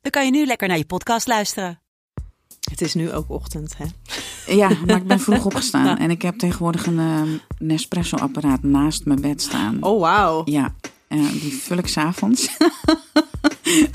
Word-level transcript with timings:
dan 0.00 0.10
kan 0.10 0.24
je 0.24 0.30
nu 0.30 0.46
lekker 0.46 0.68
naar 0.68 0.78
je 0.78 0.86
podcast 0.86 1.26
luisteren. 1.26 1.80
Het 2.70 2.80
is 2.80 2.94
nu 2.94 3.12
ook 3.12 3.30
ochtend, 3.30 3.74
hè? 3.76 3.84
Ja, 4.54 4.70
maar 4.86 4.96
ik 4.96 5.06
ben 5.06 5.20
vroeg 5.20 5.44
opgestaan 5.44 5.98
en 6.04 6.10
ik 6.10 6.22
heb 6.22 6.38
tegenwoordig 6.38 6.86
een 6.86 6.98
ehm, 6.98 7.28
Nespresso-apparaat 7.58 8.62
naast 8.62 9.04
mijn 9.04 9.20
bed 9.20 9.42
staan. 9.42 9.82
Oh, 9.82 10.00
wauw. 10.00 10.42
Ja, 10.44 10.74
eh, 11.18 11.18
die 11.40 11.52
vul 11.54 11.76
ik 11.76 11.86
s'avonds. 11.86 12.48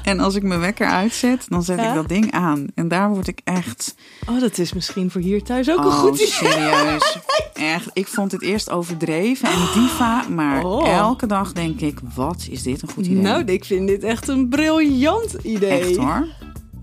en 0.04 0.20
als 0.20 0.36
ik 0.36 0.44
mijn 0.44 0.60
wekker 0.60 0.88
uitzet, 0.88 1.46
dan 1.48 1.64
zet 1.64 1.80
Ja? 1.80 1.88
ik 1.90 1.94
dat 1.96 2.08
ding 2.08 2.32
aan. 2.32 2.66
En 2.76 2.88
daar 2.88 3.10
word 3.10 3.28
ik 3.28 3.40
echt... 3.44 3.96
Oh, 4.30 4.40
dat 4.40 4.58
is 4.58 4.74
misschien 4.74 5.12
voor 5.12 5.22
hier 5.22 5.44
thuis 5.44 5.70
ook 5.70 5.78
een 5.78 5.86
Oh, 5.86 5.94
goed 5.94 6.14
idee. 6.16 6.28
serieus. 6.28 7.18
Echt, 7.54 7.90
ik 7.94 8.08
vond 8.08 8.32
het 8.32 8.42
eerst 8.42 8.70
overdreven 8.70 9.50
en 9.50 9.60
diva, 9.74 10.24
maar 10.30 10.64
Oh. 10.64 10.88
elke 10.90 11.26
dag 11.28 11.54
denk 11.54 11.80
ik, 11.82 12.00
wat 12.16 12.48
is 12.50 12.64
dit 12.64 12.82
een 12.82 12.90
goed 12.90 13.06
idee. 13.06 13.22
Nou, 13.22 13.44
ik 13.44 13.66
vind 13.66 13.88
dit 13.88 14.04
echt 14.04 14.28
een 14.28 14.50
briljant 14.50 15.34
idee. 15.42 15.80
Echt 15.80 15.96
hoor. 15.96 16.28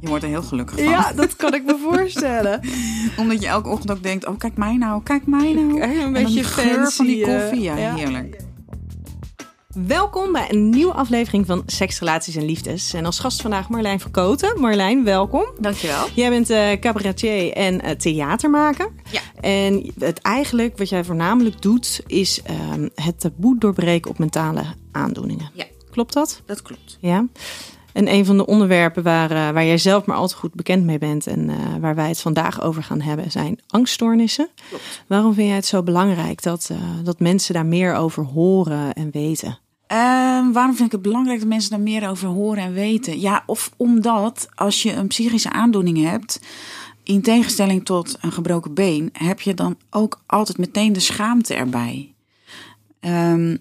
Je 0.00 0.08
wordt 0.08 0.22
er 0.24 0.28
heel 0.30 0.42
gelukkig 0.42 0.78
van. 0.78 0.88
Ja, 0.88 1.12
dat 1.12 1.36
kan 1.36 1.55
ik 1.55 1.64
me 1.64 1.78
voorstellen. 1.91 2.61
Omdat 3.17 3.41
je 3.42 3.46
elke 3.48 3.69
ochtend 3.69 3.91
ook 3.91 4.02
denkt, 4.02 4.27
oh 4.27 4.39
kijk 4.39 4.56
mij 4.56 4.77
nou, 4.77 5.02
kijk 5.02 5.27
mij 5.27 5.52
nou. 5.52 5.78
Kijk, 5.78 5.91
een 5.91 5.96
En 5.96 6.02
dan 6.02 6.12
beetje 6.12 6.34
die 6.34 6.44
geur 6.44 6.91
van 6.91 7.06
die 7.06 7.24
eh, 7.24 7.41
koffie, 7.41 7.62
ja, 7.62 7.77
ja. 7.77 7.94
heerlijk. 7.94 8.36
Welkom 9.75 10.33
bij 10.33 10.51
een 10.51 10.70
nieuwe 10.70 10.92
aflevering 10.92 11.47
van 11.47 11.62
Seks, 11.67 11.98
Relaties 11.98 12.37
en 12.37 12.45
Liefdes. 12.45 12.92
En 12.92 13.05
als 13.05 13.19
gast 13.19 13.42
vandaag 13.42 13.69
Marlijn 13.69 14.01
Verkoten. 14.01 14.61
Marlijn, 14.61 15.05
welkom. 15.05 15.45
Dankjewel. 15.61 16.06
Jij 16.14 16.31
bent 16.31 16.51
eh 16.51 16.73
cabaretier 16.81 17.53
en 17.53 17.81
eh, 17.81 17.97
theatermaker. 17.97 18.92
Ja. 19.11 19.20
En 19.41 19.92
het 19.98 20.19
eigenlijk, 20.19 20.79
wat 20.79 20.89
jij 20.89 21.05
voornamelijk 21.05 21.62
doet, 21.62 22.01
is 22.06 22.42
ehm, 22.42 22.89
het 22.95 23.20
taboe 23.20 23.59
doorbreken 23.59 24.11
op 24.11 24.19
mentale 24.19 24.64
aandoeningen. 24.91 25.51
Ja. 25.55 25.64
Klopt 25.91 26.12
dat? 26.12 26.42
Dat 26.47 26.62
klopt. 26.62 26.98
Ja. 27.01 27.27
En 27.93 28.12
een 28.12 28.25
van 28.25 28.37
de 28.37 28.47
onderwerpen 28.47 29.03
waar, 29.03 29.31
eh, 29.31 29.51
waar 29.51 29.65
jij 29.65 29.79
zelf 29.79 30.05
maar 30.05 30.17
al 30.17 30.29
te 30.29 30.37
goed 30.37 30.55
bekend 30.55 30.85
mee 30.85 30.98
bent 30.98 31.27
en 31.27 31.51
eh, 31.51 31.57
waar 31.81 31.95
wij 31.95 32.09
het 32.09 32.21
vandaag 32.21 32.62
over 32.62 32.83
gaan 32.83 33.01
hebben, 33.01 33.31
zijn 33.31 33.59
angststoornissen. 33.69 34.48
Klopt. 34.69 35.05
Waarom 35.07 35.35
vind 35.35 35.47
jij 35.47 35.57
het 35.57 35.67
zo 35.67 35.83
belangrijk 35.83 36.43
dat, 36.43 36.69
eh, 36.73 36.79
dat 37.05 37.20
mensen 37.20 37.55
daar 37.55 37.67
meer 37.67 37.95
over 37.95 38.25
horen 38.25 38.93
en 38.93 39.11
weten? 39.11 39.59
Ehm, 39.87 40.53
waarom 40.53 40.75
vind 40.75 40.87
ik 40.87 40.93
het 40.93 41.03
belangrijk 41.03 41.39
dat 41.39 41.48
mensen 41.48 41.70
daar 41.70 41.81
meer 41.81 42.09
over 42.09 42.29
horen 42.29 42.63
en 42.63 42.73
weten? 42.73 43.20
Ja, 43.20 43.43
of 43.47 43.70
omdat 43.77 44.48
als 44.55 44.83
je 44.83 44.93
een 44.93 45.07
psychische 45.07 45.51
aandoening 45.51 46.03
hebt, 46.03 46.41
in 47.03 47.23
tegenstelling 47.23 47.85
tot 47.85 48.19
een 48.20 48.33
gebroken 48.33 48.75
been, 48.75 49.09
heb 49.13 49.41
je 49.41 49.55
dan 49.55 49.77
ook 49.91 50.20
altijd 50.27 50.59
meteen 50.59 50.93
de 50.93 51.01
schaamte 51.01 51.55
erbij. 51.55 52.15
Ehm, 53.01 53.57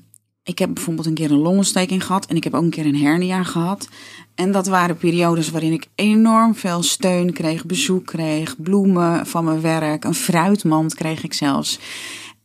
ik 0.52 0.60
heb 0.60 0.74
bijvoorbeeld 0.74 1.08
een 1.08 1.14
keer 1.14 1.32
een 1.32 1.38
longontsteking 1.38 2.06
gehad 2.06 2.26
en 2.26 2.36
ik 2.36 2.44
heb 2.44 2.54
ook 2.54 2.64
een 2.64 2.70
keer 2.70 2.86
een 2.86 3.02
hernia 3.02 3.44
gehad. 3.44 3.88
En 4.36 4.52
dat 4.52 4.68
waren 4.68 4.98
periodes 4.98 5.50
waarin 5.52 5.74
ik 5.74 5.88
enorm 5.96 6.56
veel 6.56 6.84
steun 6.84 7.34
kreeg, 7.34 7.66
bezoek 7.66 8.06
kreeg, 8.06 8.62
bloemen 8.62 9.26
van 9.26 9.44
mijn 9.44 9.62
werk, 9.62 10.04
een 10.04 10.14
fruitmand 10.14 10.94
kreeg 10.94 11.24
ik 11.24 11.34
zelfs. 11.34 11.80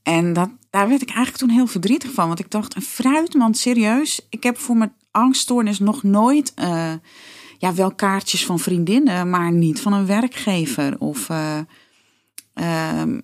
En 0.03 0.33
dat, 0.33 0.51
daar 0.71 0.89
werd 0.89 1.03
ik 1.03 1.09
eigenlijk 1.09 1.39
toen 1.39 1.51
heel 1.51 1.67
verdrietig 1.67 2.13
van. 2.13 2.27
Want 2.27 2.39
ik 2.39 2.51
dacht, 2.51 2.77
een 2.77 2.83
fruitmand, 2.83 3.59
serieus? 3.59 4.27
Ik 4.31 4.43
heb 4.43 4.59
voor 4.59 4.77
mijn 4.77 4.93
angststoornis 5.11 5.79
nog 5.79 6.03
nooit... 6.03 6.53
eh, 6.55 6.93
ja, 7.59 7.75
wel 7.75 7.95
kaartjes 7.95 8.47
van 8.47 8.59
vriendinnen, 8.59 9.31
maar 9.31 9.53
niet 9.53 9.81
van 9.81 9.93
een 9.93 10.07
werkgever. 10.07 10.99
Of 10.99 11.29
eh, 11.29 11.59
ehm, 12.55 13.21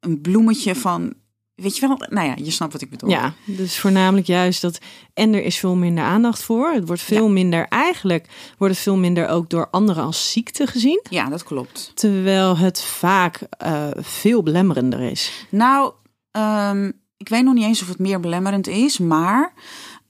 een 0.00 0.20
bloemetje 0.20 0.74
van... 0.74 1.14
Weet 1.60 1.76
je 1.76 1.86
wel? 1.86 1.96
Nou 2.08 2.26
ja, 2.26 2.34
je 2.36 2.50
snapt 2.50 2.72
wat 2.72 2.82
ik 2.82 2.90
bedoel. 2.90 3.10
Ja, 3.10 3.34
dus 3.44 3.78
voornamelijk 3.78 4.26
juist 4.26 4.60
dat. 4.62 4.78
En 5.14 5.34
er 5.34 5.42
is 5.42 5.58
veel 5.58 5.74
minder 5.74 6.04
aandacht 6.04 6.42
voor. 6.42 6.70
Het 6.70 6.86
wordt 6.86 7.02
veel 7.02 7.28
minder, 7.28 7.66
eigenlijk 7.68 8.28
wordt 8.58 8.74
het 8.74 8.82
veel 8.82 8.96
minder 8.96 9.28
ook 9.28 9.50
door 9.50 9.68
anderen 9.70 10.04
als 10.04 10.32
ziekte 10.32 10.66
gezien. 10.66 11.00
Ja, 11.10 11.28
dat 11.28 11.42
klopt. 11.42 11.92
Terwijl 11.94 12.56
het 12.56 12.82
vaak 12.82 13.40
eh, 13.58 13.86
veel 13.96 14.42
belemmerender 14.42 15.00
is. 15.00 15.46
Nou, 15.50 15.92
ehm, 16.30 16.90
ik 17.16 17.28
weet 17.28 17.44
nog 17.44 17.54
niet 17.54 17.64
eens 17.64 17.82
of 17.82 17.88
het 17.88 17.98
meer 17.98 18.20
belemmerend 18.20 18.66
is, 18.66 18.98
maar 18.98 19.52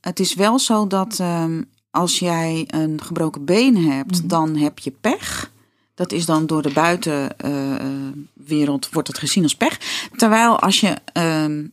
het 0.01 0.21
is 0.21 0.35
wel 0.35 0.59
zo 0.59 0.87
dat 0.87 1.21
ehm, 1.21 1.63
als 1.91 2.19
jij 2.19 2.65
een 2.67 3.03
gebroken 3.03 3.45
been 3.45 3.77
hebt, 3.77 4.29
dan 4.29 4.57
heb 4.57 4.79
je 4.79 4.91
pech. 4.91 5.53
Dat 6.01 6.13
is 6.13 6.27
dan 6.27 6.47
door 6.47 6.63
de 6.63 6.73
buitenwereld 6.73 8.89
wordt 8.91 9.09
het 9.09 9.19
gezien 9.19 9.43
als 9.43 9.55
pech. 9.55 9.79
Terwijl 10.17 10.61
als 10.61 10.81
je 10.81 10.97
ehm, 11.13 11.65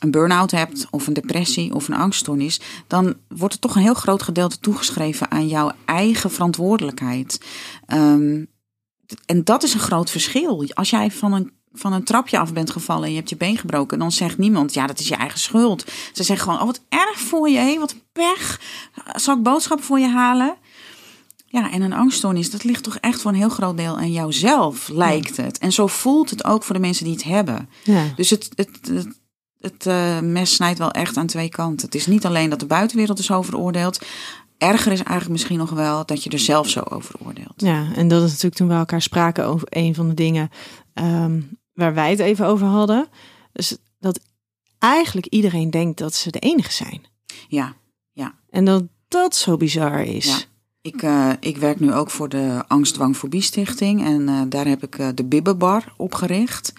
een 0.00 0.10
burn-out 0.10 0.50
hebt 0.50 0.86
of 0.90 1.06
een 1.06 1.12
depressie 1.12 1.74
of 1.74 1.88
een 1.88 1.94
angststoornis, 1.94 2.60
dan 2.86 3.14
wordt 3.28 3.54
er 3.54 3.60
toch 3.60 3.74
een 3.74 3.82
heel 3.82 3.94
groot 3.94 4.22
gedeelte 4.22 4.60
toegeschreven 4.60 5.30
aan 5.30 5.48
jouw 5.48 5.72
eigen 5.84 6.30
verantwoordelijkheid. 6.30 7.40
Ehm, 7.86 8.44
en 9.26 9.44
dat 9.44 9.62
is 9.62 9.74
een 9.74 9.80
groot 9.80 10.10
verschil. 10.10 10.64
Als 10.74 10.90
jij 10.90 11.10
van 11.10 11.32
een, 11.32 11.52
van 11.72 11.92
een 11.92 12.04
trapje 12.04 12.38
af 12.38 12.52
bent 12.52 12.70
gevallen 12.70 13.04
en 13.04 13.10
je 13.10 13.16
hebt 13.16 13.30
je 13.30 13.36
been 13.36 13.58
gebroken, 13.58 13.98
dan 13.98 14.12
zegt 14.12 14.38
niemand, 14.38 14.74
ja, 14.74 14.86
dat 14.86 14.98
is 14.98 15.08
je 15.08 15.16
eigen 15.16 15.40
schuld. 15.40 15.84
Ze 16.12 16.22
zeggen 16.22 16.46
gewoon, 16.46 16.60
oh, 16.60 16.66
wat 16.66 16.80
erg 16.88 17.18
voor 17.18 17.48
je, 17.48 17.78
wat 17.78 17.94
pech. 18.12 18.60
Zal 19.12 19.36
ik 19.36 19.42
boodschappen 19.42 19.86
voor 19.86 19.98
je 19.98 20.08
halen? 20.08 20.56
Ja, 21.56 21.70
en 21.70 21.82
een 21.82 21.92
angststoornis, 21.92 22.50
dat 22.50 22.64
ligt 22.64 22.82
toch 22.82 22.96
echt 22.96 23.20
voor 23.20 23.30
een 23.30 23.36
heel 23.36 23.48
groot 23.48 23.76
deel 23.76 23.96
aan 23.96 24.12
jouzelf, 24.12 24.88
lijkt 24.88 25.36
het. 25.36 25.58
En 25.58 25.72
zo 25.72 25.86
voelt 25.86 26.30
het 26.30 26.44
ook 26.44 26.62
voor 26.62 26.74
de 26.74 26.80
mensen 26.80 27.04
die 27.04 27.14
het 27.14 27.24
hebben. 27.24 27.68
Ja. 27.84 28.04
Dus 28.16 28.30
het, 28.30 28.48
het, 28.54 28.80
het, 28.82 29.08
het 29.58 29.86
eh, 29.86 30.20
mes 30.20 30.54
snijdt 30.54 30.78
wel 30.78 30.90
echt 30.90 31.16
aan 31.16 31.26
twee 31.26 31.48
kanten. 31.48 31.86
Het 31.86 31.94
is 31.94 32.06
niet 32.06 32.26
alleen 32.26 32.50
dat 32.50 32.60
de 32.60 32.66
buitenwereld 32.66 33.18
er 33.18 33.24
zo 33.24 33.34
over 33.34 33.56
oordeelt. 33.56 34.06
Erger 34.58 34.92
is 34.92 34.98
eigenlijk 34.98 35.30
misschien 35.30 35.58
nog 35.58 35.70
wel 35.70 36.06
dat 36.06 36.22
je 36.22 36.30
er 36.30 36.38
zelf 36.38 36.68
zo 36.68 36.80
over 36.80 37.14
oordeelt. 37.24 37.54
Ja, 37.56 37.92
en 37.94 38.08
dat 38.08 38.22
is 38.22 38.28
natuurlijk 38.28 38.54
toen 38.54 38.68
we 38.68 38.74
elkaar 38.74 39.02
spraken 39.02 39.46
over 39.46 39.66
een 39.70 39.94
van 39.94 40.08
de 40.08 40.14
dingen 40.14 40.50
ehm, 40.94 41.40
waar 41.72 41.94
wij 41.94 42.10
het 42.10 42.20
even 42.20 42.46
over 42.46 42.66
hadden. 42.66 43.08
Dus 43.52 43.76
dat 43.98 44.20
eigenlijk 44.78 45.26
iedereen 45.26 45.70
denkt 45.70 45.98
dat 45.98 46.14
ze 46.14 46.30
de 46.30 46.38
enige 46.38 46.72
zijn. 46.72 47.02
Ja, 47.48 47.74
En 48.50 48.64
dat 48.64 48.84
dat 49.08 49.36
zo 49.36 49.56
bizar 49.56 50.02
is. 50.02 50.26
Ja. 50.26 50.54
Ik, 50.86 51.02
eh, 51.02 51.30
ik 51.40 51.56
werk 51.56 51.80
nu 51.80 51.92
ook 51.92 52.10
voor 52.10 52.28
de 52.28 52.64
Angstdwangfobie 52.68 53.40
Stichting. 53.40 54.04
En 54.04 54.28
eh, 54.28 54.40
daar 54.48 54.66
heb 54.66 54.82
ik 54.82 54.98
eh, 54.98 55.08
de 55.14 55.24
Bibbebar 55.24 55.94
opgericht. 55.96 56.72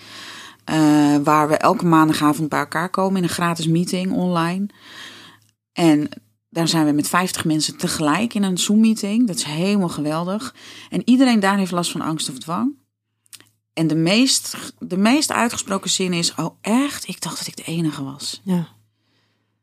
Waar 1.24 1.48
we 1.48 1.58
elke 1.58 1.86
maandagavond 1.86 2.50
bij 2.50 2.60
elkaar 2.60 2.90
komen 2.90 3.18
in 3.18 3.24
een 3.24 3.30
gratis 3.30 3.68
meeting 3.68 4.12
online. 4.12 4.66
En 5.74 6.10
daar 6.50 6.68
zijn 6.68 6.86
we 6.86 6.92
met 6.92 7.08
50 7.08 7.46
mensen 7.46 7.78
tegelijk 7.78 8.34
in 8.34 8.44
een 8.44 8.58
Zoom-meeting. 8.58 9.28
Dat 9.28 9.36
is 9.36 9.44
helemaal 9.44 9.90
geweldig. 9.90 10.56
En 10.90 11.02
iedereen 11.06 11.40
daar 11.40 11.58
heeft 11.58 11.72
last 11.72 11.92
van 11.92 12.02
angst 12.02 12.30
of 12.30 12.38
dwang. 12.38 12.76
En 13.74 13.88
de 13.88 13.96
meest, 13.96 14.74
de 14.80 14.98
meest 14.98 15.32
uitgesproken 15.32 15.90
zin 15.90 16.14
is: 16.14 16.36
Oh, 16.36 16.56
echt? 16.62 17.08
Ik 17.08 17.22
dacht 17.22 17.38
dat 17.38 17.48
ik 17.48 17.56
de 17.56 17.72
enige 17.72 18.04
was. 18.04 18.42
Ja. 18.44 18.68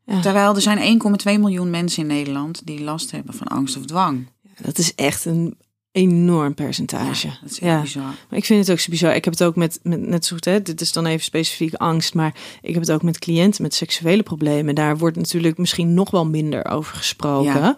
Ja. 0.05 0.21
Terwijl 0.21 0.55
er 0.55 0.61
zijn 0.61 1.01
1,2 1.01 1.41
miljoen 1.41 1.71
mensen 1.71 2.03
in 2.03 2.09
Nederland 2.09 2.67
die 2.67 2.83
last 2.83 3.11
hebben 3.11 3.35
van 3.35 3.47
angst 3.47 3.77
of 3.77 3.85
dwang. 3.85 4.27
Dat 4.63 4.79
is 4.79 4.95
echt 4.95 5.25
een 5.25 5.57
enorm 5.93 6.55
percentage. 6.55 7.27
Ja, 7.27 7.39
dat 7.43 7.51
is 7.51 7.59
Ja. 7.59 7.81
bizar. 7.81 8.03
Maar 8.03 8.39
ik 8.39 8.45
vind 8.45 8.61
het 8.61 8.71
ook 8.71 8.79
zo 8.79 8.91
bizar. 8.91 9.15
Ik 9.15 9.25
heb 9.25 9.35
het 9.35 9.43
ook 9.43 9.57
met, 9.57 9.81
met 9.83 10.01
net 10.01 10.25
zo 10.25 10.35
goed, 10.35 10.45
hè, 10.45 10.63
dit 10.63 10.81
is 10.81 10.93
dan 10.93 11.07
even 11.07 11.25
specifiek 11.25 11.75
angst, 11.75 12.15
maar 12.15 12.35
ik 12.63 12.73
heb 12.73 12.83
het 12.83 12.93
ook 12.93 13.03
met 13.03 13.19
cliënten 13.19 13.63
met 13.63 13.75
seksuele 13.75 14.23
problemen. 14.23 14.75
Daar 14.75 14.99
wordt 14.99 15.17
natuurlijk 15.17 15.59
misschien 15.59 15.95
nog 15.95 16.11
wel 16.11 16.27
minder 16.27 16.67
over 16.67 16.97
gesproken. 16.97 17.53
Ja. 17.53 17.77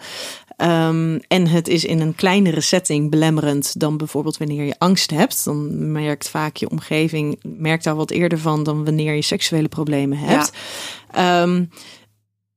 Ehm, 0.56 1.18
en 1.28 1.46
het 1.46 1.68
is 1.68 1.84
in 1.84 2.00
een 2.00 2.14
kleinere 2.14 2.60
setting 2.60 3.10
belemmerend 3.10 3.80
dan 3.80 3.96
bijvoorbeeld 3.96 4.36
wanneer 4.36 4.64
je 4.64 4.78
angst 4.78 5.10
hebt. 5.10 5.44
Dan 5.44 5.92
merkt 5.92 6.28
vaak 6.28 6.56
je 6.56 6.70
omgeving, 6.70 7.38
merkt 7.42 7.84
daar 7.84 7.96
wat 7.96 8.10
eerder 8.10 8.38
van 8.38 8.62
dan 8.62 8.84
wanneer 8.84 9.14
je 9.14 9.22
seksuele 9.22 9.68
problemen 9.68 10.18
hebt. 10.18 10.52
Ehm, 11.10 11.64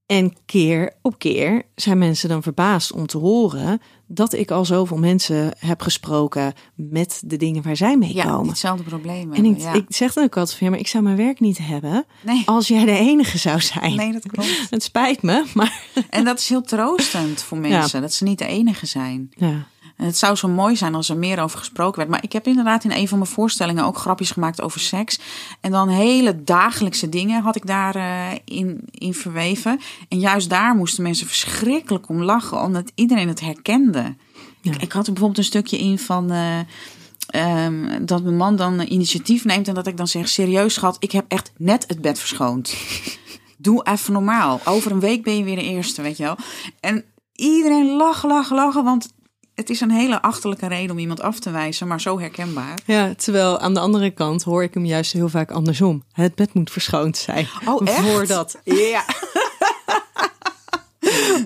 en 0.06 0.36
keer 0.46 0.94
op 1.02 1.20
keer 1.20 1.64
zijn 1.76 1.98
mensen 1.98 2.30
dan 2.30 2.44
verbaasd 2.44 2.92
om 2.92 3.08
te 3.08 3.18
horen 3.18 3.82
dat 4.12 4.34
ik 4.34 4.52
al 4.52 4.66
zoveel 4.66 4.98
mensen 4.98 5.52
heb 5.58 5.82
gesproken 5.82 6.54
met 6.76 7.22
de 7.26 7.38
dingen 7.38 7.64
waar 7.64 7.76
zij 7.76 7.98
mee 7.98 8.14
Ja, 8.14 8.24
komen. 8.24 8.48
hetzelfde 8.48 8.84
probleem 8.84 9.34
En 9.34 9.46
ik, 9.46 9.60
ja. 9.60 9.74
ik 9.74 9.86
zeg 9.88 10.14
dan 10.14 10.24
ook 10.24 10.38
altijd 10.38 10.58
van 10.58 10.66
ja, 10.68 10.72
maar 10.74 10.82
ik 10.82 10.88
zou 10.88 11.04
mijn 11.04 11.16
werk 11.16 11.40
niet 11.40 11.58
hebben 11.58 12.06
nee, 12.22 12.42
als 12.46 12.68
jij 12.68 12.86
de 12.86 12.98
enige 12.98 13.38
zou 13.38 13.62
zijn. 13.62 13.96
nee, 13.96 14.12
dat 14.12 14.28
klopt. 14.28 14.68
Het 14.70 14.84
spijt 14.84 15.22
me, 15.22 15.46
maar 15.54 15.84
En 16.10 16.24
dat 16.26 16.40
is 16.40 16.50
heel 16.50 16.62
troostend 16.62 17.42
voor 17.42 17.58
mensen, 17.68 18.02
dat 18.02 18.14
ze 18.14 18.24
niet 18.24 18.38
de 18.38 18.46
enige 18.48 18.86
zijn. 18.86 19.32
ja. 19.36 19.68
En 20.00 20.06
het 20.06 20.18
zou 20.18 20.36
zo 20.36 20.48
mooi 20.48 20.76
zijn 20.76 20.96
als 20.96 21.10
er 21.10 21.18
meer 21.18 21.42
over 21.42 21.60
gesproken 21.60 21.98
werd. 21.98 22.10
Maar 22.10 22.24
ik 22.24 22.34
heb 22.34 22.48
inderdaad 22.48 22.84
in 22.84 22.92
een 22.92 23.08
van 23.08 23.18
mijn 23.18 23.30
voorstellingen 23.30 23.86
ook 23.86 23.98
grapjes 23.98 24.32
gemaakt 24.32 24.62
over 24.62 24.80
seks. 24.80 25.20
En 25.62 25.72
dan 25.72 25.90
hele 25.90 26.44
dagelijkse 26.44 27.10
dingen 27.10 27.42
had 27.42 27.56
ik 27.56 27.66
daarin 27.66 28.40
in, 28.46 28.82
in 28.92 29.14
verweven. 29.14 29.80
En 30.10 30.20
juist 30.20 30.50
daar 30.50 30.76
moesten 30.76 31.04
mensen 31.04 31.28
verschrikkelijk 31.28 32.10
om 32.10 32.24
lachen, 32.24 32.62
omdat 32.62 32.92
iedereen 32.96 33.28
het 33.28 33.40
herkende. 33.40 34.16
Ja. 34.62 34.72
Ik, 34.74 34.82
ik 34.82 34.92
had 34.92 35.08
er 35.08 35.14
bijvoorbeeld 35.14 35.38
een 35.38 35.44
stukje 35.44 35.78
in 35.78 36.00
van. 36.00 36.32
eh, 36.32 36.60
ehm, 37.30 38.06
dat 38.06 38.24
mijn 38.24 38.38
man 38.38 38.56
dan 38.56 38.80
initiatief 38.80 39.46
neemt 39.46 39.68
en 39.68 39.74
dat 39.74 39.88
ik 39.88 39.98
dan 39.98 40.08
zeg: 40.08 40.30
serieus, 40.30 40.74
schat, 40.74 40.98
ik 41.00 41.12
heb 41.12 41.26
echt 41.28 41.52
net 41.58 41.86
het 41.88 42.02
bed 42.02 42.20
verschoond. 42.20 42.74
Doe 43.58 43.84
even 43.84 44.14
normaal. 44.14 44.60
Over 44.66 44.92
een 44.92 45.00
week 45.00 45.24
ben 45.24 45.38
je 45.38 45.44
weer 45.44 45.56
de 45.56 45.64
eerste, 45.64 46.02
weet 46.02 46.18
je 46.18 46.24
wel. 46.24 46.38
En 46.80 47.06
iedereen 47.36 47.96
lachen, 47.96 48.30
lachen, 48.30 48.56
lachen, 48.56 48.84
want 48.84 49.18
het 49.60 49.70
is 49.70 49.82
een 49.82 49.92
hele 49.92 50.22
achterlijke 50.22 50.68
reden 50.68 50.92
om 50.92 50.98
iemand 50.98 51.22
af 51.22 51.40
te 51.40 51.52
wijzen, 51.52 51.88
maar 51.88 52.02
zo 52.02 52.20
herkenbaar. 52.20 52.80
Ja, 52.86 53.14
terwijl 53.18 53.60
aan 53.60 53.74
de 53.74 53.80
andere 53.80 54.12
kant 54.12 54.44
hoor 54.44 54.64
ik 54.64 54.74
hem 54.74 54.86
juist 54.86 55.14
heel 55.14 55.30
vaak 55.30 55.52
andersom. 55.52 56.04
Het 56.12 56.36
bed 56.36 56.54
moet 56.54 56.72
verschoond 56.72 57.18
zijn. 57.18 57.48
Oh, 57.66 57.88
echt? 57.88 58.00
Voordat. 58.00 58.58
Ja. 58.64 59.04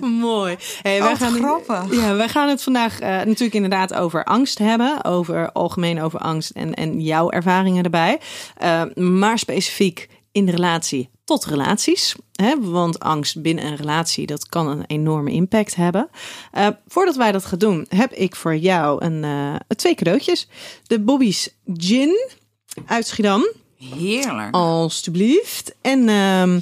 Mooi. 0.00 0.56
Hey, 0.82 0.96
Oh, 0.96 1.02
wij 1.02 1.10
wat 1.10 1.18
gaan, 1.18 1.32
grappig. 1.34 2.00
Ja, 2.00 2.14
wij 2.14 2.28
gaan 2.28 2.48
het 2.48 2.62
vandaag 2.62 3.00
eh, 3.00 3.08
natuurlijk 3.08 3.54
inderdaad 3.54 3.94
over 3.94 4.24
angst 4.24 4.58
hebben. 4.58 5.04
Over 5.04 5.52
algemeen 5.52 6.02
over 6.02 6.18
angst 6.18 6.50
en, 6.50 6.74
en 6.74 7.00
jouw 7.00 7.30
ervaringen 7.30 7.84
erbij. 7.84 8.20
Eh, 8.56 8.82
maar 8.94 9.38
specifiek 9.38 10.08
in 10.32 10.46
de 10.46 10.52
relatie 10.52 11.10
tot 11.24 11.44
relaties. 11.44 12.14
Hè? 12.32 12.60
Want 12.60 13.00
angst 13.00 13.42
binnen 13.42 13.66
een 13.66 13.76
relatie, 13.76 14.26
dat 14.26 14.48
kan 14.48 14.68
een 14.68 14.84
enorme 14.86 15.30
impact 15.30 15.74
hebben. 15.74 16.08
Eh, 16.52 16.68
voordat 16.86 17.16
wij 17.16 17.32
dat 17.32 17.44
gaan 17.44 17.58
doen, 17.58 17.86
heb 17.88 18.12
ik 18.12 18.36
voor 18.36 18.56
jou 18.56 19.04
een, 19.04 19.24
eh, 19.24 19.54
twee 19.76 19.94
cadeautjes. 19.94 20.48
De 20.86 21.00
Bobby's 21.00 21.48
Gin 21.74 22.30
uit 22.86 23.06
Schiedam. 23.06 23.46
Heerlijk. 23.76 24.54
Alsjeblieft. 24.54 25.74
En 25.80 26.08
ehm, 26.08 26.60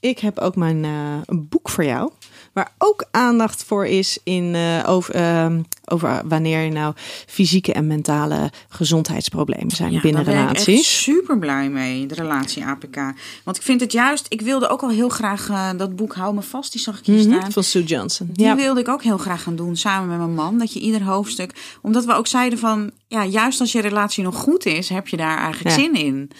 ik 0.00 0.18
heb 0.18 0.38
ook 0.38 0.56
mijn 0.56 0.84
eh, 0.84 1.16
een 1.26 1.48
boek 1.48 1.68
voor 1.68 1.84
jou. 1.84 2.10
Waar 2.52 2.72
ook 2.78 3.04
aandacht 3.10 3.64
voor 3.64 3.86
is 3.86 4.18
in, 4.24 4.56
over, 4.86 5.14
ehm, 5.14 5.62
over 5.92 6.22
wanneer 6.24 6.60
je 6.60 6.70
nou 6.70 6.94
fysieke 7.26 7.72
en 7.72 7.86
mentale 7.86 8.50
gezondheidsproblemen 8.68 9.70
zijn 9.70 10.00
binnen 10.00 10.24
daar 10.24 10.34
ben 10.34 10.42
ik 10.44 10.50
echt 10.56 10.66
relaties. 10.66 11.02
super 11.02 11.38
blij 11.38 11.68
mee, 11.70 12.06
de 12.06 12.14
relatie 12.14 12.64
APK. 12.64 12.96
Want 13.44 13.56
ik 13.56 13.62
vind 13.62 13.80
het 13.80 13.92
juist, 13.92 14.26
ik 14.28 14.40
wilde 14.40 14.68
ook 14.68 14.82
al 14.82 14.90
heel 14.90 15.08
graag 15.08 15.48
eh, 15.48 15.68
dat 15.76 15.96
boek 15.96 16.14
Hou 16.14 16.34
me 16.34 16.42
vast, 16.42 16.72
die 16.72 16.80
zag 16.80 16.98
ik 16.98 17.06
hier 17.06 17.26
Mhm, 17.26 17.36
staan. 17.38 17.52
Van 17.52 17.62
Sue 17.64 17.84
Johnson. 17.84 18.28
Die 18.32 18.46
Ja. 18.46 18.56
wilde 18.56 18.80
ik 18.80 18.88
ook 18.88 19.02
heel 19.02 19.18
graag 19.18 19.42
gaan 19.42 19.56
doen 19.56 19.76
samen 19.76 20.08
met 20.08 20.18
mijn 20.18 20.34
man. 20.34 20.58
Dat 20.58 20.72
je 20.72 20.80
ieder 20.80 21.02
hoofdstuk. 21.02 21.52
Omdat 21.82 22.04
we 22.04 22.12
ook 22.14 22.26
zeiden 22.26 22.58
van. 22.58 22.90
Ja, 23.08 23.24
juist 23.24 23.60
als 23.60 23.72
je 23.72 23.80
relatie 23.80 24.24
nog 24.24 24.34
goed 24.36 24.66
is, 24.66 24.88
heb 24.88 25.08
je 25.08 25.16
daar 25.16 25.38
eigenlijk 25.38 25.76
Ja. 25.76 25.82
zin 25.82 25.94
in. 25.94 26.30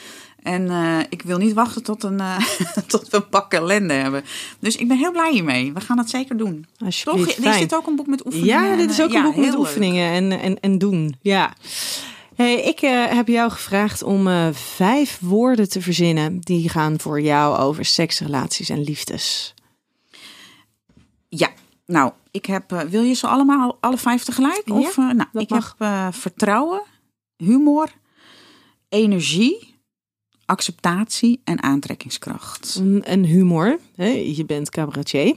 En 0.42 0.70
eh, 0.70 0.98
ik 1.08 1.22
wil 1.22 1.38
niet 1.38 1.52
wachten 1.52 1.82
tot, 1.82 2.02
een, 2.02 2.20
eh, 2.20 2.36
tot 2.86 3.08
we 3.08 3.16
een 3.16 3.28
pak 3.28 3.52
ellende 3.52 3.94
hebben. 3.94 4.24
Dus 4.58 4.76
ik 4.76 4.88
ben 4.88 4.96
heel 4.96 5.12
blij 5.12 5.32
hiermee. 5.32 5.72
We 5.72 5.80
gaan 5.80 5.96
dat 5.96 6.10
zeker 6.10 6.36
doen. 6.36 6.66
Toch? 7.04 7.26
Is 7.26 7.58
dit 7.58 7.74
ook 7.74 7.86
een 7.86 7.96
boek 7.96 8.06
met 8.06 8.26
oefeningen? 8.26 8.70
Ja, 8.70 8.76
dit 8.76 8.90
is 8.90 9.00
ook 9.00 9.08
een 9.08 9.14
ja, 9.14 9.22
boek 9.22 9.36
met 9.36 9.44
leuk. 9.44 9.58
oefeningen 9.58 10.12
en, 10.12 10.40
en, 10.40 10.60
en 10.60 10.78
doen. 10.78 11.16
Ja. 11.20 11.52
Hey, 12.34 12.62
ik 12.62 12.80
eh, 12.80 13.06
heb 13.06 13.28
jou 13.28 13.50
gevraagd 13.50 14.02
om 14.02 14.52
vijf 14.54 15.18
woorden 15.20 15.68
te 15.68 15.80
verzinnen 15.80 16.40
die 16.40 16.68
gaan 16.68 17.00
voor 17.00 17.20
jou 17.20 17.58
over 17.58 17.84
seks, 17.84 18.20
relaties 18.20 18.68
en 18.68 18.82
liefdes. 18.82 19.54
Ja, 21.28 21.50
nou, 21.86 22.12
ik 22.30 22.46
heb. 22.46 22.84
wil 22.90 23.02
je 23.02 23.14
ze 23.14 23.26
allemaal, 23.26 23.76
alle 23.80 23.98
vijf 23.98 24.22
tegelijk? 24.24 24.62
Ja, 24.64 24.74
of, 24.74 24.96
nou, 24.96 25.26
ik 25.32 25.48
mag. 25.48 25.74
heb 25.78 26.14
vertrouwen, 26.14 26.82
humor, 27.36 27.88
energie, 28.88 29.71
acceptatie 30.44 31.40
en 31.44 31.62
aantrekkingskracht. 31.62 32.82
En 33.02 33.24
humor, 33.24 33.78
hè, 33.94 34.08
je 34.08 34.44
bent 34.44 34.70
cabaretier. 34.70 35.36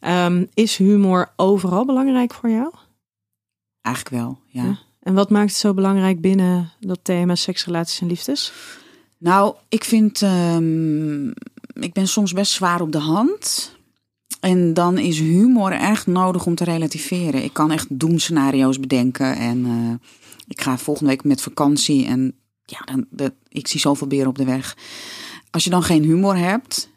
Ehm, 0.00 0.44
is 0.54 0.76
humor 0.76 1.32
overal 1.36 1.84
belangrijk 1.84 2.34
voor 2.34 2.50
jou? 2.50 2.72
Eigenlijk 3.80 4.16
wel, 4.16 4.38
ja. 4.46 4.64
Ja. 4.64 4.78
En 5.00 5.14
wat 5.14 5.30
maakt 5.30 5.50
het 5.50 5.58
zo 5.58 5.74
belangrijk 5.74 6.20
binnen 6.20 6.70
dat 6.80 6.98
thema 7.02 7.34
seks, 7.34 7.64
relaties 7.64 8.00
en 8.00 8.06
liefdes? 8.06 8.52
Nou, 9.18 9.54
ik 9.68 9.84
vind, 9.84 10.22
ehm, 10.22 11.28
ik 11.74 11.92
ben 11.92 12.08
soms 12.08 12.32
best 12.32 12.52
zwaar 12.52 12.80
op 12.80 12.92
de 12.92 12.98
hand. 12.98 13.72
En 14.40 14.74
dan 14.74 14.98
is 14.98 15.18
humor 15.18 15.72
echt 15.72 16.06
nodig 16.06 16.46
om 16.46 16.54
te 16.54 16.64
relativeren. 16.64 17.44
Ik 17.44 17.52
kan 17.52 17.70
echt 17.70 17.86
doemscenario's 17.90 18.80
bedenken. 18.80 19.36
En 19.36 19.64
eh, 19.64 20.08
ik 20.48 20.60
ga 20.60 20.78
volgende 20.78 21.10
week 21.10 21.24
met 21.24 21.40
vakantie. 21.40 22.06
En 22.06 22.34
ja, 22.66 22.78
dan, 22.84 23.06
dat, 23.10 23.32
ik 23.48 23.68
zie 23.68 23.80
zoveel 23.80 24.06
beren 24.06 24.28
op 24.28 24.36
de 24.36 24.44
weg. 24.44 24.76
Als 25.50 25.64
je 25.64 25.70
dan 25.70 25.82
geen 25.82 26.02
humor 26.02 26.36
hebt. 26.36 26.92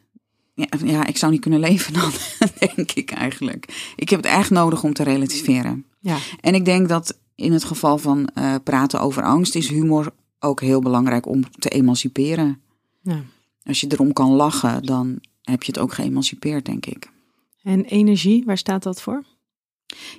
Ja, 0.54 0.68
ja, 0.86 1.06
ik 1.06 1.18
zou 1.18 1.32
niet 1.32 1.42
kunnen 1.42 1.60
leven 1.60 1.94
dan, 1.94 2.12
denk 2.76 2.92
ik 2.92 3.12
eigenlijk. 3.12 3.94
Ik 3.96 4.10
heb 4.10 4.24
het 4.24 4.32
echt 4.32 4.50
nodig 4.50 4.84
om 4.84 4.94
te 4.94 5.04
relativeren. 5.04 5.86
Ja, 6.00 6.18
En 6.42 6.56
ik 6.56 6.66
denk 6.66 6.88
dat 6.90 7.18
in 7.36 7.52
het 7.54 7.64
geval 7.64 7.98
van 7.98 8.28
eh, 8.28 8.56
praten 8.64 9.00
over 9.00 9.24
angst 9.24 9.56
is 9.56 9.70
humor 9.70 10.14
ook 10.40 10.62
heel 10.62 10.82
belangrijk 10.82 11.26
om 11.26 11.44
te 11.60 11.70
emanciperen. 11.70 12.62
ja. 13.02 13.24
Als 13.64 13.82
je 13.82 13.88
erom 13.90 14.14
kan 14.14 14.32
lachen, 14.32 14.84
dan 14.84 15.20
heb 15.42 15.64
je 15.64 15.72
het 15.72 15.82
ook 15.82 15.94
geëmancipeerd, 15.94 16.66
denk 16.66 16.86
ik. 16.86 17.12
En 17.64 17.86
energie, 17.86 18.44
waar 18.46 18.58
staat 18.58 18.84
dat 18.84 19.02
voor? 19.02 19.24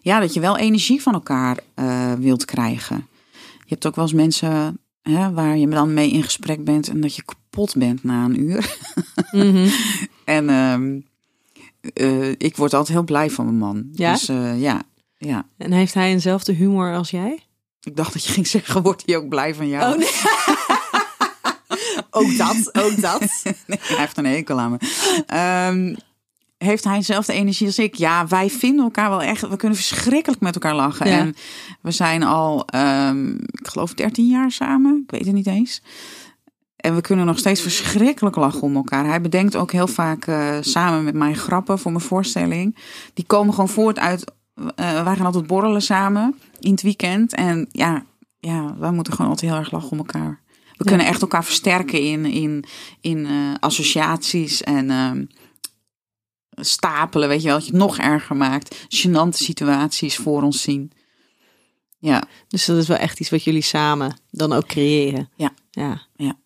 Ja, 0.03 0.21
dat 0.21 0.35
je 0.35 0.41
wel 0.41 0.57
energie 0.57 1.03
van 1.03 1.15
elkaar 1.15 1.59
eh, 1.75 2.13
wilt 2.13 2.45
krijgen. 2.45 3.07
Je 3.59 3.75
hebt 3.75 3.87
ook 3.87 3.95
wel 3.95 4.05
eens 4.05 4.15
mensen 4.15 4.79
hè, 5.11 5.33
waar 5.33 5.57
je 5.57 5.69
dan 5.69 5.95
mee 5.95 6.11
in 6.11 6.23
gesprek 6.23 6.65
bent 6.65 6.89
en 6.89 7.01
dat 7.01 7.17
je 7.17 7.23
kapot 7.23 7.75
bent 7.77 8.05
na 8.05 8.25
een 8.25 8.41
uur. 8.41 8.77
Mhm. 9.31 9.69
En 10.25 10.49
ehm, 10.49 11.01
eh, 11.93 12.31
ik 12.31 12.57
word 12.57 12.75
altijd 12.75 12.97
heel 12.97 13.05
blij 13.05 13.31
van 13.31 13.45
mijn 13.45 13.59
man. 13.59 13.89
Ja? 13.93 14.13
Dus 14.13 14.29
eh, 14.29 14.61
ja, 14.61 14.83
ja. 15.19 15.47
En 15.57 15.73
heeft 15.73 15.95
hij 15.95 16.11
eenzelfde 16.11 16.53
humor 16.53 16.95
als 16.95 17.11
jij? 17.11 17.43
Ik 17.83 17.97
dacht 17.97 18.13
dat 18.13 18.25
je 18.25 18.33
ging 18.33 18.47
zeggen, 18.47 18.83
wordt 18.83 19.03
hij 19.07 19.17
ook 19.17 19.29
blij 19.29 19.55
van 19.55 19.69
jou? 19.69 19.93
Oh, 19.93 19.99
nee. 19.99 20.09
ook 22.21 22.37
dat, 22.37 22.85
ook 22.85 23.01
dat. 23.01 23.21
Nee, 23.67 23.79
hij 23.83 23.99
heeft 23.99 24.17
een 24.17 24.25
hekel 24.25 24.61
aan 24.61 24.71
me. 24.71 24.79
Ehm, 25.27 25.95
heeft 26.59 26.85
hij 26.85 26.97
dezelfde 26.97 27.33
energie 27.33 27.67
als 27.67 27.79
ik? 27.79 27.95
Ja, 27.95 28.27
wij 28.27 28.51
vinden 28.51 28.85
elkaar 28.85 29.09
wel 29.11 29.23
echt. 29.23 29.49
We 29.49 29.57
kunnen 29.57 29.77
verschrikkelijk 29.79 30.41
met 30.41 30.55
elkaar 30.55 30.75
lachen. 30.75 31.09
Ja. 31.11 31.19
En 31.19 31.35
we 31.81 31.91
zijn 31.91 32.23
al, 32.23 32.67
ehm, 32.67 33.29
ik 33.35 33.69
geloof, 33.69 33.95
13 33.95 34.27
jaar 34.27 34.51
samen. 34.51 35.03
Ik 35.05 35.11
weet 35.11 35.25
het 35.25 35.35
niet 35.35 35.47
eens. 35.47 35.83
En 36.77 36.95
we 36.95 37.01
kunnen 37.01 37.27
nog 37.27 37.39
steeds 37.39 37.61
verschrikkelijk 37.61 38.37
lachen 38.37 38.61
om 38.63 38.77
elkaar. 38.77 39.07
Hij 39.07 39.21
bedenkt 39.21 39.57
ook 39.57 39.73
heel 39.73 39.87
vaak 39.87 40.27
eh, 40.27 40.57
samen 40.61 41.05
met 41.05 41.15
mij 41.15 41.35
grappen 41.35 41.79
voor 41.79 41.93
mijn 41.93 42.05
voorstelling. 42.05 42.77
Die 43.15 43.25
komen 43.27 43.55
gewoon 43.55 43.69
voort 43.69 43.99
uit. 43.99 44.25
eh 44.75 45.05
wij 45.05 45.17
gaan 45.17 45.27
altijd 45.27 45.47
borrelen 45.47 45.83
samen 45.83 46.35
in 46.61 46.71
het 46.71 46.83
weekend. 46.83 47.35
En 47.35 47.69
ja, 47.73 48.05
ja, 48.41 48.75
wij 48.79 48.91
moeten 48.91 49.13
gewoon 49.13 49.31
altijd 49.31 49.51
heel 49.51 49.61
erg 49.61 49.71
lachen 49.71 49.91
om 49.91 49.99
elkaar. 49.99 50.41
We 50.47 50.85
Ja. 50.85 50.91
kunnen 50.91 51.07
echt 51.07 51.21
elkaar 51.23 51.45
versterken 51.45 52.01
in, 52.03 52.25
in, 52.25 52.65
in 53.01 53.27
eh, 53.27 53.33
associaties 53.61 54.63
en 54.63 54.91
ehm, 54.91 55.25
stapelen. 56.61 57.29
Weet 57.29 57.41
je 57.43 57.47
wel, 57.47 57.57
dat 57.57 57.67
je 57.67 57.73
het 57.73 57.81
nog 57.81 57.99
erger 57.99 58.37
maakt. 58.37 58.77
Gênante 58.89 59.37
situaties 59.37 60.17
voor 60.17 60.43
ons 60.43 60.63
zien. 60.63 60.93
Ja, 61.99 62.23
Dus 62.49 62.65
dat 62.65 62.77
is 62.77 62.89
wel 62.89 62.97
echt 62.97 63.21
iets 63.21 63.31
wat 63.31 63.45
jullie 63.45 63.63
samen 63.63 64.17
dan 64.31 64.53
ook 64.53 64.67
creëren. 64.67 65.29
Ja. 65.37 65.53
Ja. 65.71 66.07
Ja. 66.17 66.37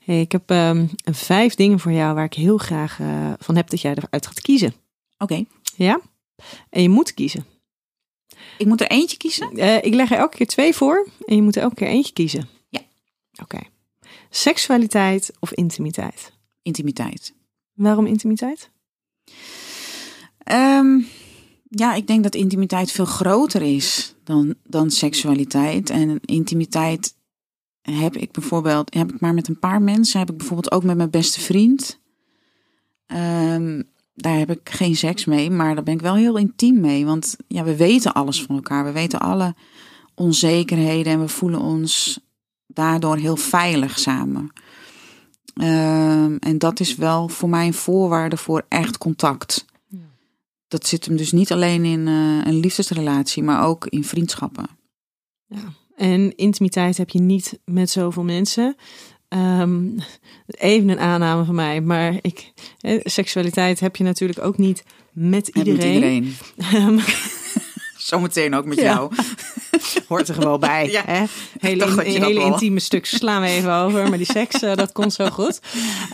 Hey, 0.00 0.20
ik 0.20 0.32
heb 0.32 0.50
ehm, 0.50 0.86
vijf 1.12 1.54
dingen 1.54 1.80
voor 1.80 1.92
jou 1.92 2.14
waar 2.14 2.24
ik 2.24 2.34
heel 2.34 2.56
graag 2.58 3.00
eh, 3.00 3.32
van 3.38 3.56
heb 3.56 3.70
dat 3.70 3.80
jij 3.80 3.90
eruit 3.94 4.26
gaat 4.26 4.40
kiezen. 4.40 4.74
oké. 5.18 5.44
Ja? 5.76 6.00
En 6.70 6.82
je 6.82 6.88
moet 6.88 7.14
kiezen. 7.14 7.46
Ik 8.58 8.66
moet 8.66 8.80
er 8.80 8.90
eentje 8.90 9.16
kiezen. 9.16 9.50
Eh, 9.56 9.76
ik 9.84 9.94
leg 9.94 10.10
er 10.10 10.18
elke 10.18 10.36
keer 10.36 10.46
twee 10.46 10.74
voor 10.74 11.08
en 11.26 11.36
je 11.36 11.42
moet 11.42 11.56
er 11.56 11.62
elke 11.62 11.74
keer 11.74 11.88
eentje 11.88 12.12
kiezen. 12.12 12.48
Ja. 12.68 12.80
Oké. 13.42 13.58
Seksualiteit 14.30 15.32
of 15.40 15.52
intimiteit? 15.52 16.32
Intimiteit. 16.62 17.34
Waarom 17.72 18.06
intimiteit? 18.06 18.70
Ehm, 20.38 21.00
ja, 21.68 21.94
ik 21.94 22.06
denk 22.06 22.22
dat 22.22 22.34
intimiteit 22.34 22.90
veel 22.92 23.04
groter 23.04 23.62
is 23.62 24.14
dan, 24.24 24.54
dan 24.64 24.90
seksualiteit. 24.90 25.90
En 25.90 26.20
intimiteit 26.24 27.14
heb 27.82 28.16
ik 28.16 28.32
bijvoorbeeld, 28.32 28.94
heb 28.94 29.12
ik 29.12 29.20
maar 29.20 29.34
met 29.34 29.48
een 29.48 29.58
paar 29.58 29.82
mensen. 29.82 30.18
Heb 30.18 30.30
ik 30.30 30.36
bijvoorbeeld 30.36 30.72
ook 30.72 30.84
met 30.84 30.96
mijn 30.96 31.10
beste 31.10 31.40
vriend. 31.40 31.98
Ehm, 33.06 33.82
daar 34.14 34.38
heb 34.38 34.50
ik 34.50 34.70
geen 34.70 34.96
seks 34.96 35.24
mee, 35.24 35.50
maar 35.50 35.74
daar 35.74 35.84
ben 35.84 35.94
ik 35.94 36.00
wel 36.00 36.14
heel 36.14 36.36
intiem 36.36 36.80
mee. 36.80 37.04
Want 37.04 37.36
ja, 37.48 37.64
we 37.64 37.76
weten 37.76 38.14
alles 38.14 38.42
van 38.42 38.56
elkaar. 38.56 38.84
We 38.84 38.92
weten 38.92 39.20
alle 39.20 39.54
onzekerheden 40.14 41.12
en 41.12 41.20
we 41.20 41.28
voelen 41.28 41.60
ons 41.60 42.20
daardoor 42.66 43.16
heel 43.16 43.36
veilig 43.36 43.98
samen. 43.98 44.52
Ehm, 45.56 46.36
en 46.36 46.58
dat 46.58 46.80
is 46.80 46.96
wel 46.96 47.28
voor 47.28 47.48
mij 47.48 47.66
een 47.66 47.74
voorwaarde 47.74 48.36
voor 48.36 48.64
echt 48.68 48.98
contact. 48.98 49.64
dat 50.68 50.86
zit 50.86 51.04
hem 51.04 51.16
dus 51.16 51.32
niet 51.32 51.52
alleen 51.52 51.84
in 51.84 52.08
eh, 52.08 52.46
een 52.46 52.60
liefdesrelatie, 52.60 53.42
maar 53.42 53.66
ook 53.66 53.86
in 53.86 54.04
vriendschappen. 54.04 54.66
Ja. 55.46 55.72
En 55.96 56.36
intimiteit 56.36 56.96
heb 56.96 57.10
je 57.10 57.20
niet 57.20 57.58
met 57.64 57.90
zoveel 57.90 58.24
mensen. 58.24 58.76
Ehm, 59.28 59.88
even 60.46 60.88
een 60.88 60.98
aanname 60.98 61.44
van 61.44 61.54
mij, 61.54 61.80
maar 61.80 62.18
ik, 62.20 62.52
eh, 62.80 63.00
seksualiteit 63.02 63.80
heb 63.80 63.96
je 63.96 64.04
natuurlijk 64.04 64.42
ook 64.42 64.58
niet 64.58 64.84
met 65.12 65.48
iedereen. 65.48 66.22
Niet 66.22 66.34
iedereen. 66.34 66.34
Ehm, 66.56 66.98
Zometeen 68.06 68.54
ook 68.54 68.64
met 68.64 68.78
Ja. 68.78 68.84
jou. 68.84 69.12
hoort 70.08 70.28
er 70.28 70.34
gewoon 70.34 70.60
bij. 70.60 70.88
Ja, 70.96 71.02
hè? 71.06 71.24
Hele, 71.58 72.04
in- 72.04 72.22
hele 72.22 72.40
intieme 72.40 72.80
stuk 72.80 73.06
slaan 73.06 73.42
we 73.42 73.48
even 73.48 73.72
over, 73.74 74.08
maar 74.08 74.18
die 74.18 74.26
seks, 74.26 74.62
eh, 74.62 74.74
dat 74.74 74.92
komt 74.92 75.12
zo 75.12 75.28
goed. 75.30 75.60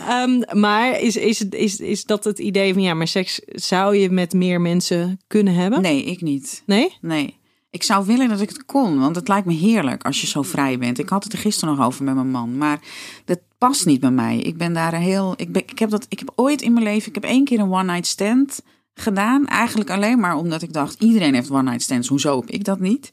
Ehm, 0.07 0.59
maar 0.59 0.99
is, 0.99 1.15
is, 1.15 1.41
is, 1.49 1.79
is 1.79 2.03
dat 2.05 2.23
het 2.23 2.39
idee 2.39 2.73
van 2.73 2.81
ja, 2.81 2.93
maar 2.93 3.07
seks 3.07 3.39
zou 3.45 3.95
je 3.95 4.09
met 4.09 4.33
meer 4.33 4.61
mensen 4.61 5.19
kunnen 5.27 5.53
hebben? 5.53 5.81
Nee, 5.81 6.03
ik 6.03 6.21
niet. 6.21 6.63
Nee? 6.65 6.97
Nee. 7.01 7.37
Ik 7.69 7.83
zou 7.83 8.05
willen 8.05 8.29
dat 8.29 8.41
ik 8.41 8.49
het 8.49 8.65
kon, 8.65 8.99
want 8.99 9.15
het 9.15 9.27
lijkt 9.27 9.45
me 9.45 9.53
heerlijk 9.53 10.03
als 10.03 10.21
je 10.21 10.27
zo 10.27 10.41
vrij 10.41 10.77
bent. 10.77 10.99
Ik 10.99 11.09
had 11.09 11.23
het 11.23 11.33
er 11.33 11.39
gisteren 11.39 11.75
nog 11.75 11.85
over 11.85 12.03
met 12.03 12.15
mijn 12.15 12.29
man, 12.31 12.57
maar 12.57 12.79
dat 13.25 13.39
past 13.57 13.85
niet 13.85 13.99
bij 13.99 14.11
mij. 14.11 14.37
Ik 14.37 14.57
ben 14.57 14.73
daar 14.73 14.93
heel. 14.95 15.33
Ik, 15.37 15.51
ben, 15.51 15.61
ik, 15.65 15.79
heb 15.79 15.89
dat, 15.89 16.05
ik 16.09 16.19
heb 16.19 16.31
ooit 16.35 16.61
in 16.61 16.73
mijn 16.73 16.85
leven, 16.85 17.07
ik 17.07 17.15
heb 17.15 17.23
één 17.23 17.43
keer 17.45 17.59
een 17.59 17.71
one-night 17.73 18.07
stand 18.07 18.61
gedaan. 18.93 19.45
Eigenlijk 19.47 19.89
alleen 19.89 20.19
maar 20.19 20.35
omdat 20.35 20.61
ik 20.61 20.73
dacht, 20.73 21.01
iedereen 21.03 21.33
heeft 21.33 21.51
one-night 21.51 21.81
stands. 21.81 22.07
Hoezo 22.07 22.39
heb 22.39 22.49
ik 22.49 22.63
dat 22.63 22.79
niet? 22.79 23.09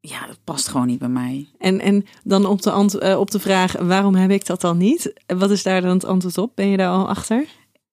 Ja, 0.00 0.26
dat 0.26 0.38
past 0.44 0.68
gewoon 0.68 0.86
niet 0.86 0.98
bij 0.98 1.08
mij. 1.08 1.48
En, 1.58 1.80
en 1.80 2.04
dan 2.24 2.46
op 2.46 2.62
de, 2.62 2.70
ant- 2.70 2.94
eh, 2.94 3.18
op 3.18 3.30
de 3.30 3.40
vraag, 3.40 3.72
waarom 3.72 4.14
heb 4.14 4.30
ik 4.30 4.46
dat 4.46 4.60
dan 4.60 4.78
niet? 4.78 5.22
Wat 5.26 5.50
is 5.50 5.62
daar 5.62 5.80
dan 5.80 5.90
het 5.90 6.04
antwoord 6.04 6.38
op? 6.38 6.52
Ben 6.54 6.68
je 6.68 6.76
daar 6.76 6.90
al 6.90 7.08
achter? 7.08 7.46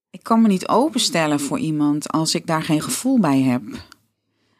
Ik 0.09 0.23
kan 0.23 0.41
me 0.41 0.47
niet 0.47 0.67
openstellen 0.67 1.39
voor 1.39 1.59
iemand 1.59 2.11
als 2.11 2.35
ik 2.35 2.47
daar 2.47 2.63
geen 2.63 2.81
gevoel 2.81 3.19
bij 3.19 3.41
heb. 3.41 3.61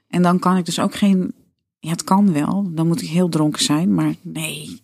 En 0.07 0.21
dan 0.21 0.39
kan 0.39 0.57
ik 0.57 0.65
dus 0.65 0.79
ook 0.79 0.95
geen. 0.95 1.33
Ja, 1.79 1.89
het 1.89 2.03
kan 2.03 2.33
wel. 2.33 2.69
Dan 2.73 2.87
moet 2.87 3.01
ik 3.01 3.09
heel 3.09 3.29
dronken 3.29 3.63
zijn, 3.63 3.93
maar 3.93 4.15
nee. 4.21 4.81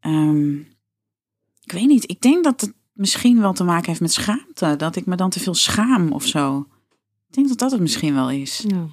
Ehm, 0.00 0.54
ik 1.62 1.72
weet 1.72 1.86
niet. 1.86 2.10
Ik 2.10 2.20
denk 2.20 2.44
dat 2.44 2.60
het 2.60 2.72
misschien 2.94 3.40
wel 3.40 3.52
te 3.52 3.64
maken 3.64 3.86
heeft 3.86 4.00
met 4.00 4.12
schaamte. 4.12 4.74
Dat 4.76 4.96
ik 4.96 5.06
me 5.06 5.16
dan 5.16 5.30
te 5.30 5.40
veel 5.40 5.54
schaam 5.54 6.12
of 6.12 6.26
zo. 6.26 6.66
Ik 7.28 7.34
denk 7.34 7.48
dat 7.48 7.58
dat 7.58 7.70
het 7.70 7.80
misschien 7.80 8.14
wel 8.14 8.30
is. 8.30 8.64
Ja, 8.66 8.86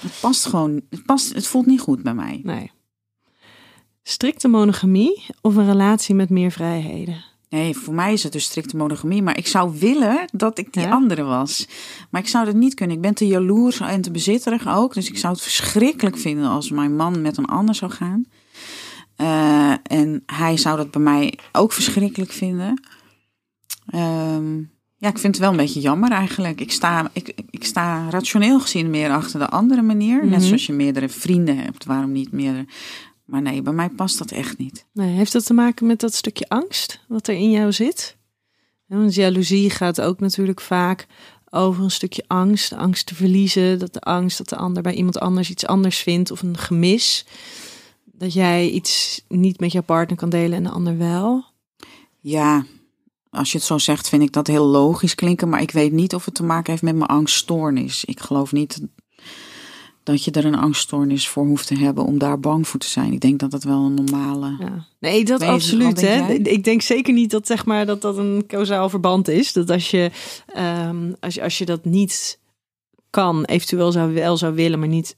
Het 0.00 0.12
past 0.20 0.46
gewoon. 0.46 0.80
Het, 0.90 1.04
past, 1.04 1.34
het 1.34 1.46
voelt 1.46 1.66
niet 1.66 1.80
goed 1.80 2.02
bij 2.02 2.14
mij. 2.14 2.40
nee. 2.42 2.70
Strikte 4.06 4.48
monogamie 4.48 5.24
of 5.40 5.56
een 5.56 5.66
relatie 5.66 6.14
met 6.14 6.30
meer 6.30 6.50
vrijheden? 6.50 7.24
Nee, 7.48 7.76
voor 7.76 7.94
mij 7.94 8.12
is 8.12 8.22
het 8.22 8.32
dus 8.32 8.44
strikte 8.44 8.76
monogamie. 8.76 9.22
Maar 9.22 9.38
ik 9.38 9.46
zou 9.46 9.78
willen 9.78 10.28
dat 10.32 10.58
ik 10.58 10.72
die 10.72 10.82
Ja? 10.82 10.90
andere 10.90 11.22
was. 11.22 11.68
Maar 12.10 12.20
ik 12.20 12.28
zou 12.28 12.44
dat 12.44 12.54
niet 12.54 12.74
kunnen. 12.74 12.96
Ik 12.96 13.02
ben 13.02 13.14
te 13.14 13.26
jaloers 13.26 13.80
en 13.80 14.00
te 14.00 14.10
bezitterig 14.10 14.68
ook. 14.68 14.94
Dus 14.94 15.08
ik 15.08 15.18
zou 15.18 15.32
het 15.32 15.42
verschrikkelijk 15.42 16.18
vinden 16.18 16.48
als 16.48 16.70
mijn 16.70 16.96
man 16.96 17.22
met 17.22 17.36
een 17.36 17.44
ander 17.46 17.74
zou 17.74 17.90
gaan. 17.90 18.24
Eh, 19.16 19.72
en 19.82 20.22
hij 20.26 20.56
zou 20.56 20.76
dat 20.76 20.90
bij 20.90 21.00
mij 21.02 21.38
ook 21.52 21.72
verschrikkelijk 21.72 22.32
vinden. 22.32 22.80
Ehm, 23.86 24.56
ja, 24.96 25.08
ik 25.08 25.18
vind 25.18 25.34
het 25.34 25.38
wel 25.38 25.50
een 25.50 25.56
beetje 25.56 25.80
jammer 25.80 26.10
eigenlijk. 26.10 26.60
Ik 26.60 26.72
sta, 26.72 27.10
ik, 27.12 27.32
ik 27.50 27.64
sta 27.64 28.10
rationeel 28.10 28.60
gezien 28.60 28.90
meer 28.90 29.10
achter 29.10 29.38
de 29.38 29.48
andere 29.48 29.82
manier. 29.82 30.26
Net 30.26 30.38
Mhm. 30.38 30.46
zoals 30.46 30.66
je 30.66 30.72
meerdere 30.72 31.08
vrienden 31.08 31.56
hebt. 31.58 31.84
Waarom 31.84 32.12
niet 32.12 32.32
meerdere? 32.32 32.66
Maar 33.24 33.42
nee, 33.42 33.62
bij 33.62 33.72
mij 33.72 33.88
past 33.88 34.18
dat 34.18 34.30
echt 34.30 34.58
niet. 34.58 34.86
Nee, 34.92 35.10
heeft 35.16 35.32
dat 35.32 35.46
te 35.46 35.54
maken 35.54 35.86
met 35.86 36.00
dat 36.00 36.14
stukje 36.14 36.48
angst 36.48 37.00
wat 37.08 37.28
er 37.28 37.34
in 37.34 37.50
jou 37.50 37.72
zit? 37.72 38.16
Want 38.86 39.14
jaloezie 39.14 39.70
gaat 39.70 40.00
ook 40.00 40.20
natuurlijk 40.20 40.60
vaak 40.60 41.06
over 41.50 41.84
een 41.84 41.90
stukje 41.90 42.24
angst. 42.26 42.72
Angst 42.72 43.06
te 43.06 43.14
verliezen, 43.14 43.78
dat 43.78 43.92
de 43.92 44.00
angst 44.00 44.38
dat 44.38 44.48
de 44.48 44.56
ander 44.56 44.82
bij 44.82 44.94
iemand 44.94 45.18
anders 45.20 45.50
iets 45.50 45.66
anders 45.66 45.98
vindt 45.98 46.30
of 46.30 46.42
een 46.42 46.58
gemis. 46.58 47.26
Dat 48.18 48.32
jij 48.32 48.70
iets 48.70 49.24
niet 49.28 49.60
met 49.60 49.72
jouw 49.72 49.82
partner 49.82 50.16
kan 50.16 50.30
delen 50.30 50.56
en 50.56 50.62
de 50.62 50.70
ander 50.70 50.98
wel. 50.98 51.44
Ja, 52.20 52.64
als 53.30 53.52
je 53.52 53.58
het 53.58 53.66
zo 53.66 53.78
zegt, 53.78 54.08
vind 54.08 54.22
ik 54.22 54.32
dat 54.32 54.46
heel 54.46 54.66
logisch 54.66 55.14
klinken. 55.14 55.48
Maar 55.48 55.62
ik 55.62 55.70
weet 55.70 55.92
niet 55.92 56.14
of 56.14 56.24
het 56.24 56.34
te 56.34 56.42
maken 56.42 56.70
heeft 56.70 56.82
met 56.82 56.96
mijn 56.96 57.10
angststoornis. 57.10 58.04
Ik 58.04 58.20
geloof 58.20 58.52
niet 58.52 58.80
dat 60.02 60.24
je 60.24 60.30
er 60.30 60.44
een 60.44 60.54
angststoornis 60.54 61.28
voor 61.28 61.44
hoeft 61.44 61.66
te 61.66 61.74
hebben 61.74 62.04
om 62.04 62.18
daar 62.18 62.40
bang 62.40 62.68
voor 62.68 62.80
te 62.80 62.88
zijn. 62.88 63.12
Ik 63.12 63.20
denk 63.20 63.38
dat 63.38 63.50
dat 63.50 63.62
wel 63.62 63.84
een 63.84 63.94
normale. 63.94 64.56
Ja. 64.58 64.86
Nee, 65.00 65.24
dat 65.24 65.42
absoluut. 65.42 66.00
Hè? 66.00 66.14
jij? 66.14 66.36
Ik 66.36 66.64
denk 66.64 66.82
zeker 66.82 67.12
niet 67.12 67.30
dat, 67.30 67.46
zeg 67.46 67.66
maar, 67.66 67.86
dat 67.86 68.00
dat 68.00 68.16
een 68.16 68.44
kausaal 68.46 68.88
verband 68.88 69.28
is. 69.28 69.52
Dat 69.52 69.70
als 69.70 69.90
je, 69.90 70.10
ehm, 70.46 71.12
als 71.20 71.34
je, 71.34 71.42
als 71.42 71.58
je 71.58 71.64
dat 71.64 71.84
niet 71.84 72.38
kan, 73.10 73.44
eventueel 73.44 73.92
zou, 73.92 74.14
wel 74.14 74.36
zou 74.36 74.54
willen, 74.54 74.78
maar 74.78 74.88
niet, 74.88 75.16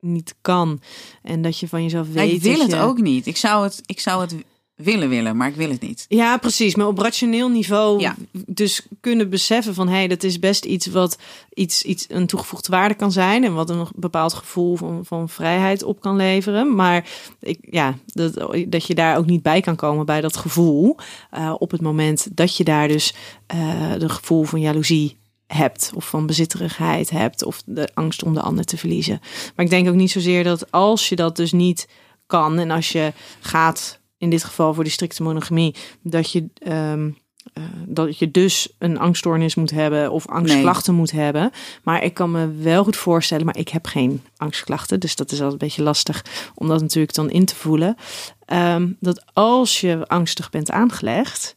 niet 0.00 0.34
kan. 0.40 0.80
En 1.22 1.42
dat 1.42 1.58
je 1.58 1.68
van 1.68 1.82
jezelf 1.82 2.08
weet. 2.12 2.32
Ik 2.32 2.42
wil 2.42 2.58
het 2.60 2.70
je- 2.70 2.78
ook 2.80 3.00
niet. 3.00 3.26
Ik 3.26 3.36
zou 3.36 3.64
het, 3.64 3.82
ik 3.86 4.00
zou 4.00 4.20
het 4.20 4.34
willen 4.74 5.08
willen, 5.08 5.36
maar 5.36 5.48
ik 5.48 5.54
wil 5.54 5.70
het 5.70 5.80
niet. 5.80 6.04
Ja, 6.08 6.36
precies. 6.36 6.74
Maar 6.74 6.86
op 6.86 6.98
rationeel 6.98 7.48
niveau 7.48 8.00
Ja. 8.00 8.14
dus 8.46 8.86
kunnen 9.00 9.30
beseffen 9.30 9.74
van... 9.74 9.88
hé, 9.88 9.94
hey, 9.94 10.08
dat 10.08 10.22
is 10.22 10.38
best 10.38 10.64
iets 10.64 10.86
wat 10.86 11.18
iets, 11.54 11.82
iets, 11.82 12.06
een 12.08 12.26
toegevoegde 12.26 12.70
waarde 12.70 12.94
kan 12.94 13.12
zijn... 13.12 13.44
en 13.44 13.54
wat 13.54 13.70
een 13.70 13.86
bepaald 13.94 14.34
gevoel 14.34 14.76
van, 14.76 15.04
van 15.04 15.28
vrijheid 15.28 15.82
op 15.82 16.00
kan 16.00 16.16
leveren. 16.16 16.74
Maar 16.74 17.08
ik, 17.40 17.58
ja, 17.70 17.94
dat, 18.06 18.34
dat 18.68 18.86
je 18.86 18.94
daar 18.94 19.16
ook 19.16 19.26
niet 19.26 19.42
bij 19.42 19.60
kan 19.60 19.76
komen 19.76 20.06
bij 20.06 20.20
dat 20.20 20.36
gevoel... 20.36 20.96
eh, 21.30 21.54
op 21.58 21.70
het 21.70 21.80
moment 21.80 22.28
dat 22.36 22.56
je 22.56 22.64
daar 22.64 22.88
dus 22.88 23.14
eh 23.46 23.92
de 23.98 24.08
gevoel 24.08 24.42
van 24.44 24.60
jaloezie 24.60 25.16
hebt... 25.48 25.92
of 25.94 26.08
van 26.08 26.26
bezitterigheid 26.26 27.10
hebt... 27.10 27.44
of 27.44 27.62
de 27.66 27.88
angst 27.94 28.22
om 28.22 28.34
de 28.34 28.40
ander 28.40 28.64
te 28.64 28.76
verliezen. 28.76 29.20
Maar 29.56 29.64
ik 29.64 29.70
denk 29.70 29.88
ook 29.88 29.94
niet 29.94 30.10
zozeer 30.10 30.44
dat 30.44 30.70
als 30.70 31.08
je 31.08 31.16
dat 31.16 31.36
dus 31.36 31.52
niet 31.52 31.88
kan... 32.26 32.58
en 32.58 32.70
als 32.70 32.92
je 32.92 33.12
gaat 33.40 34.00
in 34.18 34.30
dit 34.30 34.44
geval 34.44 34.74
voor 34.74 34.84
die 34.84 34.92
strikte 34.92 35.22
monogamie, 35.22 35.74
dat 36.02 36.32
je, 36.32 36.46
ehm, 36.54 37.10
eh, 37.52 37.62
dat 37.86 38.18
je 38.18 38.30
dus 38.30 38.74
een 38.78 38.98
angststoornis 38.98 39.54
moet 39.54 39.70
hebben 39.70 40.10
of 40.10 40.28
angstklachten 40.28 40.94
moet 40.94 41.10
hebben. 41.10 41.50
Maar 41.82 42.02
ik 42.02 42.14
kan 42.14 42.30
me 42.30 42.52
wel 42.52 42.84
goed 42.84 42.96
voorstellen, 42.96 43.44
maar 43.44 43.56
ik 43.56 43.68
heb 43.68 43.86
geen 43.86 44.22
angstklachten, 44.36 45.00
dus 45.00 45.16
dat 45.16 45.32
is 45.32 45.40
altijd 45.40 45.52
een 45.52 45.66
beetje 45.68 45.82
lastig 45.82 46.24
om 46.54 46.68
dat 46.68 46.80
natuurlijk 46.80 47.14
dan 47.14 47.30
in 47.30 47.44
te 47.44 47.54
voelen. 47.54 47.96
ehm, 48.44 48.92
dat 49.00 49.24
als 49.32 49.80
je 49.80 50.08
angstig 50.08 50.50
bent 50.50 50.70
aangelegd, 50.70 51.56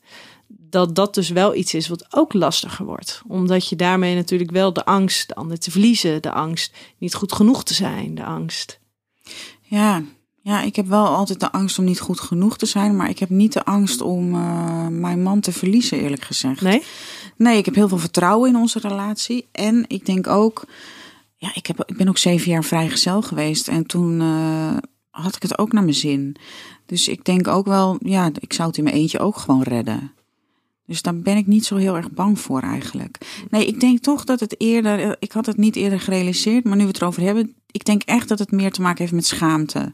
dat 0.57 0.95
dat 0.95 1.13
dus 1.13 1.29
wel 1.29 1.55
iets 1.55 1.73
is 1.73 1.87
wat 1.87 2.15
ook 2.15 2.33
lastiger 2.33 2.85
wordt. 2.85 3.21
Omdat 3.27 3.67
je 3.67 3.75
daarmee 3.75 4.15
natuurlijk 4.15 4.51
wel 4.51 4.73
de 4.73 4.85
angst, 4.85 5.27
de 5.27 5.35
ander 5.35 5.59
te 5.59 5.71
verliezen, 5.71 6.21
de 6.21 6.31
angst 6.31 6.75
niet 6.97 7.13
goed 7.13 7.33
genoeg 7.33 7.63
te 7.63 7.73
zijn, 7.73 8.15
de 8.15 8.23
angst. 8.23 8.79
Ja, 9.61 10.03
ja, 10.43 10.61
ik 10.61 10.75
heb 10.75 10.87
wel 10.87 11.07
altijd 11.07 11.39
de 11.39 11.51
angst 11.51 11.79
om 11.79 11.85
niet 11.85 11.99
goed 11.99 12.19
genoeg 12.19 12.57
te 12.57 12.65
zijn, 12.65 12.95
maar 12.95 13.09
ik 13.09 13.19
heb 13.19 13.29
niet 13.29 13.53
de 13.53 13.63
angst 13.63 14.01
om 14.01 14.35
eh, 14.35 14.87
mijn 14.87 15.23
man 15.23 15.39
te 15.39 15.51
verliezen, 15.51 15.99
eerlijk 15.99 16.21
gezegd. 16.21 16.61
Nee? 16.61 16.83
Nee, 17.37 17.57
ik 17.57 17.65
heb 17.65 17.75
heel 17.75 17.87
veel 17.87 17.97
vertrouwen 17.97 18.49
in 18.49 18.55
onze 18.55 18.79
relatie. 18.79 19.47
En 19.51 19.85
ik 19.87 20.05
denk 20.05 20.27
ook, 20.27 20.65
ja, 21.37 21.51
ik, 21.53 21.65
heb, 21.65 21.83
ik 21.85 21.97
ben 21.97 22.07
ook 22.07 22.17
zeven 22.17 22.51
jaar 22.51 22.63
vrijgezel 22.63 23.21
geweest. 23.21 23.67
En 23.67 23.85
toen 23.85 24.21
eh, 24.21 24.77
had 25.09 25.35
ik 25.35 25.41
het 25.41 25.57
ook 25.57 25.71
naar 25.71 25.83
mijn 25.83 25.95
zin. 25.95 26.35
Dus 26.85 27.07
ik 27.07 27.25
denk 27.25 27.47
ook 27.47 27.65
wel, 27.65 27.97
ja, 27.99 28.29
ik 28.39 28.53
zou 28.53 28.67
het 28.67 28.77
in 28.77 28.83
mijn 28.83 28.95
eentje 28.95 29.19
ook 29.19 29.37
gewoon 29.37 29.63
redden. 29.63 30.11
Dus 30.91 31.01
daar 31.01 31.15
ben 31.15 31.37
ik 31.37 31.47
niet 31.47 31.65
zo 31.65 31.75
heel 31.75 31.95
erg 31.95 32.11
bang 32.11 32.39
voor 32.39 32.61
eigenlijk. 32.61 33.17
Nee, 33.49 33.65
ik 33.65 33.79
denk 33.79 33.99
toch 33.99 34.23
dat 34.23 34.39
het 34.39 34.55
eerder, 34.57 34.99
eh, 34.99 35.11
ik 35.19 35.31
had 35.31 35.45
het 35.45 35.57
niet 35.57 35.75
eerder 35.75 35.99
gerealiseerd, 35.99 36.63
maar 36.63 36.75
nu 36.75 36.81
we 36.81 36.87
het 36.87 37.01
erover 37.01 37.23
hebben, 37.23 37.55
ik 37.71 37.85
denk 37.85 38.03
echt 38.03 38.27
dat 38.27 38.39
het 38.39 38.51
meer 38.51 38.71
te 38.71 38.81
maken 38.81 38.97
heeft 38.97 39.13
met 39.13 39.25
schaamte. 39.25 39.93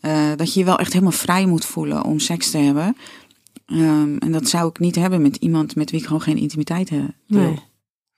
Eh, 0.00 0.30
dat 0.36 0.52
je 0.52 0.58
je 0.58 0.66
wel 0.66 0.78
echt 0.78 0.92
helemaal 0.92 1.12
vrij 1.12 1.46
moet 1.46 1.64
voelen 1.64 2.04
om 2.04 2.18
seks 2.18 2.50
te 2.50 2.58
hebben. 2.58 2.96
Ehm, 3.66 4.16
en 4.16 4.32
dat 4.32 4.48
zou 4.48 4.68
ik 4.68 4.78
niet 4.78 4.94
hebben 4.94 5.22
met 5.22 5.36
iemand 5.36 5.76
met 5.76 5.90
wie 5.90 6.00
ik 6.00 6.06
gewoon 6.06 6.22
geen 6.22 6.36
intimiteit 6.36 6.90
heb. 6.90 7.10
Nee. 7.26 7.58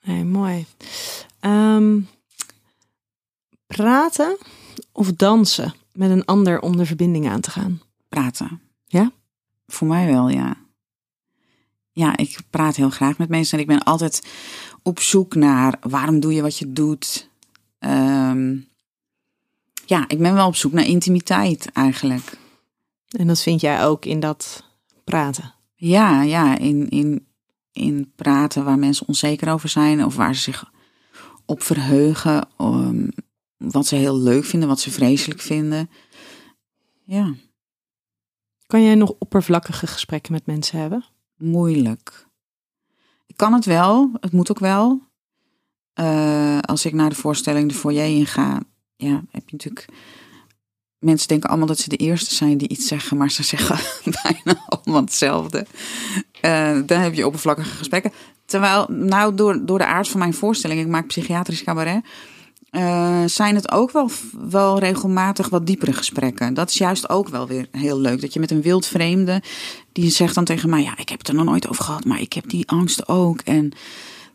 Nee, 0.05 0.25
mooi. 0.25 0.67
Ehm, 1.41 2.01
praten 3.67 4.37
of 4.93 5.13
dansen 5.13 5.75
met 5.93 6.11
een 6.11 6.25
ander 6.25 6.61
om 6.61 6.77
de 6.77 6.87
verbinding 6.87 7.29
aan 7.29 7.41
te 7.41 7.51
gaan? 7.51 7.81
Praten. 8.09 8.61
Ja? 8.87 9.13
Voor 9.67 9.89
mij 9.89 10.07
wel, 10.07 10.29
ja. 10.29 10.62
Ja, 11.93 12.17
ik 12.17 12.39
praat 12.51 12.77
heel 12.77 12.91
graag 12.91 13.19
met 13.19 13.29
mensen 13.29 13.57
en 13.57 13.63
ik 13.63 13.71
ben 13.71 13.83
altijd 13.83 14.27
op 14.83 15.01
zoek 15.01 15.35
naar 15.35 15.79
waarom 15.81 16.21
doe 16.21 16.35
je 16.35 16.43
wat 16.43 16.59
je 16.59 16.73
doet. 16.73 17.31
Ehm, 17.79 18.57
ja, 19.87 20.05
ik 20.09 20.19
ben 20.19 20.35
wel 20.35 20.47
op 20.47 20.57
zoek 20.57 20.73
naar 20.73 20.87
intimiteit 20.87 21.73
eigenlijk. 21.73 22.39
En 23.09 23.27
dat 23.27 23.43
vind 23.43 23.61
jij 23.61 23.85
ook 23.85 24.05
in 24.05 24.21
dat 24.21 24.65
praten. 25.05 25.55
Ja, 25.75 26.23
ja, 26.23 26.59
in, 26.59 26.89
in, 26.89 27.27
in 27.73 28.13
praten 28.17 28.65
waar 28.65 28.79
mensen 28.79 29.09
onzeker 29.09 29.53
over 29.53 29.69
zijn 29.69 30.05
of 30.05 30.17
waar 30.17 30.35
ze 30.35 30.41
zich 30.41 30.71
op 31.47 31.63
verheugen. 31.63 32.49
ehm, 32.59 33.09
wat 33.57 33.87
ze 33.87 33.95
heel 33.95 34.19
leuk 34.19 34.45
vinden, 34.45 34.69
wat 34.69 34.81
ze 34.81 34.91
vreselijk 34.91 35.41
vinden. 35.41 35.91
Ja, 37.05 37.35
Kan 38.67 38.83
jij 38.83 38.95
nog 38.95 39.15
oppervlakkige 39.19 39.87
gesprekken 39.87 40.33
met 40.33 40.47
mensen 40.47 40.79
hebben? 40.79 41.05
Moeilijk. 41.43 42.27
Ik 43.27 43.37
kan 43.37 43.53
het 43.53 43.65
wel, 43.65 44.11
het 44.21 44.33
moet 44.33 44.51
ook 44.51 44.59
wel. 44.59 45.03
eh, 45.95 46.59
als 46.61 46.85
ik 46.85 46.93
naar 46.93 47.09
de 47.09 47.15
voorstelling 47.15 47.69
de 47.69 47.75
foyer 47.75 48.07
inga, 48.07 48.61
ja, 48.97 49.23
heb 49.31 49.43
je 49.49 49.53
natuurlijk. 49.57 49.87
Mensen 50.99 51.29
denken 51.29 51.49
allemaal 51.49 51.67
dat 51.67 51.79
ze 51.79 51.89
de 51.89 51.97
eerste 51.97 52.35
zijn 52.35 52.59
die 52.59 52.69
iets 52.69 52.87
zeggen, 52.87 53.17
maar 53.17 53.31
ze 53.31 53.43
zeggen 53.57 53.79
bijna 54.23 54.65
allemaal 54.69 55.01
hetzelfde. 55.01 55.67
Uh, 56.45 56.81
dan 56.87 57.01
heb 57.01 57.15
je 57.15 57.27
oppervlakkige 57.27 57.77
gesprekken. 57.77 58.13
Terwijl, 58.45 58.87
nou, 58.89 59.35
door, 59.35 59.67
door 59.67 59.79
de 59.79 59.87
aard 59.87 60.09
van 60.09 60.19
mijn 60.21 60.35
voorstelling, 60.35 60.81
ik 60.81 60.87
maak 60.87 61.07
psychiatrisch 61.07 61.63
cabaret, 61.65 62.05
uh, 62.73 63.23
zijn 63.27 63.55
het 63.55 63.71
ook 63.71 63.91
wel, 63.91 64.11
wel 64.49 64.79
regelmatig 64.79 65.49
wat 65.49 65.67
diepere 65.67 65.93
gesprekken. 65.93 66.55
Dat 66.55 66.69
is 66.69 66.77
juist 66.79 67.09
ook 67.09 67.29
wel 67.29 67.47
weer 67.47 67.69
heel 67.71 67.99
leuk. 67.99 68.21
Dat 68.21 68.33
je 68.33 68.41
met 68.41 68.51
een 68.51 68.63
wild 68.63 68.87
vreemde, 68.87 69.43
die 69.93 70.11
zegt 70.11 70.35
dan 70.35 70.45
tegen 70.45 70.71
mij, 70.71 70.83
ja, 70.83 70.99
ik 70.99 71.09
heb 71.09 71.19
het 71.19 71.29
er 71.29 71.35
nog 71.35 71.45
nooit 71.45 71.69
over 71.69 71.85
gehad, 71.85 72.05
maar 72.05 72.21
ik 72.21 72.33
heb 72.33 72.49
die 72.49 72.69
angst 72.69 73.09
ook. 73.09 73.41
En 73.41 73.73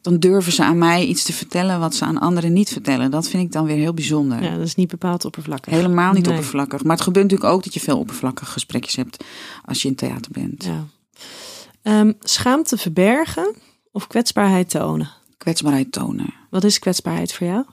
dan 0.01 0.19
durven 0.19 0.51
ze 0.51 0.63
aan 0.63 0.77
mij 0.77 1.05
iets 1.05 1.23
te 1.23 1.33
vertellen 1.33 1.79
wat 1.79 1.95
ze 1.95 2.05
aan 2.05 2.19
anderen 2.19 2.53
niet 2.53 2.69
vertellen. 2.69 3.11
Dat 3.11 3.29
vind 3.29 3.43
ik 3.43 3.51
dan 3.51 3.65
weer 3.65 3.77
heel 3.77 3.93
bijzonder. 3.93 4.43
Ja, 4.43 4.55
dat 4.55 4.65
is 4.65 4.75
niet 4.75 4.89
bepaald 4.89 5.25
oppervlakkig. 5.25 5.73
Helemaal 5.73 6.13
niet 6.13 6.27
oppervlakkig. 6.27 6.83
Maar 6.83 6.95
het 6.95 7.05
gebeurt 7.05 7.25
natuurlijk 7.25 7.53
ook 7.53 7.63
dat 7.63 7.73
je 7.73 7.79
veel 7.79 7.99
oppervlakkige 7.99 8.51
gesprekjes 8.51 8.95
hebt 8.95 9.23
als 9.65 9.81
je 9.81 9.87
in 9.87 9.95
theater 9.95 10.31
bent. 10.31 10.63
Ja. 10.63 10.85
Um, 11.99 12.17
schaamte 12.19 12.77
verbergen 12.77 13.55
of 13.91 14.07
kwetsbaarheid 14.07 14.69
tonen? 14.69 15.09
Kwetsbaarheid 15.37 15.91
tonen. 15.91 16.33
Wat 16.49 16.63
is 16.63 16.79
kwetsbaarheid 16.79 17.33
voor 17.33 17.47
jou? 17.47 17.65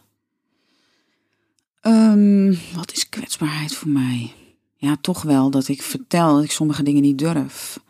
Um, 1.86 2.58
wat 2.74 2.92
is 2.92 3.08
kwetsbaarheid 3.08 3.74
voor 3.74 3.88
mij? 3.88 4.32
Ja, 4.76 4.96
toch 5.00 5.22
wel 5.22 5.50
dat 5.50 5.68
ik 5.68 5.82
vertel 5.82 6.34
dat 6.34 6.44
ik 6.44 6.50
sommige 6.50 6.82
dingen 6.82 7.02
niet 7.02 7.18
durf. 7.18 7.80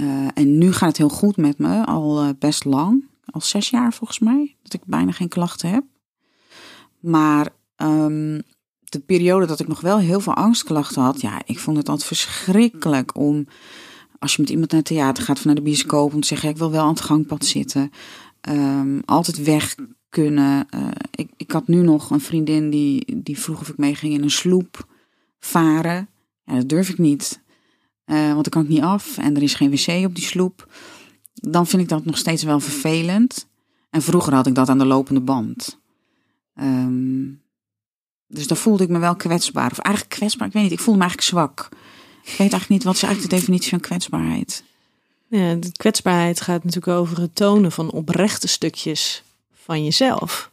Uh, 0.00 0.28
en 0.34 0.58
nu 0.58 0.72
gaat 0.72 0.88
het 0.88 0.96
heel 0.96 1.08
goed 1.08 1.36
met 1.36 1.58
me, 1.58 1.86
al 1.86 2.24
uh, 2.24 2.30
best 2.38 2.64
lang 2.64 3.04
al 3.36 3.40
zes 3.40 3.70
jaar 3.70 3.92
volgens 3.92 4.18
mij, 4.18 4.56
dat 4.62 4.72
ik 4.72 4.80
bijna 4.84 5.12
geen 5.12 5.28
klachten 5.28 5.70
heb. 5.70 5.84
Maar 7.00 7.48
um, 7.76 8.42
de 8.84 9.00
periode 9.06 9.46
dat 9.46 9.60
ik 9.60 9.68
nog 9.68 9.80
wel 9.80 9.98
heel 9.98 10.20
veel 10.20 10.34
angstklachten 10.34 11.02
had, 11.02 11.20
ja, 11.20 11.42
ik 11.44 11.58
vond 11.58 11.76
het 11.76 11.88
altijd 11.88 12.06
verschrikkelijk 12.06 13.16
om, 13.16 13.46
als 14.18 14.34
je 14.34 14.42
met 14.42 14.50
iemand 14.50 14.70
naar 14.70 14.80
het 14.80 14.88
theater 14.88 15.24
gaat 15.24 15.36
of 15.36 15.44
naar 15.44 15.54
de 15.54 15.62
bioscoop, 15.62 16.14
om 16.14 16.20
te 16.20 16.26
zeggen, 16.26 16.48
ik 16.48 16.56
wil 16.56 16.70
wel 16.70 16.82
aan 16.82 16.88
het 16.88 17.00
gangpad 17.00 17.44
zitten. 17.44 17.90
Um, 18.48 19.02
altijd 19.04 19.42
weg 19.42 19.74
kunnen. 20.08 20.66
Uh, 20.74 20.88
ik, 21.10 21.30
ik 21.36 21.50
had 21.50 21.68
nu 21.68 21.82
nog 21.82 22.10
een 22.10 22.20
vriendin 22.20 22.70
die, 22.70 23.22
die 23.22 23.38
vroeg 23.38 23.60
of 23.60 23.68
ik 23.68 23.76
meeging 23.76 24.12
in 24.14 24.22
een 24.22 24.30
sloep 24.30 24.86
varen. 25.38 26.08
Ja, 26.44 26.54
dat 26.54 26.68
durf 26.68 26.88
ik 26.88 26.98
niet. 26.98 27.40
Uh, 28.06 28.32
want 28.32 28.34
dan 28.34 28.52
kan 28.52 28.62
ik 28.62 28.68
niet 28.68 28.82
af 28.82 29.18
en 29.18 29.36
er 29.36 29.42
is 29.42 29.54
geen 29.54 29.70
wc 29.70 30.04
op 30.04 30.14
die 30.14 30.24
sloep 30.24 30.68
dan 31.40 31.66
vind 31.66 31.82
ik 31.82 31.88
dat 31.88 32.04
nog 32.04 32.18
steeds 32.18 32.42
wel 32.42 32.60
vervelend. 32.60 33.46
En 33.90 34.02
vroeger 34.02 34.34
had 34.34 34.46
ik 34.46 34.54
dat 34.54 34.68
aan 34.68 34.78
de 34.78 34.86
lopende 34.86 35.20
band. 35.20 35.78
Um, 36.60 37.42
dus 38.26 38.46
dan 38.46 38.56
voelde 38.56 38.82
ik 38.82 38.88
me 38.88 38.98
wel 38.98 39.16
kwetsbaar. 39.16 39.70
Of 39.70 39.78
eigenlijk 39.78 40.16
kwetsbaar, 40.16 40.46
ik 40.46 40.52
weet 40.52 40.62
niet. 40.62 40.72
Ik 40.72 40.80
voelde 40.80 41.00
me 41.00 41.06
eigenlijk 41.06 41.30
zwak. 41.30 41.68
Ik 42.22 42.28
weet 42.28 42.38
eigenlijk 42.38 42.68
niet, 42.68 42.84
wat 42.84 42.94
is 42.94 43.02
eigenlijk 43.02 43.30
de 43.32 43.36
definitie 43.36 43.70
van 43.70 43.80
kwetsbaarheid? 43.80 44.64
Ja, 45.28 45.58
kwetsbaarheid 45.72 46.40
gaat 46.40 46.64
natuurlijk 46.64 46.98
over 46.98 47.20
het 47.20 47.34
tonen 47.34 47.72
van 47.72 47.90
oprechte 47.90 48.48
stukjes 48.48 49.22
van 49.66 49.84
jezelf. 49.84 50.50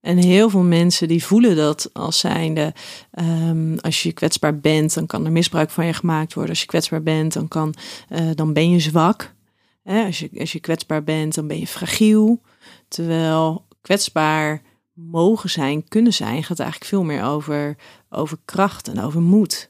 En 0.00 0.16
heel 0.16 0.50
veel 0.50 0.62
mensen 0.62 1.08
die 1.08 1.24
voelen 1.24 1.56
dat 1.56 1.90
als 1.92 2.18
zijnde, 2.18 2.74
um, 3.20 3.78
als 3.78 4.02
je 4.02 4.12
kwetsbaar 4.12 4.58
bent, 4.58 4.94
dan 4.94 5.06
kan 5.06 5.24
er 5.24 5.32
misbruik 5.32 5.70
van 5.70 5.86
je 5.86 5.92
gemaakt 5.92 6.34
worden. 6.34 6.50
Als 6.50 6.60
je 6.60 6.66
kwetsbaar 6.66 7.02
bent, 7.02 7.32
dan, 7.32 7.48
kan, 7.48 7.74
uh, 8.08 8.30
dan 8.34 8.52
ben 8.52 8.70
je 8.70 8.80
zwak. 8.80 9.34
Hè? 9.82 10.04
Als, 10.04 10.18
je, 10.18 10.30
als 10.38 10.52
je 10.52 10.60
kwetsbaar 10.60 11.04
bent, 11.04 11.34
dan 11.34 11.46
ben 11.46 11.58
je 11.58 11.66
fragiel. 11.66 12.40
Terwijl 12.88 13.66
kwetsbaar 13.80 14.62
mogen 14.92 15.50
zijn, 15.50 15.88
kunnen 15.88 16.12
zijn, 16.12 16.44
gaat 16.44 16.58
eigenlijk 16.58 16.90
veel 16.90 17.04
meer 17.04 17.24
over, 17.24 17.76
over 18.10 18.38
kracht 18.44 18.88
en 18.88 19.00
over 19.00 19.20
moed. 19.20 19.69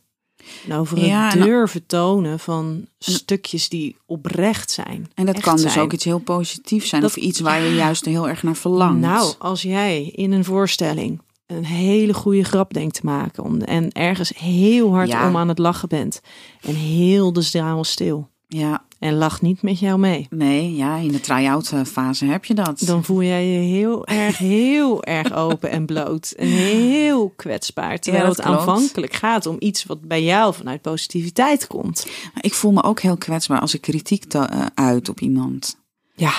En 0.69 0.77
over 0.77 0.99
het 0.99 1.43
durven 1.43 1.87
tonen 1.87 2.39
van 2.39 2.87
stukjes 2.99 3.69
die 3.69 3.97
oprecht 4.07 4.71
zijn. 4.71 5.11
En 5.15 5.27
dat 5.27 5.41
kan 5.41 5.57
dus 5.57 5.79
ook 5.79 5.93
iets 5.93 6.05
heel 6.05 6.19
positiefs 6.19 6.89
zijn. 6.89 7.05
of 7.05 7.17
iets 7.17 7.41
waar 7.41 7.63
je 7.63 7.75
juist 7.75 8.05
heel 8.05 8.29
erg 8.29 8.43
naar 8.43 8.57
verlangt. 8.57 9.01
Nou, 9.01 9.35
als 9.39 9.63
jij 9.63 10.03
in 10.03 10.33
een 10.33 10.45
voorstelling 10.45 11.21
een 11.47 11.65
hele 11.65 12.15
goede 12.15 12.45
grap 12.45 12.75
denkt 12.75 12.95
te 12.95 13.01
maken. 13.05 13.45
Om, 13.45 13.61
en 13.61 13.93
ergens 13.93 14.33
heel 14.37 14.95
hard 14.95 15.13
om 15.13 15.37
aan 15.37 15.49
het 15.49 15.59
lachen 15.59 15.89
bent. 15.89 16.21
En 16.61 16.75
heel 16.75 17.33
de 17.33 17.43
zaal 17.43 17.85
stil. 17.85 18.29
Ja. 18.47 18.85
En 19.01 19.15
lacht 19.15 19.43
niet 19.43 19.63
met 19.63 19.79
jou 19.79 19.99
mee. 19.99 20.27
Nee, 20.31 20.75
ja, 20.75 20.97
in 20.97 21.13
de 21.13 21.21
try-out 21.21 21.73
fase 21.87 22.25
heb 22.25 22.45
je 22.45 22.55
dat. 22.55 22.79
Dan 22.79 23.05
voel 23.05 23.23
jij 23.23 23.47
je 23.47 23.59
heel 23.59 24.07
erg, 24.07 24.39
heel 24.39 25.05
erg 25.05 25.33
open 25.33 25.71
en 25.71 25.87
bloot. 25.87 26.31
En 26.31 26.47
heel 26.47 27.33
kwetsbaar. 27.37 27.99
Terwijl 27.99 28.29
het 28.29 28.41
aanvankelijk 28.41 29.13
gaat 29.13 29.47
om 29.47 29.57
iets 29.59 29.85
wat 29.85 30.01
bij 30.01 30.23
jou 30.23 30.55
vanuit 30.55 30.83
positiviteit 30.83 31.67
komt. 31.67 32.07
Ik 32.41 32.55
voel 32.55 32.73
me 32.73 32.83
ook 32.83 33.01
heel 33.01 33.17
kwetsbaar 33.17 33.61
als 33.61 33.75
ik 33.75 33.81
kritiek 33.81 34.35
uh, 34.35 34.67
uit 34.75 35.09
op 35.09 35.21
iemand. 35.21 35.77
Ja. 36.15 36.33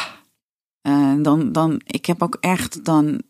Uh, 0.88 1.14
dan, 1.24 1.52
dan, 1.52 1.82
ik 1.86 2.06
heb 2.06 2.22
ook 2.22 2.38
echt, 2.40 2.86
dan, 2.86 3.22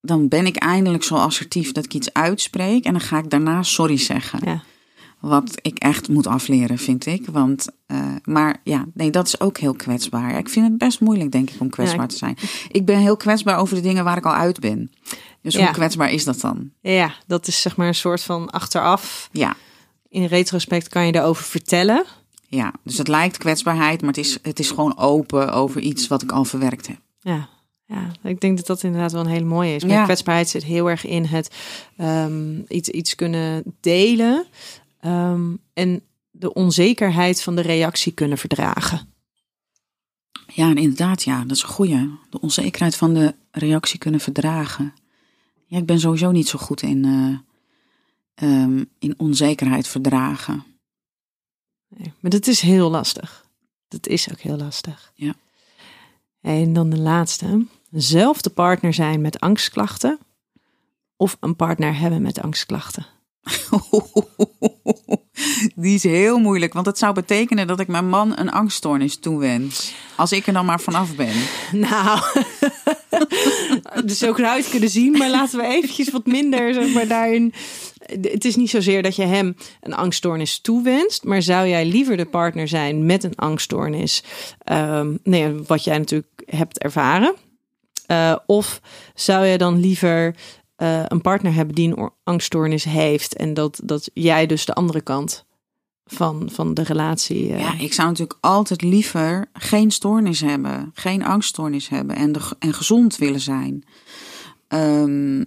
dan 0.00 0.28
ben 0.28 0.46
ik 0.46 0.56
eindelijk 0.56 1.02
zo 1.02 1.14
assertief 1.14 1.72
dat 1.72 1.84
ik 1.84 1.94
iets 1.94 2.12
uitspreek. 2.12 2.84
En 2.84 2.92
dan 2.92 3.00
ga 3.00 3.18
ik 3.18 3.30
daarna 3.30 3.62
sorry 3.62 3.96
zeggen. 3.96 4.40
Ja. 4.44 4.62
Wat 5.20 5.58
ik 5.62 5.78
echt 5.78 6.08
moet 6.08 6.26
afleren, 6.26 6.78
vind 6.78 7.06
ik. 7.06 7.26
Want, 7.26 7.68
uh, 7.86 7.98
maar 8.24 8.60
ja, 8.64 8.86
nee, 8.94 9.10
dat 9.10 9.26
is 9.26 9.40
ook 9.40 9.58
heel 9.58 9.74
kwetsbaar. 9.74 10.38
Ik 10.38 10.48
vind 10.48 10.66
het 10.66 10.78
best 10.78 11.00
moeilijk, 11.00 11.32
denk 11.32 11.50
ik, 11.50 11.60
om 11.60 11.70
kwetsbaar 11.70 12.08
te 12.08 12.16
zijn. 12.16 12.36
Ik 12.68 12.84
ben 12.84 12.98
heel 12.98 13.16
kwetsbaar 13.16 13.58
over 13.58 13.74
de 13.74 13.80
dingen 13.80 14.04
waar 14.04 14.16
ik 14.16 14.26
al 14.26 14.34
uit 14.34 14.60
ben. 14.60 14.90
Dus 15.42 15.56
hoe 15.56 15.70
kwetsbaar 15.70 16.10
is 16.10 16.24
dat 16.24 16.40
dan? 16.40 16.70
Ja, 16.80 17.14
dat 17.26 17.46
is 17.46 17.60
zeg 17.60 17.76
maar 17.76 17.86
een 17.86 17.94
soort 17.94 18.22
van 18.22 18.50
achteraf. 18.50 19.28
Ja. 19.32 19.56
In 20.08 20.24
retrospect 20.24 20.88
kan 20.88 21.06
je 21.06 21.12
daarover 21.12 21.44
vertellen. 21.44 22.04
Ja, 22.48 22.72
dus 22.84 22.98
het 22.98 23.08
lijkt 23.08 23.36
kwetsbaarheid, 23.36 24.00
maar 24.00 24.10
het 24.10 24.18
is, 24.18 24.38
het 24.42 24.58
is 24.58 24.68
gewoon 24.68 24.98
open 24.98 25.52
over 25.52 25.80
iets 25.80 26.08
wat 26.08 26.22
ik 26.22 26.32
al 26.32 26.44
verwerkt 26.44 26.86
heb. 26.86 26.98
Ja, 27.20 27.48
ja, 27.86 28.10
ik 28.22 28.40
denk 28.40 28.56
dat 28.56 28.66
dat 28.66 28.82
inderdaad 28.82 29.12
wel 29.12 29.20
een 29.20 29.26
hele 29.26 29.44
mooie 29.44 29.74
is. 29.74 29.84
Maar 29.84 29.92
ja. 29.92 30.04
kwetsbaarheid 30.04 30.48
zit 30.48 30.64
heel 30.64 30.90
erg 30.90 31.06
in 31.06 31.24
het 31.24 31.54
um, 31.98 32.64
iets, 32.68 32.88
iets 32.88 33.14
kunnen 33.14 33.62
delen. 33.80 34.46
Um, 35.06 35.58
en 35.72 36.02
de 36.30 36.52
onzekerheid 36.52 37.42
van 37.42 37.54
de 37.56 37.62
reactie 37.62 38.12
kunnen 38.12 38.38
verdragen. 38.38 39.14
Ja, 40.46 40.70
en 40.70 40.76
inderdaad, 40.76 41.22
ja, 41.22 41.42
dat 41.44 41.56
is 41.56 41.62
een 41.62 41.68
goeie. 41.68 42.18
De 42.30 42.40
onzekerheid 42.40 42.96
van 42.96 43.14
de 43.14 43.34
reactie 43.50 43.98
kunnen 43.98 44.20
verdragen. 44.20 44.94
Ja, 45.66 45.78
ik 45.78 45.86
ben 45.86 46.00
sowieso 46.00 46.30
niet 46.30 46.48
zo 46.48 46.58
goed 46.58 46.82
in, 46.82 47.04
uh, 47.04 47.38
um, 48.62 48.90
in 48.98 49.14
onzekerheid 49.16 49.88
verdragen. 49.88 50.64
Nee, 51.88 52.12
maar 52.20 52.30
dat 52.30 52.46
is 52.46 52.60
heel 52.60 52.90
lastig. 52.90 53.48
Dat 53.88 54.06
is 54.06 54.30
ook 54.30 54.40
heel 54.40 54.56
lastig. 54.56 55.12
Ja. 55.14 55.34
En 56.40 56.72
dan 56.72 56.90
de 56.90 56.98
laatste. 56.98 57.66
Zelf 57.90 58.40
de 58.40 58.50
partner 58.50 58.94
zijn 58.94 59.20
met 59.20 59.40
angstklachten 59.40 60.18
of 61.16 61.36
een 61.40 61.56
partner 61.56 61.98
hebben 61.98 62.22
met 62.22 62.40
angstklachten. 62.40 63.06
Die 65.74 65.94
is 65.94 66.02
heel 66.02 66.38
moeilijk, 66.38 66.72
want 66.72 66.86
het 66.86 66.98
zou 66.98 67.14
betekenen 67.14 67.66
dat 67.66 67.80
ik 67.80 67.88
mijn 67.88 68.08
man 68.08 68.38
een 68.38 68.50
angststoornis 68.50 69.16
toewens. 69.16 69.94
Als 70.16 70.32
ik 70.32 70.46
er 70.46 70.52
dan 70.52 70.64
maar 70.64 70.80
vanaf 70.80 71.14
ben. 71.14 71.34
Nou, 71.72 72.20
dus 74.04 74.18
zo 74.18 74.34
eruit 74.34 74.68
kunnen 74.68 74.88
zien, 74.88 75.12
maar 75.12 75.30
laten 75.30 75.58
we 75.58 75.66
eventjes 75.66 76.10
wat 76.10 76.26
minder, 76.26 76.74
zeg 76.74 76.92
maar, 76.92 77.08
daarin. 77.08 77.52
Het 78.20 78.44
is 78.44 78.56
niet 78.56 78.70
zozeer 78.70 79.02
dat 79.02 79.16
je 79.16 79.24
hem 79.24 79.56
een 79.80 79.94
angststoornis 79.94 80.60
toewenst, 80.60 81.24
maar 81.24 81.42
zou 81.42 81.68
jij 81.68 81.84
liever 81.84 82.16
de 82.16 82.24
partner 82.24 82.68
zijn 82.68 83.06
met 83.06 83.24
een 83.24 83.36
angststoornis, 83.36 84.22
um, 84.72 85.18
nee, 85.22 85.52
wat 85.66 85.84
jij 85.84 85.98
natuurlijk 85.98 86.42
hebt 86.46 86.78
ervaren? 86.78 87.34
Uh, 88.06 88.36
of 88.46 88.80
zou 89.14 89.46
je 89.46 89.58
dan 89.58 89.80
liever 89.80 90.34
uh, 90.82 91.02
een 91.06 91.20
partner 91.20 91.54
hebben 91.54 91.74
die 91.74 91.96
een 91.96 92.10
angststoornis 92.24 92.84
heeft 92.84 93.36
en 93.36 93.54
dat, 93.54 93.80
dat 93.84 94.10
jij 94.14 94.46
dus 94.46 94.64
de 94.64 94.74
andere 94.74 95.00
kant 95.00 95.44
van, 96.04 96.50
van 96.52 96.74
de 96.74 96.82
relatie. 96.82 97.48
Uh... 97.48 97.60
Ja, 97.60 97.78
ik 97.78 97.92
zou 97.92 98.08
natuurlijk 98.08 98.38
altijd 98.40 98.82
liever 98.82 99.48
geen 99.52 99.90
stoornis 99.90 100.40
hebben, 100.40 100.90
geen 100.94 101.24
angststoornis 101.24 101.88
hebben 101.88 102.16
en, 102.16 102.32
de, 102.32 102.40
en 102.58 102.74
gezond 102.74 103.16
willen 103.16 103.40
zijn. 103.40 103.84
Um, 104.68 105.44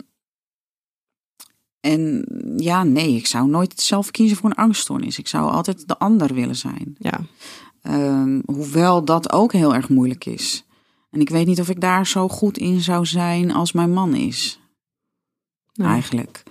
en 1.80 2.26
ja, 2.58 2.84
nee, 2.84 3.16
ik 3.16 3.26
zou 3.26 3.48
nooit 3.48 3.82
zelf 3.82 4.12
kiezen 4.12 4.38
voor 4.38 4.50
een 4.50 4.56
angststoornis. 4.56 5.18
Ik 5.18 5.28
zou 5.28 5.52
altijd 5.52 5.88
de 5.88 5.98
ander 5.98 6.34
willen 6.34 6.56
zijn. 6.56 6.96
Ja. 7.00 7.20
Um, 7.82 8.42
hoewel 8.46 9.06
dat 9.06 9.32
ook 9.32 9.54
heel 9.54 9.76
erg 9.76 9.90
moeilijk 9.90 10.26
is. 10.26 10.66
En 11.10 11.22
ik 11.22 11.30
weet 11.30 11.46
niet 11.46 11.60
of 11.60 11.70
ik 11.70 11.82
daar 11.82 12.08
zo 12.08 12.28
goed 12.28 12.58
in 12.58 12.82
zou 12.82 13.06
zijn 13.06 13.52
als 13.52 13.72
mijn 13.72 13.94
man 13.94 14.16
is. 14.16 14.60
Eigenlijk. 15.76 16.44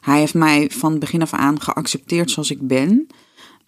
Hij 0.00 0.18
heeft 0.18 0.34
mij 0.34 0.70
van 0.70 0.98
begin 0.98 1.22
af 1.22 1.32
aan 1.32 1.60
geaccepteerd 1.60 2.30
zoals 2.30 2.50
ik 2.50 2.66
ben. 2.66 3.06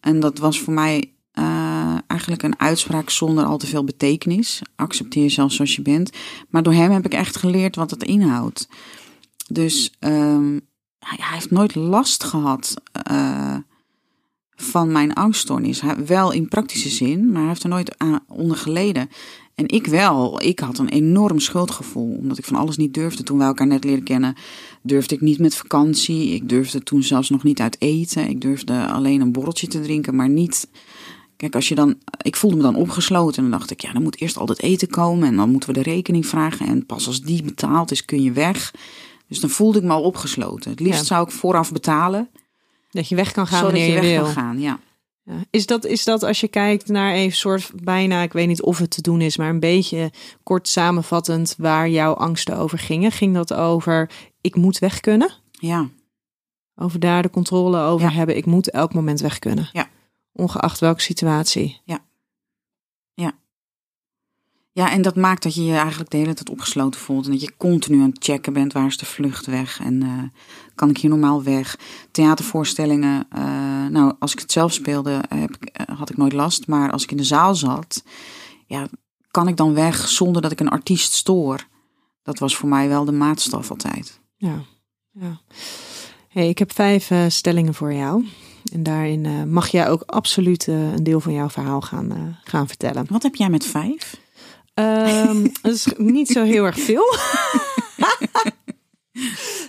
En 0.00 0.20
dat 0.20 0.38
was 0.38 0.60
voor 0.60 0.72
mij 0.72 1.12
eh, 1.32 1.96
eigenlijk 2.06 2.42
een 2.42 2.60
uitspraak 2.60 3.10
zonder 3.10 3.44
al 3.44 3.58
te 3.58 3.66
veel 3.66 3.84
betekenis. 3.84 4.62
Accepteer 4.76 5.22
jezelf 5.22 5.52
zoals 5.52 5.76
je 5.76 5.82
bent. 5.82 6.10
Maar 6.48 6.62
door 6.62 6.72
hem 6.72 6.90
heb 6.90 7.04
ik 7.04 7.14
echt 7.14 7.36
geleerd 7.36 7.76
wat 7.76 7.90
het 7.90 8.02
inhoudt. 8.02 8.68
Dus 9.48 9.92
ehm, 9.98 10.58
hij 10.98 11.18
heeft 11.18 11.50
nooit 11.50 11.74
last 11.74 12.24
gehad 12.24 12.74
uh, 13.10 13.56
van 14.54 14.92
mijn 14.92 15.14
angststoornis. 15.14 15.80
Hij, 15.80 16.06
wel 16.06 16.32
in 16.32 16.48
praktische 16.48 16.88
zin, 16.88 17.26
maar 17.26 17.40
hij 17.40 17.48
heeft 17.48 17.62
er 17.62 17.68
nooit 17.68 17.98
aan, 17.98 18.20
onder 18.28 18.56
geleden. 18.56 19.10
En 19.54 19.68
ik 19.68 19.86
wel. 19.86 20.42
Ik 20.42 20.58
had 20.58 20.78
een 20.78 20.88
enorm 20.88 21.38
schuldgevoel, 21.38 22.16
omdat 22.16 22.38
ik 22.38 22.44
van 22.44 22.56
alles 22.56 22.76
niet 22.76 22.94
durfde. 22.94 23.22
Toen 23.22 23.38
wij 23.38 23.46
elkaar 23.46 23.66
net 23.66 23.84
leren 23.84 24.04
kennen, 24.04 24.36
durfde 24.82 25.14
ik 25.14 25.20
niet 25.20 25.38
met 25.38 25.56
vakantie. 25.56 26.34
Ik 26.34 26.48
durfde 26.48 26.82
toen 26.82 27.02
zelfs 27.02 27.30
nog 27.30 27.42
niet 27.42 27.60
uit 27.60 27.76
eten. 27.80 28.28
Ik 28.28 28.40
durfde 28.40 28.86
alleen 28.86 29.20
een 29.20 29.32
borreltje 29.32 29.66
te 29.66 29.80
drinken, 29.80 30.14
maar 30.14 30.28
niet... 30.28 30.68
Kijk, 31.36 31.54
als 31.54 31.68
je 31.68 31.74
dan, 31.74 31.98
ik 32.22 32.36
voelde 32.36 32.56
me 32.56 32.62
dan 32.62 32.76
opgesloten 32.76 33.36
en 33.36 33.50
dan 33.50 33.58
dacht 33.58 33.70
ik, 33.70 33.80
ja, 33.80 33.92
dan 33.92 34.02
moet 34.02 34.20
eerst 34.20 34.36
al 34.36 34.46
het 34.46 34.62
eten 34.62 34.88
komen 34.88 35.28
en 35.28 35.36
dan 35.36 35.50
moeten 35.50 35.68
we 35.68 35.82
de 35.82 35.90
rekening 35.90 36.26
vragen. 36.26 36.66
En 36.66 36.86
pas 36.86 37.06
als 37.06 37.20
die 37.20 37.42
betaald 37.42 37.90
is, 37.90 38.04
kun 38.04 38.22
je 38.22 38.32
weg. 38.32 38.74
Dus 39.28 39.40
dan 39.40 39.50
voelde 39.50 39.78
ik 39.78 39.84
me 39.84 39.92
al 39.92 40.02
opgesloten. 40.02 40.70
Het 40.70 40.80
liefst 40.80 41.06
zou 41.06 41.26
ik 41.26 41.32
vooraf 41.32 41.72
betalen. 41.72 42.28
Dat 42.90 43.08
je 43.08 43.14
weg 43.14 43.32
kan 43.32 43.46
gaan 43.46 43.62
wanneer 43.62 43.86
je, 43.86 43.92
je 43.92 44.00
weg 44.00 44.10
wil. 44.10 44.22
Kan 44.22 44.32
gaan, 44.32 44.60
ja. 44.60 44.80
Ja. 45.24 45.44
Is, 45.50 45.66
dat, 45.66 45.84
is 45.84 46.04
dat 46.04 46.22
als 46.22 46.40
je 46.40 46.48
kijkt 46.48 46.88
naar 46.88 47.14
een 47.14 47.32
soort 47.32 47.70
bijna, 47.82 48.22
ik 48.22 48.32
weet 48.32 48.48
niet 48.48 48.62
of 48.62 48.78
het 48.78 48.90
te 48.90 49.02
doen 49.02 49.20
is, 49.20 49.36
maar 49.36 49.48
een 49.48 49.60
beetje 49.60 50.10
kort 50.42 50.68
samenvattend 50.68 51.54
waar 51.58 51.88
jouw 51.88 52.12
angsten 52.12 52.56
over 52.56 52.78
gingen? 52.78 53.12
Ging 53.12 53.34
dat 53.34 53.54
over 53.54 54.10
ik 54.42 54.56
moet 54.56 54.78
weg 54.78 55.00
kunnen? 55.00 55.32
Ja. 55.50 55.88
Over 56.74 57.00
daar 57.00 57.22
de 57.22 57.30
controle 57.30 57.80
over 57.80 58.08
Ja. 58.08 58.12
hebben, 58.14 58.36
ik 58.36 58.46
moet 58.46 58.70
elk 58.70 58.94
moment 58.94 59.20
weg 59.20 59.38
kunnen. 59.38 59.68
Ja. 59.72 59.88
Ongeacht 60.32 60.78
welke 60.80 61.00
situatie. 61.00 61.80
Ja, 64.74 64.90
en 64.90 65.02
dat 65.02 65.16
maakt 65.16 65.42
dat 65.42 65.54
je 65.54 65.64
je 65.64 65.76
eigenlijk 65.76 66.10
de 66.10 66.16
hele 66.16 66.34
tijd 66.34 66.50
opgesloten 66.50 67.00
voelt. 67.00 67.24
En 67.24 67.30
dat 67.30 67.40
je 67.40 67.56
continu 67.56 68.00
aan 68.02 68.08
het 68.08 68.24
checken 68.24 68.52
bent, 68.52 68.72
waar 68.72 68.86
is 68.86 68.96
de 68.96 69.06
vlucht 69.06 69.46
weg? 69.46 69.80
En 69.80 70.02
eh, 70.02 70.22
kan 70.74 70.90
ik 70.90 70.98
hier 70.98 71.10
normaal 71.10 71.42
weg? 71.42 71.78
Theatervoorstellingen, 72.10 73.26
eh, 73.30 73.86
nou, 73.90 74.14
als 74.18 74.32
ik 74.32 74.38
het 74.38 74.52
zelf 74.52 74.72
speelde, 74.72 75.22
heb 75.28 75.56
ik, 75.56 75.64
eh, 75.64 75.98
had 75.98 76.10
ik 76.10 76.16
nooit 76.16 76.32
last. 76.32 76.66
Maar 76.66 76.92
als 76.92 77.02
ik 77.02 77.10
in 77.10 77.16
de 77.16 77.24
zaal 77.24 77.54
zat, 77.54 78.04
ja, 78.66 78.88
kan 79.30 79.48
ik 79.48 79.56
dan 79.56 79.74
weg 79.74 80.08
zonder 80.08 80.42
dat 80.42 80.52
ik 80.52 80.60
een 80.60 80.68
artiest 80.68 81.12
stoor? 81.12 81.66
Dat 82.22 82.38
was 82.38 82.56
voor 82.56 82.68
mij 82.68 82.88
wel 82.88 83.04
de 83.04 83.12
maatstaf 83.12 83.70
altijd. 83.70 84.20
Ja. 84.50 84.62
ja. 85.12 85.40
Hey, 86.28 86.48
ik 86.48 86.58
heb 86.58 86.72
vijf 86.72 87.10
eh, 87.10 87.24
stellingen 87.28 87.74
voor 87.74 87.92
jou. 87.92 88.24
En 88.72 88.82
daarin 88.82 89.26
eh, 89.26 89.42
mag 89.42 89.68
jij 89.68 89.88
ook 89.88 90.02
absoluut 90.06 90.68
eh, 90.68 90.92
een 90.92 91.02
deel 91.04 91.20
van 91.20 91.32
jouw 91.32 91.50
verhaal 91.50 91.80
gaan, 91.80 92.38
gaan 92.44 92.68
vertellen. 92.68 93.06
Wat 93.08 93.22
heb 93.22 93.34
jij 93.34 93.48
met 93.48 93.66
vijf? 93.66 94.16
Ehm 94.74 95.46
dat 95.62 95.74
is 95.74 95.86
niet 95.96 96.28
zo 96.28 96.44
heel 96.44 96.64
erg 96.64 96.78
veel. 96.78 97.04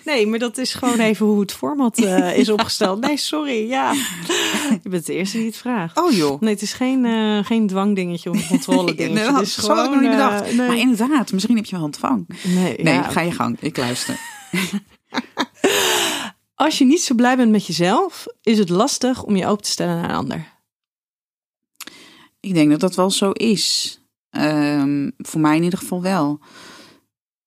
nee, 0.05 0.27
maar 0.27 0.39
dat 0.39 0.57
is 0.57 0.73
gewoon 0.73 0.99
even 0.99 1.25
hoe 1.25 1.39
het 1.39 1.53
format 1.53 1.97
is 2.35 2.49
opgesteld. 2.49 2.99
Nee, 2.99 3.17
sorry. 3.17 3.69
Ja, 3.69 3.91
je 4.83 4.89
bent 4.89 5.05
de 5.05 5.13
eerste 5.13 5.37
die 5.37 5.45
het 5.45 5.55
vraagt. 5.57 6.01
Oh 6.01 6.11
joh. 6.11 6.41
Nee, 6.41 6.53
het 6.53 6.61
is 6.61 6.73
geen, 6.73 7.05
geen 7.45 7.67
dwangdingetje 7.67 8.29
of 8.29 8.35
een 8.35 8.47
controle 8.47 8.93
dingetje. 8.95 9.13
Nee, 9.23 9.31
dat 9.33 9.41
is 9.41 9.55
had- 9.55 9.65
zo 9.65 9.75
had 9.75 9.85
ik 9.85 9.91
nog 9.91 10.01
niet 10.01 10.11
gewoon, 10.11 10.29
bedacht. 10.29 10.55
nee. 10.55 10.67
Maar 10.67 10.77
inderdaad, 10.77 11.31
misschien 11.31 11.55
heb 11.55 11.65
je 11.65 11.75
wel 11.75 11.85
ontvang. 11.85 12.27
nee, 12.43 12.75
Nee, 12.83 12.93
ja. 12.93 13.03
ga 13.09 13.21
je 13.21 13.31
gang. 13.31 13.57
Ik 13.59 13.77
luister. 13.77 14.19
Als 16.55 16.77
je 16.77 16.85
niet 16.85 17.01
zo 17.01 17.15
blij 17.15 17.35
bent 17.35 17.51
met 17.51 17.65
jezelf, 17.65 18.25
is 18.41 18.57
het 18.57 18.69
lastig 18.69 19.23
om 19.23 19.35
je 19.35 19.47
open 19.47 19.63
te 19.63 19.71
stellen 19.71 19.95
naar 19.95 20.09
een 20.09 20.15
ander. 20.15 20.51
Ik 22.39 22.53
denk 22.53 22.69
dat 22.69 22.79
dat 22.79 22.95
wel 22.95 23.11
zo 23.11 23.31
is. 23.31 23.99
Ehm, 24.29 25.09
voor 25.17 25.41
mij 25.41 25.55
in 25.55 25.63
ieder 25.63 25.79
geval 25.79 26.01
wel. 26.01 26.39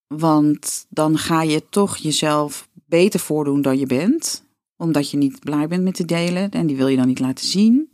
Want 0.07 0.87
dan 0.89 1.19
ga 1.19 1.43
je 1.43 1.69
toch 1.69 1.97
jezelf 1.97 2.69
beter 2.73 3.21
voordoen 3.21 3.63
dan 3.63 3.79
je 3.79 3.87
bent. 3.87 4.45
Omdat 4.77 5.11
je 5.11 5.17
niet 5.17 5.41
blij 5.41 5.69
bent 5.69 5.83
met 5.83 5.95
te 5.95 6.05
delen. 6.05 6.51
En 6.51 6.67
die 6.67 6.77
wil 6.77 6.89
je 6.89 6.97
dan 6.97 7.07
niet 7.07 7.19
laten 7.19 7.47
zien. 7.47 7.91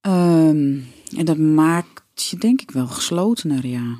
Ehm, 0.00 0.78
en 1.16 1.24
dat 1.24 1.38
maakt 1.38 2.24
je 2.24 2.36
denk 2.36 2.60
ik 2.60 2.70
wel 2.70 2.86
geslotener, 2.86 3.66
ja. 3.66 3.98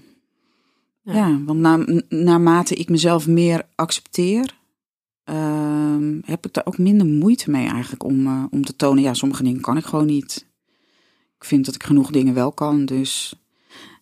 Ja. 1.12 1.28
Ja, 1.28 1.38
want 1.44 1.60
na, 1.60 1.84
naarmate 2.08 2.74
ik 2.74 2.88
mezelf 2.88 3.26
meer 3.26 3.66
accepteer... 3.74 4.54
ehm, 5.24 6.18
heb 6.24 6.46
ik 6.46 6.52
daar 6.52 6.66
ook 6.66 6.78
minder 6.78 7.06
moeite 7.06 7.50
mee 7.50 7.68
eigenlijk 7.68 8.04
om, 8.04 8.26
eh, 8.26 8.44
om 8.50 8.64
te 8.64 8.76
tonen... 8.76 9.02
ja, 9.02 9.14
sommige 9.14 9.42
dingen 9.42 9.60
kan 9.60 9.76
ik 9.76 9.84
gewoon 9.84 10.06
niet. 10.06 10.46
Ik 11.38 11.44
vind 11.44 11.64
dat 11.64 11.74
ik 11.74 11.82
genoeg 11.82 12.10
dingen 12.10 12.34
wel 12.34 12.52
kan, 12.52 12.84
dus... 12.84 13.34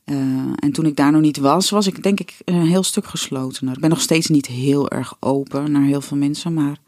eh, 0.05 0.16
en 0.55 0.73
toen 0.73 0.87
ik 0.87 0.97
daar 0.97 1.12
nog 1.12 1.21
niet 1.21 1.37
was, 1.37 1.71
was 1.71 1.87
ik 1.87 2.03
denk 2.03 2.21
ik 2.21 2.37
een 2.44 2.66
heel 2.66 2.83
stuk 2.83 3.05
geslotener. 3.07 3.75
Ik 3.75 3.81
ben 3.81 3.90
nog 3.90 4.01
steeds 4.01 4.27
niet 4.29 4.47
heel 4.47 4.90
erg 4.90 5.16
open 5.21 5.73
naar 5.73 5.83
heel 5.85 6.01
veel 6.01 6.16
mensen, 6.16 6.55
maar... 6.55 6.79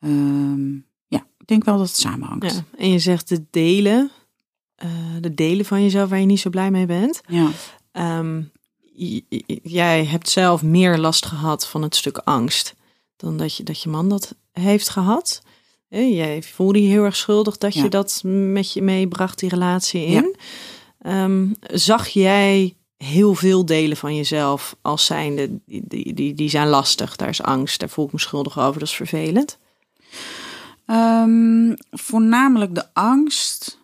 ehm, 0.00 0.72
ja, 1.06 1.26
ik 1.38 1.46
denk 1.46 1.64
wel 1.64 1.76
dat 1.78 1.86
het 1.86 1.96
samenhangt. 1.96 2.52
Ja. 2.54 2.64
En 2.78 2.90
je 2.90 2.98
zegt 2.98 3.28
de 3.28 3.44
delen, 3.50 4.10
eh, 4.74 4.88
de 5.20 5.34
delen 5.34 5.64
van 5.64 5.82
jezelf 5.82 6.08
waar 6.10 6.20
je 6.20 6.26
niet 6.26 6.40
zo 6.40 6.50
blij 6.50 6.70
mee 6.70 6.86
bent. 6.86 7.20
ja. 7.28 7.48
Ehm, 7.92 8.42
jij 9.62 10.04
hebt 10.04 10.28
zelf 10.28 10.62
meer 10.62 10.98
last 10.98 11.26
gehad 11.26 11.66
van 11.66 11.82
het 11.82 11.96
stuk 11.96 12.18
angst 12.18 12.74
dan 13.16 13.36
dat 13.36 13.56
je, 13.56 13.62
dat 13.62 13.82
je 13.82 13.88
man 13.88 14.08
dat 14.08 14.34
heeft 14.52 14.88
gehad. 14.88 15.42
Jij 15.88 16.42
voelde 16.42 16.82
je 16.82 16.88
heel 16.88 17.04
erg 17.04 17.16
schuldig 17.16 17.58
dat 17.58 17.74
je 17.74 17.88
dat 17.88 18.20
met 18.24 18.72
je 18.72 18.82
meebracht, 18.82 19.38
die 19.38 19.48
relatie 19.48 20.04
in. 20.04 20.36
Ehm, 21.00 21.46
zag 21.60 22.08
jij 22.08 22.76
heel 22.96 23.34
veel 23.34 23.64
delen 23.64 23.96
van 23.96 24.16
jezelf 24.16 24.76
als 24.82 25.04
zijnde, 25.04 25.58
die, 25.66 25.82
die, 25.88 26.14
die, 26.14 26.34
die 26.34 26.48
zijn 26.48 26.68
lastig, 26.68 27.16
daar 27.16 27.28
is 27.28 27.42
angst, 27.42 27.80
daar 27.80 27.88
voel 27.88 28.06
ik 28.06 28.12
me 28.12 28.18
schuldig 28.18 28.58
over, 28.58 28.80
dat 28.80 28.88
is 28.88 28.94
vervelend. 28.94 29.58
Ehm, 30.86 31.74
voornamelijk 31.90 32.74
de 32.74 32.84
angst. 32.92 33.78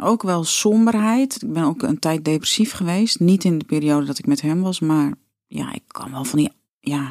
Ook 0.00 0.22
wel 0.22 0.44
somberheid. 0.44 1.42
Ik 1.42 1.52
ben 1.52 1.64
ook 1.64 1.82
een 1.82 1.98
tijd 1.98 2.24
depressief 2.24 2.72
geweest. 2.72 3.20
Niet 3.20 3.44
in 3.44 3.58
de 3.58 3.64
periode 3.64 4.06
dat 4.06 4.18
ik 4.18 4.26
met 4.26 4.40
hem 4.40 4.60
was, 4.62 4.80
maar 4.80 5.12
ja, 5.46 5.72
ik 5.72 5.82
kan 5.86 6.10
wel 6.10 6.24
van 6.24 6.38
die, 6.38 6.52
ja, 6.80 7.04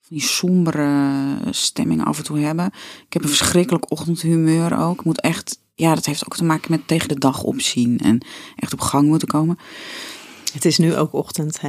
van 0.00 0.16
die 0.16 0.22
sombere 0.22 1.36
stemming 1.50 2.04
af 2.04 2.18
en 2.18 2.24
toe 2.24 2.38
hebben. 2.38 2.66
Ik 3.06 3.12
heb 3.12 3.22
een 3.22 3.28
verschrikkelijk 3.28 3.90
ochtendhumeur 3.90 4.78
ook. 4.78 4.98
Ik 4.98 5.04
moet 5.04 5.20
echt, 5.20 5.58
ja, 5.74 5.94
dat 5.94 6.06
heeft 6.06 6.24
ook 6.24 6.36
te 6.36 6.44
maken 6.44 6.70
met 6.70 6.88
tegen 6.88 7.08
de 7.08 7.18
dag 7.18 7.42
opzien 7.42 7.98
en 7.98 8.26
echt 8.56 8.72
op 8.72 8.80
gang 8.80 9.08
moeten 9.08 9.28
komen. 9.28 9.58
Het 10.52 10.64
is 10.64 10.78
nu 10.78 10.96
ook 10.96 11.12
ochtend, 11.12 11.60
hè? 11.60 11.68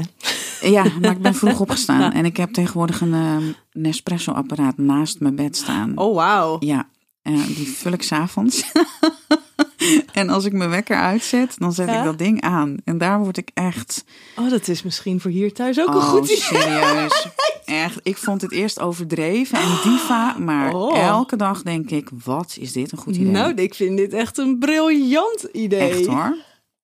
Ja, 0.61 0.83
maar 1.01 1.11
ik 1.11 1.21
ben 1.21 1.35
vroeg 1.35 1.59
opgestaan 1.69 2.11
en 2.11 2.25
ik 2.25 2.37
heb 2.37 2.53
tegenwoordig 2.53 3.01
een 3.01 3.13
ehm, 3.13 3.43
Nespresso-apparaat 3.71 4.77
naast 4.77 5.19
mijn 5.19 5.35
bed 5.35 5.57
staan. 5.57 5.97
Oh, 5.97 6.15
wauw. 6.15 6.57
Ja, 6.59 6.89
eh, 7.21 7.45
die 7.47 7.67
vul 7.67 7.91
ik 7.91 8.03
s'avonds. 8.03 8.63
en 10.11 10.29
als 10.29 10.45
ik 10.45 10.53
mijn 10.53 10.69
wekker 10.69 10.97
uitzet, 10.97 11.55
dan 11.57 11.73
zet 11.73 11.87
Ja? 11.87 11.97
ik 11.97 12.03
dat 12.03 12.17
ding 12.17 12.41
aan. 12.41 12.77
En 12.83 12.97
daar 12.97 13.19
word 13.19 13.37
ik 13.37 13.49
echt... 13.53 14.03
Oh, 14.35 14.49
dat 14.49 14.67
is 14.67 14.83
misschien 14.83 15.19
voor 15.19 15.31
hier 15.31 15.53
thuis 15.53 15.79
ook 15.79 15.87
een 15.87 15.95
oh, 15.95 16.03
goed 16.09 16.25
idee. 16.25 16.37
serieus. 16.37 17.27
Echt, 17.65 17.99
ik 18.03 18.17
vond 18.17 18.41
het 18.41 18.51
eerst 18.51 18.79
overdreven 18.79 19.59
en 19.59 19.77
diva. 19.83 20.35
Maar 20.37 20.73
Oh. 20.79 20.97
elke 20.97 21.35
dag 21.35 21.61
denk 21.61 21.89
ik, 21.89 22.09
wat 22.23 22.57
is 22.59 22.71
dit 22.71 22.91
een 22.91 22.97
goed 22.97 23.15
idee. 23.15 23.31
Nou, 23.31 23.53
ik 23.53 23.75
vind 23.75 23.97
dit 23.97 24.13
echt 24.13 24.37
een 24.37 24.59
briljant 24.59 25.43
idee. 25.51 25.89
Echt 25.89 26.05
hoor. 26.05 26.35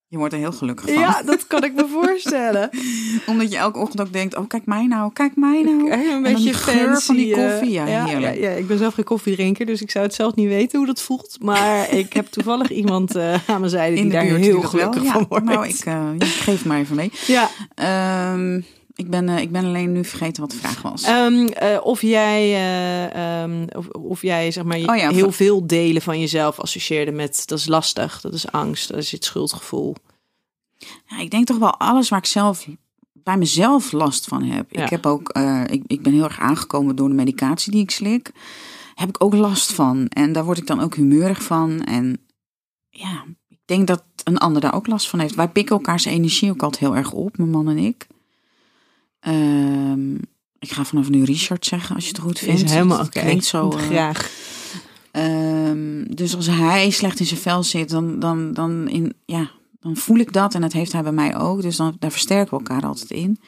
Je 0.08 0.16
wordt 0.16 0.32
er 0.32 0.38
heel 0.38 0.52
gelukkig 0.52 0.84
van. 0.88 0.98
Ja, 0.98 1.22
dat 1.22 1.46
kan 1.46 1.64
ik 1.64 1.74
me 1.74 1.86
voorstellen. 2.02 2.70
Omdat 3.26 3.52
je 3.52 3.58
elke 3.58 3.78
ochtend 3.78 4.00
ook 4.00 4.12
denkt, 4.12 4.36
oh 4.36 4.48
kijk 4.48 4.66
mij 4.66 4.86
nou, 4.86 5.12
kijk 5.12 5.36
mij 5.36 5.62
nou. 5.62 5.90
Een 5.92 6.14
En 6.14 6.22
beetje 6.22 6.44
die 6.44 6.54
geur 6.54 6.86
fancy, 6.86 7.06
van 7.06 7.16
die 7.16 7.34
eh, 7.34 7.48
koffie. 7.48 7.70
Ja, 7.70 7.86
ja. 7.86 8.06
Ja, 8.18 8.50
ik 8.50 8.66
ben 8.66 8.78
zelf 8.78 8.94
geen 8.94 9.04
koffiedrinker, 9.04 9.66
dus 9.66 9.82
ik 9.82 9.90
zou 9.90 10.04
het 10.04 10.14
zelf 10.14 10.34
niet 10.34 10.48
weten 10.48 10.78
hoe 10.78 10.86
dat 10.86 11.02
voelt. 11.02 11.36
Maar 11.40 11.90
ik 12.02 12.12
heb 12.12 12.26
toevallig 12.26 12.70
iemand 12.70 13.16
eh, 13.16 13.32
aan 13.32 13.60
mijn 13.60 13.70
zijde 13.70 13.94
die 13.94 14.04
In 14.04 14.10
daar 14.10 14.26
buurt 14.26 14.40
heel 14.40 14.60
gelukkig 14.60 15.04
van 15.04 15.26
wordt. 15.28 15.44
Nou, 15.44 15.66
ik, 15.66 15.84
ja, 15.84 16.12
ik 16.18 16.24
geef 16.24 16.58
het 16.58 16.64
maar 16.64 16.78
even 16.78 16.96
mee. 16.96 17.12
Ja, 17.26 17.50
Ehm, 17.74 18.60
ik, 18.96 19.10
ben, 19.10 19.28
eh, 19.28 19.38
ik 19.38 19.52
ben 19.52 19.64
alleen 19.64 19.92
nu 19.92 20.04
vergeten 20.04 20.42
wat 20.42 20.50
de 20.50 20.56
vraag 20.56 20.82
was. 20.82 21.02
ehm, 21.02 21.46
eh, 21.46 21.78
of 21.82 22.02
jij, 22.02 22.42
eh, 22.54 23.42
ehm, 23.42 23.66
of, 23.76 23.88
of 23.88 24.22
jij 24.22 24.50
zeg 24.50 24.64
maar 24.64 24.76
Oh 24.76 24.96
ja, 24.96 25.10
heel 25.10 25.32
veel 25.32 25.66
delen 25.66 26.02
van 26.02 26.20
jezelf 26.20 26.60
associeerde 26.60 27.12
met 27.12 27.42
dat 27.46 27.58
is 27.58 27.66
lastig, 27.66 28.20
dat 28.20 28.34
is 28.34 28.52
angst, 28.52 28.88
dat 28.88 28.98
is 28.98 29.12
het 29.12 29.24
schuldgevoel. 29.24 29.94
Ja, 31.06 31.18
ik 31.18 31.30
denk 31.30 31.46
toch 31.46 31.58
wel 31.58 31.74
alles 31.78 32.08
waar 32.08 32.18
ik 32.18 32.26
zelf 32.26 32.66
bij 33.12 33.36
mezelf 33.36 33.92
last 33.92 34.26
van 34.26 34.42
heb. 34.42 34.70
Ja. 34.70 34.82
Ik 34.84 34.90
heb 34.90 35.06
ook, 35.06 35.38
ik, 35.66 35.82
ik 35.86 36.02
ben 36.02 36.12
heel 36.12 36.24
erg 36.24 36.38
aangekomen 36.38 36.96
door 36.96 37.08
de 37.08 37.14
medicatie 37.14 37.72
die 37.72 37.82
ik 37.82 37.90
slik. 37.90 38.30
Heb 38.94 39.08
ik 39.08 39.24
ook 39.24 39.34
last 39.34 39.72
van. 39.72 40.08
En 40.08 40.32
daar 40.32 40.44
word 40.44 40.58
ik 40.58 40.66
dan 40.66 40.80
ook 40.80 40.94
humeurig 40.94 41.42
van. 41.42 41.84
En 41.84 42.20
ja, 42.88 43.24
ik 43.48 43.58
denk 43.64 43.86
dat 43.86 44.04
een 44.24 44.38
ander 44.38 44.60
daar 44.60 44.74
ook 44.74 44.86
last 44.86 45.08
van 45.08 45.18
heeft. 45.18 45.34
Wij 45.34 45.48
pikken 45.48 45.76
elkaars 45.76 46.04
energie 46.04 46.50
ook 46.50 46.62
altijd 46.62 46.82
heel 46.82 46.96
erg 46.96 47.12
op, 47.12 47.36
mijn 47.38 47.50
man 47.50 47.68
en 47.68 47.78
ik. 47.78 48.06
Ehm, 49.26 50.14
ik 50.58 50.72
ga 50.72 50.84
vanaf 50.84 51.08
nu 51.08 51.24
Richard 51.24 51.66
zeggen, 51.66 51.94
als 51.94 52.04
je 52.04 52.10
het 52.10 52.20
goed 52.20 52.38
vindt. 52.38 52.62
Is 52.62 52.72
helemaal 52.72 53.00
oké. 53.00 53.20
Klinkt 53.20 53.44
zo. 53.44 53.70
eh, 53.70 53.78
Graag. 53.78 54.30
Ehm, 55.10 56.04
dus 56.14 56.36
als 56.36 56.46
hij 56.46 56.90
slecht 56.90 57.20
in 57.20 57.26
zijn 57.26 57.40
vel 57.40 57.62
zit, 57.62 57.90
dan, 57.90 58.18
dan, 58.18 58.52
dan, 58.52 58.88
in, 58.88 59.14
ja, 59.24 59.50
dan 59.80 59.96
voel 59.96 60.16
ik 60.16 60.32
dat. 60.32 60.54
En 60.54 60.60
dat 60.60 60.72
heeft 60.72 60.92
hij 60.92 61.02
bij 61.02 61.12
mij 61.12 61.36
ook. 61.36 61.62
Dus 61.62 61.76
dan, 61.76 61.96
daar 61.98 62.10
versterken 62.10 62.58
we 62.58 62.64
elkaar 62.64 62.88
altijd 62.88 63.10
in. 63.10 63.40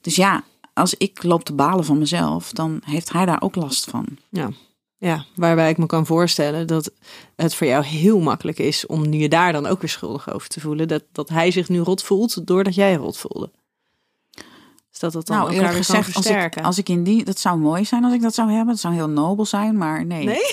Dus 0.00 0.16
ja, 0.16 0.44
als 0.72 0.94
ik 0.94 1.22
loop 1.22 1.44
te 1.44 1.52
balen 1.52 1.84
van 1.84 1.98
mezelf, 1.98 2.52
dan 2.52 2.80
heeft 2.84 3.12
hij 3.12 3.26
daar 3.26 3.42
ook 3.42 3.54
last 3.54 3.84
van. 3.90 4.06
Ja. 4.30 4.50
Ja, 4.98 5.24
waarbij 5.34 5.70
ik 5.70 5.78
me 5.78 5.86
kan 5.86 6.06
voorstellen 6.06 6.66
dat 6.66 6.92
het 7.36 7.54
voor 7.54 7.66
jou 7.66 7.84
heel 7.84 8.20
makkelijk 8.20 8.58
is 8.58 8.86
om 8.86 9.12
je 9.12 9.28
daar 9.28 9.52
dan 9.52 9.66
ook 9.66 9.80
weer 9.80 9.90
schuldig 9.90 10.32
over 10.32 10.48
te 10.48 10.60
voelen. 10.60 10.88
Dat, 10.88 11.04
dat 11.12 11.28
hij 11.28 11.50
zich 11.50 11.68
nu 11.68 11.78
rot 11.78 12.02
voelt 12.02 12.46
doordat 12.46 12.74
jij 12.74 12.94
rot 12.94 13.18
voelde. 13.18 13.50
Dus 14.96 15.12
dat 15.12 15.12
dat 15.12 15.26
dan 15.26 15.36
nou, 15.36 15.52
elkaar 15.52 15.72
kan 15.72 15.84
gezegd, 15.84 16.14
als 16.14 16.26
ik, 16.26 16.60
als 16.62 16.78
ik 16.78 16.88
in 16.88 17.04
die, 17.04 17.24
dat 17.24 17.38
zou 17.38 17.58
mooi 17.58 17.84
zijn 17.84 18.04
als 18.04 18.12
ik 18.12 18.22
dat 18.22 18.34
zou 18.34 18.48
hebben. 18.48 18.66
Dat 18.66 18.78
zou 18.78 18.94
heel 18.94 19.08
nobel 19.08 19.44
zijn, 19.46 19.76
maar 19.76 20.06
nee. 20.06 20.24
Nee? 20.24 20.36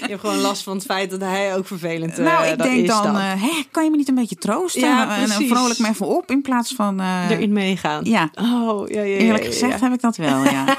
je 0.00 0.06
hebt 0.08 0.20
gewoon 0.20 0.38
last 0.38 0.62
van 0.62 0.76
het 0.76 0.84
feit 0.84 1.10
dat 1.10 1.20
hij 1.20 1.56
ook 1.56 1.66
vervelend 1.66 2.18
eh, 2.18 2.24
nou, 2.24 2.46
ik 2.46 2.58
denk 2.58 2.82
is 2.82 2.88
dan, 2.88 3.16
eh, 3.16 3.42
hè, 3.42 3.62
kan 3.70 3.84
je 3.84 3.90
me 3.90 3.96
niet 3.96 4.08
een 4.08 4.14
beetje 4.14 4.36
troosten? 4.36 4.80
Ja, 4.80 5.16
en 5.16 5.30
en 5.30 5.48
vrolijk 5.48 5.78
me 5.78 5.88
even 5.88 6.06
op 6.06 6.30
in 6.30 6.42
plaats 6.42 6.74
van... 6.74 7.00
eh, 7.00 7.30
erin 7.30 7.52
meegaan. 7.52 8.04
Ja, 8.04 8.30
Oh, 8.34 8.88
ja, 8.88 9.00
ja, 9.00 9.02
ja, 9.02 9.18
eerlijk 9.18 9.44
ja, 9.44 9.50
gezegd 9.50 9.80
heb 9.80 9.92
ik 9.92 10.00
dat 10.00 10.16
wel, 10.16 10.44
ja. 10.44 10.64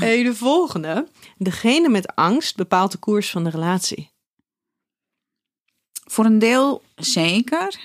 Hey, 0.00 0.22
de 0.22 0.34
volgende. 0.34 1.08
Degene 1.36 1.88
met 1.88 2.14
angst 2.14 2.56
bepaalt 2.56 2.92
de 2.92 2.98
koers 2.98 3.30
van 3.30 3.44
de 3.44 3.50
relatie. 3.50 4.10
Voor 6.04 6.24
een 6.24 6.38
deel 6.38 6.82
zeker. 6.94 7.78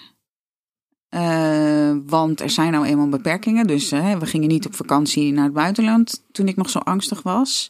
Eh, 1.10 1.96
want 2.06 2.42
er 2.42 2.50
zijn 2.50 2.72
nou 2.72 2.86
eenmaal 2.86 3.10
beperkingen. 3.10 3.68
Dus 3.68 3.92
eh, 3.92 4.16
we 4.16 4.26
gingen 4.26 4.48
niet 4.48 4.66
op 4.66 4.76
vakantie 4.76 5.34
naar 5.34 5.44
het 5.44 5.54
buitenland 5.54 6.24
toen 6.32 6.48
ik 6.48 6.56
nog 6.56 6.70
zo 6.70 6.80
angstig 6.80 7.22
was. 7.22 7.68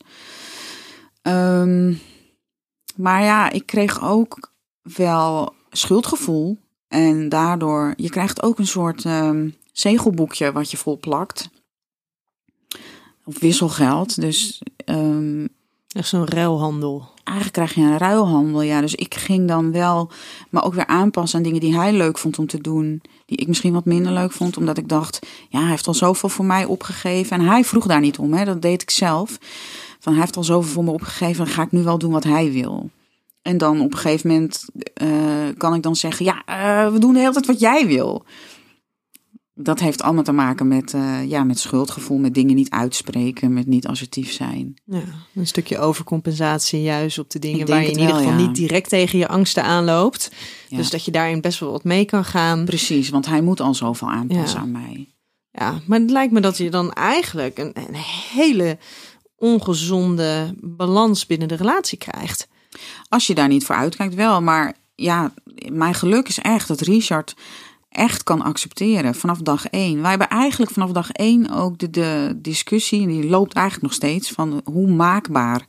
Ehm, 1.21 1.93
maar 2.95 3.23
ja, 3.23 3.50
ik 3.50 3.65
kreeg 3.65 4.04
ook 4.04 4.52
wel 4.82 5.54
schuldgevoel. 5.69 6.58
En 6.88 7.30
daardoor, 7.30 7.93
je 7.97 8.10
krijgt 8.10 8.43
ook 8.43 8.60
een 8.60 8.67
soort 8.67 9.06
ehm, 9.06 9.50
zegelboekje 9.71 10.52
wat 10.52 10.71
je 10.71 10.78
vol 10.78 11.00
plakt. 11.00 11.50
Of 13.23 13.39
wisselgeld. 13.39 14.21
Dus 14.21 14.62
ehm, 14.86 15.45
Echt 15.97 16.07
zo'n 16.07 16.27
ruilhandel. 16.27 17.10
eigenlijk 17.23 17.57
krijg 17.57 17.73
je 17.73 17.81
een 17.81 17.97
ruilhandel. 17.97 18.62
Ja, 18.62 18.81
dus 18.81 18.95
ik 18.95 19.15
ging 19.15 19.47
dan 19.47 19.71
wel, 19.71 20.10
maar 20.49 20.63
ook 20.63 20.73
weer 20.73 20.86
aanpassen 20.86 21.38
aan 21.38 21.43
dingen 21.43 21.60
die 21.60 21.75
hij 21.75 21.93
leuk 21.93 22.17
vond 22.17 22.39
om 22.39 22.47
te 22.47 22.62
doen. 22.62 23.01
Die 23.25 23.38
ik 23.38 23.47
misschien 23.47 23.73
wat 23.73 23.86
minder 23.86 24.12
leuk 24.12 24.31
vond, 24.31 24.57
omdat 24.57 24.77
ik 24.77 24.89
dacht, 24.89 25.19
ja, 25.49 25.60
hij 25.60 25.69
heeft 25.69 25.88
al 25.88 25.93
zoveel 25.93 26.29
voor 26.29 26.45
mij 26.45 26.65
opgegeven. 26.65 27.39
En 27.39 27.45
hij 27.45 27.63
vroeg 27.63 27.86
daar 27.86 27.99
niet 27.99 28.17
om, 28.17 28.33
hè, 28.33 28.45
dat 28.45 28.62
deed 28.62 28.81
ik 28.81 28.89
zelf. 28.89 29.38
Van 29.99 30.12
hij 30.12 30.21
heeft 30.21 30.38
al 30.38 30.43
zoveel 30.43 30.71
voor 30.71 30.83
me 30.83 30.91
opgegeven, 30.91 31.45
dan 31.45 31.53
ga 31.53 31.62
ik 31.62 31.71
nu 31.71 31.83
wel 31.83 31.97
doen 31.97 32.12
wat 32.12 32.23
hij 32.23 32.51
wil. 32.51 32.89
En 33.41 33.57
dan 33.57 33.81
op 33.81 33.91
een 33.91 33.99
gegeven 33.99 34.29
moment 34.29 34.65
eh, 34.93 35.07
kan 35.57 35.73
ik 35.73 35.83
dan 35.83 35.95
zeggen, 35.95 36.25
ja, 36.25 36.41
eh, 36.45 36.91
we 36.91 36.99
doen 36.99 37.13
de 37.13 37.19
hele 37.19 37.31
tijd 37.31 37.45
wat 37.45 37.60
jij 37.60 37.88
wil. 37.88 38.25
Dat 39.60 39.80
heeft 39.80 40.02
allemaal 40.02 40.24
te 40.24 40.32
maken 40.32 40.67
met, 40.67 40.93
eh, 40.93 41.26
ja, 41.26 41.43
met 41.43 41.60
schuldgevoel, 41.60 42.17
met 42.17 42.34
dingen 42.34 42.56
niet 42.56 42.70
uitspreken, 42.70 43.54
met 43.54 43.67
niet 43.67 43.88
assertief 43.88 44.32
zijn. 44.32 44.74
Ja, 44.86 45.02
een 45.36 45.48
stukje 45.48 45.80
overcompensatie 45.80 46.82
juist 46.82 47.20
op 47.20 47.30
de 47.30 47.39
dingen 47.39 47.67
waar 47.67 47.82
je 47.82 47.91
in 47.91 48.00
ieder 48.00 48.15
geval 48.15 48.32
ja. 48.32 48.38
niet 48.38 48.56
direct 48.56 48.89
tegen 48.89 49.20
je 49.20 49.28
angsten 49.28 49.63
aanloopt. 49.63 50.32
Ja. 50.67 50.78
Dus 50.78 50.89
dat 50.89 51.06
je 51.06 51.12
daarin 51.12 51.41
best 51.41 51.60
wel 51.60 51.72
wat 51.72 51.84
mee 51.84 52.06
kan 52.06 52.26
gaan. 52.26 52.65
Precies, 52.65 53.10
want 53.10 53.26
hij 53.26 53.41
moet 53.41 53.60
al 53.60 53.74
zoveel 53.74 54.10
aanpassen 54.10 54.60
Ja. 54.60 54.63
aan 54.63 54.72
mij. 54.72 55.08
Ja, 55.52 55.80
maar 55.86 56.00
het 56.00 56.12
lijkt 56.12 56.34
me 56.34 56.39
dat 56.39 56.58
je 56.58 56.70
dan 56.70 56.93
eigenlijk 56.93 57.58
een, 57.58 57.72
een 57.74 57.96
hele 58.34 58.78
ongezonde 59.36 60.56
balans 60.62 61.26
binnen 61.26 61.48
de 61.48 61.56
relatie 61.56 61.98
krijgt. 61.98 62.48
Als 63.10 63.28
je 63.28 63.36
daar 63.36 63.48
niet 63.48 63.65
voor 63.65 63.76
uitkijkt, 63.76 64.15
wel. 64.15 64.41
Maar 64.41 64.74
ja, 64.96 65.34
mijn 65.72 65.93
geluk 65.93 66.28
is 66.28 66.39
echt 66.39 66.67
dat 66.67 66.82
Richard 66.82 67.36
echt 67.97 68.23
kan 68.23 68.41
accepteren 68.41 69.15
vanaf 69.15 69.38
dag 69.38 69.67
één. 69.67 70.01
Wij 70.01 70.10
hebben 70.10 70.29
eigenlijk 70.29 70.71
vanaf 70.71 70.91
dag 70.91 71.12
één 71.12 71.49
ook 71.49 71.77
de, 71.77 71.89
de 71.89 72.38
discussie, 72.41 73.01
en 73.01 73.07
die 73.07 73.29
loopt 73.29 73.53
eigenlijk 73.53 73.86
nog 73.86 73.95
steeds, 73.95 74.31
van 74.31 74.62
hoe 74.63 74.88
maakbaar 74.88 75.65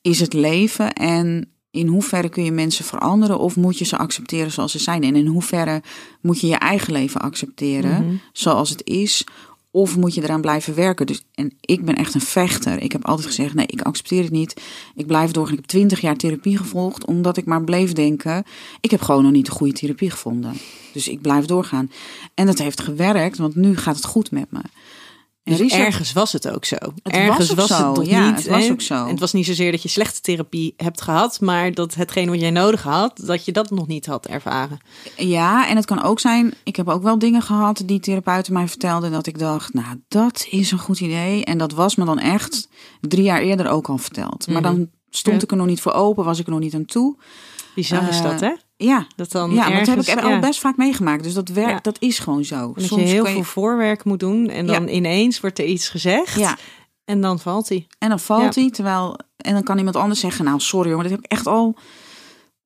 is 0.00 0.20
het 0.20 0.32
leven 0.32 0.92
en 0.92 1.48
in 1.70 1.86
hoeverre 1.86 2.28
kun 2.28 2.44
je 2.44 2.52
mensen 2.52 2.84
veranderen 2.84 3.38
of 3.38 3.56
moet 3.56 3.78
je 3.78 3.84
ze 3.84 3.96
accepteren 3.96 4.52
zoals 4.52 4.72
ze 4.72 4.78
zijn? 4.78 5.02
En 5.02 5.16
in 5.16 5.26
hoeverre 5.26 5.82
moet 6.20 6.40
je 6.40 6.46
je 6.46 6.56
eigen 6.56 6.92
leven 6.92 7.20
accepteren 7.20 8.20
zoals 8.32 8.70
het 8.70 8.84
is? 8.84 9.26
Of 9.74 9.96
moet 9.96 10.14
je 10.14 10.22
eraan 10.22 10.40
blijven 10.40 10.74
werken? 10.74 11.06
Dus, 11.06 11.22
en 11.34 11.52
ik 11.60 11.84
ben 11.84 11.96
echt 11.96 12.14
een 12.14 12.20
vechter. 12.20 12.82
Ik 12.82 12.92
heb 12.92 13.04
altijd 13.04 13.26
gezegd: 13.26 13.54
nee, 13.54 13.66
ik 13.66 13.80
accepteer 13.80 14.22
het 14.22 14.32
niet. 14.32 14.60
Ik 14.94 15.06
blijf 15.06 15.30
doorgaan. 15.30 15.52
Ik 15.52 15.60
heb 15.60 15.68
twintig 15.68 16.00
jaar 16.00 16.16
therapie 16.16 16.56
gevolgd, 16.56 17.04
omdat 17.04 17.36
ik 17.36 17.44
maar 17.44 17.64
bleef 17.64 17.92
denken: 17.92 18.44
ik 18.80 18.90
heb 18.90 19.00
gewoon 19.00 19.22
nog 19.22 19.32
niet 19.32 19.46
de 19.46 19.52
goede 19.52 19.72
therapie 19.72 20.10
gevonden. 20.10 20.54
Dus 20.92 21.08
ik 21.08 21.20
blijf 21.20 21.44
doorgaan. 21.44 21.90
En 22.34 22.46
dat 22.46 22.58
heeft 22.58 22.80
gewerkt, 22.80 23.38
want 23.38 23.54
nu 23.54 23.76
gaat 23.76 23.96
het 23.96 24.04
goed 24.04 24.30
met 24.30 24.50
me. 24.50 24.60
Dus 25.44 25.58
Richard- 25.58 25.82
ergens 25.84 26.12
was 26.12 26.32
het 26.32 26.48
ook 26.48 26.64
zo. 26.64 26.76
Het 27.02 27.12
ergens 27.12 27.50
was 27.54 27.66
zo, 27.66 27.94
het 27.98 28.06
ja, 28.06 28.26
niet. 28.26 28.36
het 28.36 28.46
was 28.46 28.64
hè? 28.66 28.70
ook 28.72 28.80
zo. 28.80 28.94
En 28.94 29.08
het 29.08 29.20
was 29.20 29.32
niet 29.32 29.46
zozeer 29.46 29.70
dat 29.70 29.82
je 29.82 29.88
slechte 29.88 30.20
therapie 30.20 30.74
hebt 30.76 31.00
gehad, 31.00 31.40
maar 31.40 31.72
dat 31.72 31.94
hetgeen 31.94 32.28
wat 32.30 32.40
jij 32.40 32.50
nodig 32.50 32.82
had, 32.82 33.20
dat 33.24 33.44
je 33.44 33.52
dat 33.52 33.70
nog 33.70 33.86
niet 33.86 34.06
had 34.06 34.26
ervaren. 34.26 34.78
Ja, 35.16 35.68
en 35.68 35.76
het 35.76 35.84
kan 35.84 36.02
ook 36.02 36.20
zijn, 36.20 36.54
ik 36.62 36.76
heb 36.76 36.88
ook 36.88 37.02
wel 37.02 37.18
dingen 37.18 37.42
gehad 37.42 37.82
die 37.86 38.00
therapeuten 38.00 38.52
mij 38.52 38.68
vertelden 38.68 39.10
dat 39.12 39.26
ik 39.26 39.38
dacht, 39.38 39.72
nou, 39.74 40.00
dat 40.08 40.46
is 40.50 40.70
een 40.70 40.78
goed 40.78 41.00
idee. 41.00 41.44
En 41.44 41.58
dat 41.58 41.72
was 41.72 41.94
me 41.96 42.04
dan 42.04 42.18
echt 42.18 42.68
drie 43.00 43.24
jaar 43.24 43.40
eerder 43.40 43.68
ook 43.68 43.88
al 43.88 43.98
verteld. 43.98 44.46
Maar 44.48 44.62
dan 44.62 44.88
stond 45.10 45.36
Ja. 45.36 45.42
ik 45.42 45.50
er 45.50 45.56
nog 45.56 45.66
niet 45.66 45.80
voor 45.80 45.92
open, 45.92 46.24
was 46.24 46.38
ik 46.38 46.46
er 46.46 46.52
nog 46.52 46.60
niet 46.60 46.74
aan 46.74 46.84
toe. 46.84 47.16
Bizar 47.74 48.08
is 48.08 48.16
Eh, 48.18 48.22
dat, 48.22 48.40
hè? 48.40 48.52
Ja, 48.76 49.06
Dat 49.16 49.30
dan 49.30 49.50
ja 49.50 49.64
dat 49.64 49.72
heb 49.72 49.86
ergens- 49.86 50.08
ik 50.08 50.22
al 50.22 50.30
ja. 50.30 50.38
best 50.38 50.60
vaak 50.60 50.76
meegemaakt. 50.76 51.22
Dus 51.22 51.34
dat 51.34 51.48
werkt, 51.48 51.70
Ja. 51.70 51.78
dat 51.82 51.96
is 52.00 52.18
gewoon 52.18 52.44
zo. 52.44 52.72
Dat 52.74 52.84
Soms 52.84 53.02
je 53.02 53.08
heel 53.08 53.26
veel 53.26 53.42
voorwerk 53.42 54.04
moet 54.04 54.20
doen 54.20 54.48
en 54.48 54.66
dan 54.66 54.86
Ja. 54.86 54.92
ineens 54.92 55.40
wordt 55.40 55.58
er 55.58 55.64
iets 55.64 55.88
gezegd 55.88 56.38
Ja, 56.38 56.58
en 57.04 57.20
dan 57.20 57.38
valt 57.38 57.68
hij. 57.68 57.86
en 57.98 58.08
dan 58.08 58.20
valt 58.20 58.54
hij, 58.54 58.70
terwijl... 58.70 59.18
En 59.36 59.52
dan 59.52 59.62
kan 59.62 59.78
iemand 59.78 59.96
anders 59.96 60.20
zeggen, 60.20 60.44
nou, 60.44 60.60
sorry 60.60 60.88
jongen, 60.90 61.02
dat 61.04 61.12
heb 61.14 61.24
ik 61.24 61.30
echt 61.32 61.46
al 61.46 61.76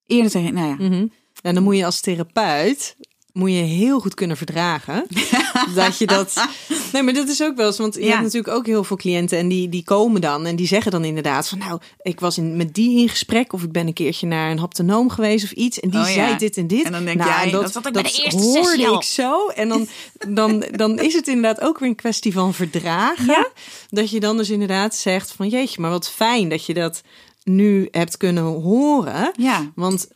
eerder 0.07 0.31
tegen... 0.31 0.55
Nou 0.55 0.69
ja, 0.69 0.75
Mhm. 0.89 1.07
En 1.43 1.55
dan 1.55 1.63
moet 1.63 1.77
je 1.77 1.85
als 1.85 2.01
therapeut 2.01 2.97
moet 3.33 3.51
je 3.51 3.57
heel 3.57 4.01
goed 4.01 4.15
kunnen 4.15 4.37
verdragen 4.37 5.07
dat 5.75 5.99
je 5.99 6.07
dat. 6.07 6.47
Nee, 6.93 7.03
maar 7.03 7.15
dat 7.15 7.29
is 7.29 7.43
ook 7.43 7.57
wel 7.57 7.67
eens, 7.67 7.79
want 7.79 7.95
je 7.95 8.01
Ja. 8.01 8.09
hebt 8.09 8.23
natuurlijk 8.23 8.55
ook 8.55 8.67
heel 8.67 8.85
veel 8.85 8.97
cliënten 8.97 9.39
en 9.39 9.49
die, 9.49 9.69
die 9.69 9.85
komen 9.85 10.21
dan 10.21 10.47
en 10.47 10.57
die 10.57 10.67
zeggen 10.67 10.91
dan 10.91 11.05
inderdaad 11.05 11.49
van, 11.49 11.59
nou, 11.59 11.81
ik 12.03 12.21
was 12.21 12.39
in, 12.39 12.57
met 12.57 12.75
die 12.75 13.01
in 13.01 13.09
gesprek 13.09 13.53
of 13.53 13.63
ik 13.63 13.73
ben 13.73 13.87
een 13.87 13.93
keertje 13.93 14.27
naar 14.27 14.51
een 14.51 14.59
haptonoom 14.59 15.11
geweest 15.11 15.45
of 15.45 15.51
iets 15.51 15.81
en 15.81 15.91
die 15.91 16.01
Oh 16.01 16.07
ja. 16.07 16.13
zei 16.13 16.37
dit 16.37 16.57
en 16.57 16.67
dit. 16.67 16.85
En 16.85 16.93
dan 16.93 17.05
denk 17.05 17.19
nou, 17.19 17.31
jij, 17.31 17.51
dat, 17.51 17.63
dat 17.63 17.73
zat 17.73 17.87
ik 17.87 17.93
bij 17.93 18.03
de 18.03 18.23
eerste 18.23 18.43
hoorde 18.43 18.93
ik 18.95 19.03
zo 19.03 19.47
en 19.49 19.69
dan, 19.69 19.89
dan, 20.29 20.65
dan 20.71 20.99
is 20.99 21.15
het 21.15 21.29
inderdaad 21.29 21.61
ook 21.61 21.79
weer 21.79 21.89
een 21.89 21.95
kwestie 21.95 22.33
van 22.33 22.55
verdragen. 22.55 23.47
Dat 23.91 24.11
je 24.11 24.21
dan 24.21 24.37
dus 24.37 24.51
inderdaad 24.51 24.95
zegt 24.95 25.33
van, 25.33 25.49
jeetje, 25.49 25.81
maar 25.81 25.91
wat 25.91 26.11
fijn 26.11 26.49
dat 26.49 26.67
je 26.67 26.75
dat 26.75 27.03
nu 27.49 27.89
hebt 27.91 28.17
kunnen 28.17 28.45
horen. 28.45 29.33
ja. 29.37 29.73
Want 29.75 30.09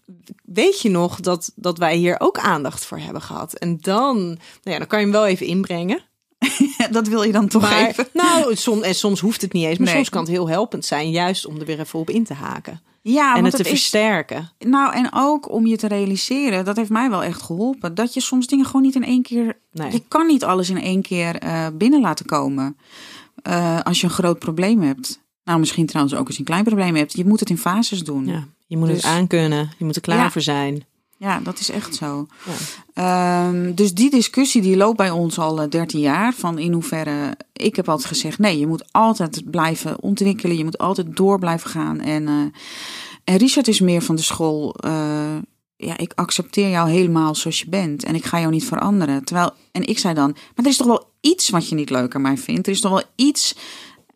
weet 0.45 0.81
je 0.83 0.91
nog 0.91 1.21
dat, 1.21 1.53
dat 1.55 1.79
wij 1.79 1.97
hier 1.97 2.17
ook 2.19 2.39
aandacht 2.39 2.85
voor 2.85 2.99
hebben 2.99 3.23
gehad? 3.23 3.55
En 3.55 3.79
dan, 3.81 4.17
nou 4.27 4.39
ja, 4.63 4.79
dan 4.79 4.87
kan 4.87 4.99
je 4.99 5.05
hem 5.05 5.15
wel 5.15 5.27
even 5.27 5.47
inbrengen. 5.47 6.01
dat 6.91 7.09
wil 7.09 7.23
je 7.23 7.33
dan 7.33 7.49
toch 7.49 7.63
Maar, 7.63 7.89
even. 7.89 8.09
nou, 8.13 8.57
som, 8.57 8.83
en 8.83 8.95
soms 8.95 9.21
hoeft 9.21 9.41
het 9.43 9.53
niet 9.53 9.65
eens. 9.65 9.79
Maar 9.79 9.87
Nee. 9.87 9.95
soms 9.97 10.09
kan 10.09 10.21
het 10.23 10.31
heel 10.31 10.49
helpend 10.49 10.85
zijn, 10.85 11.11
juist 11.11 11.47
om 11.47 11.59
er 11.59 11.67
weer 11.67 11.81
even 11.81 11.99
op 11.99 12.11
in 12.11 12.25
te 12.25 12.35
haken. 12.35 12.81
Ja, 13.03 13.37
en 13.37 13.45
het 13.45 13.57
te 13.57 13.63
is- 13.63 13.69
versterken. 13.69 14.51
Nou, 14.59 14.95
en 14.95 15.09
ook 15.15 15.51
om 15.51 15.67
je 15.67 15.77
te 15.77 15.89
realiseren, 15.89 16.65
dat 16.65 16.77
heeft 16.77 16.91
mij 16.91 17.11
wel 17.11 17.23
echt 17.23 17.43
geholpen. 17.43 17.95
Dat 17.95 18.15
je 18.15 18.21
soms 18.21 18.47
dingen 18.47 18.67
gewoon 18.67 18.83
niet 18.83 18.95
in 18.95 19.05
één 19.05 19.23
keer. 19.23 19.59
Nee. 19.73 19.93
Je 19.93 20.03
kan 20.09 20.27
niet 20.27 20.45
alles 20.45 20.71
in 20.71 20.81
één 20.83 21.03
keer 21.03 21.37
eh, 21.37 21.67
binnen 21.73 22.01
laten 22.01 22.27
komen. 22.27 22.77
Eh, 23.43 23.81
als 23.81 24.01
je 24.01 24.07
een 24.07 24.13
groot 24.13 24.39
probleem 24.39 24.81
hebt. 24.83 25.21
Nou, 25.45 25.59
misschien 25.59 25.87
trouwens 25.87 26.17
ook 26.17 26.27
als 26.27 26.35
je 26.35 26.41
een 26.41 26.47
klein 26.47 26.65
probleem 26.65 26.95
hebt. 26.95 27.13
Je 27.13 27.25
moet 27.25 27.41
het 27.41 27.51
in 27.51 27.59
fases 27.59 28.05
doen. 28.05 28.27
Ja, 28.27 28.33
Ja, 28.33 28.45
je 28.67 28.77
moet 28.77 28.87
het 28.89 28.97
Dus- 28.97 29.05
aankunnen. 29.11 29.71
Je 29.79 29.85
moet 29.85 29.97
er 29.97 30.03
klaar 30.03 30.19
Ja. 30.19 30.31
voor 30.31 30.41
zijn. 30.43 30.85
dat 31.43 31.59
is 31.59 31.71
echt 31.71 31.95
zo. 31.95 32.27
Ja. 32.45 32.53
Ehm, 32.95 33.75
dus 33.75 33.95
die 33.95 34.11
discussie 34.11 34.63
die 34.63 34.77
loopt 34.77 34.97
bij 34.97 35.11
ons 35.11 35.39
al 35.39 35.61
eh, 35.61 35.69
13 35.71 36.01
jaar. 36.01 36.33
Van 36.35 36.59
in 36.59 36.73
hoeverre. 36.73 37.37
Ik 37.53 37.77
heb 37.77 37.89
altijd 37.89 38.09
gezegd: 38.09 38.39
nee, 38.39 38.59
je 38.59 38.67
moet 38.67 38.85
altijd 38.93 39.51
blijven 39.51 40.03
ontwikkelen. 40.03 40.57
Je 40.57 40.65
moet 40.65 40.79
altijd 40.79 41.17
door 41.17 41.39
blijven 41.39 41.71
gaan. 41.71 42.01
En, 42.01 42.29
eh, 42.29 42.35
en 43.25 43.37
Richard 43.37 43.69
is 43.69 43.81
meer 43.81 44.03
van 44.03 44.17
de 44.17 44.23
school. 44.23 44.75
eh, 44.75 45.37
ja, 45.77 45.97
ik 45.99 46.13
accepteer 46.15 46.69
jou 46.71 46.91
helemaal 46.91 47.35
zoals 47.35 47.59
je 47.61 47.69
bent. 47.69 48.05
En 48.05 48.15
ik 48.15 48.25
ga 48.25 48.39
jou 48.41 48.51
niet 48.53 48.65
veranderen. 48.65 49.25
Terwijl, 49.25 49.51
en 49.73 49.87
ik 49.89 49.99
zei 49.99 50.15
dan: 50.15 50.31
maar 50.33 50.65
er 50.65 50.71
is 50.71 50.77
toch 50.77 50.87
wel 50.87 51.11
iets 51.21 51.49
wat 51.49 51.69
je 51.69 51.75
niet 51.75 51.91
leuk 51.91 52.15
aan 52.15 52.23
mij 52.23 52.39
vindt. 52.39 52.67
Er 52.67 52.73
is 52.73 52.81
toch 52.81 52.93
wel 52.93 53.03
iets. 53.17 53.55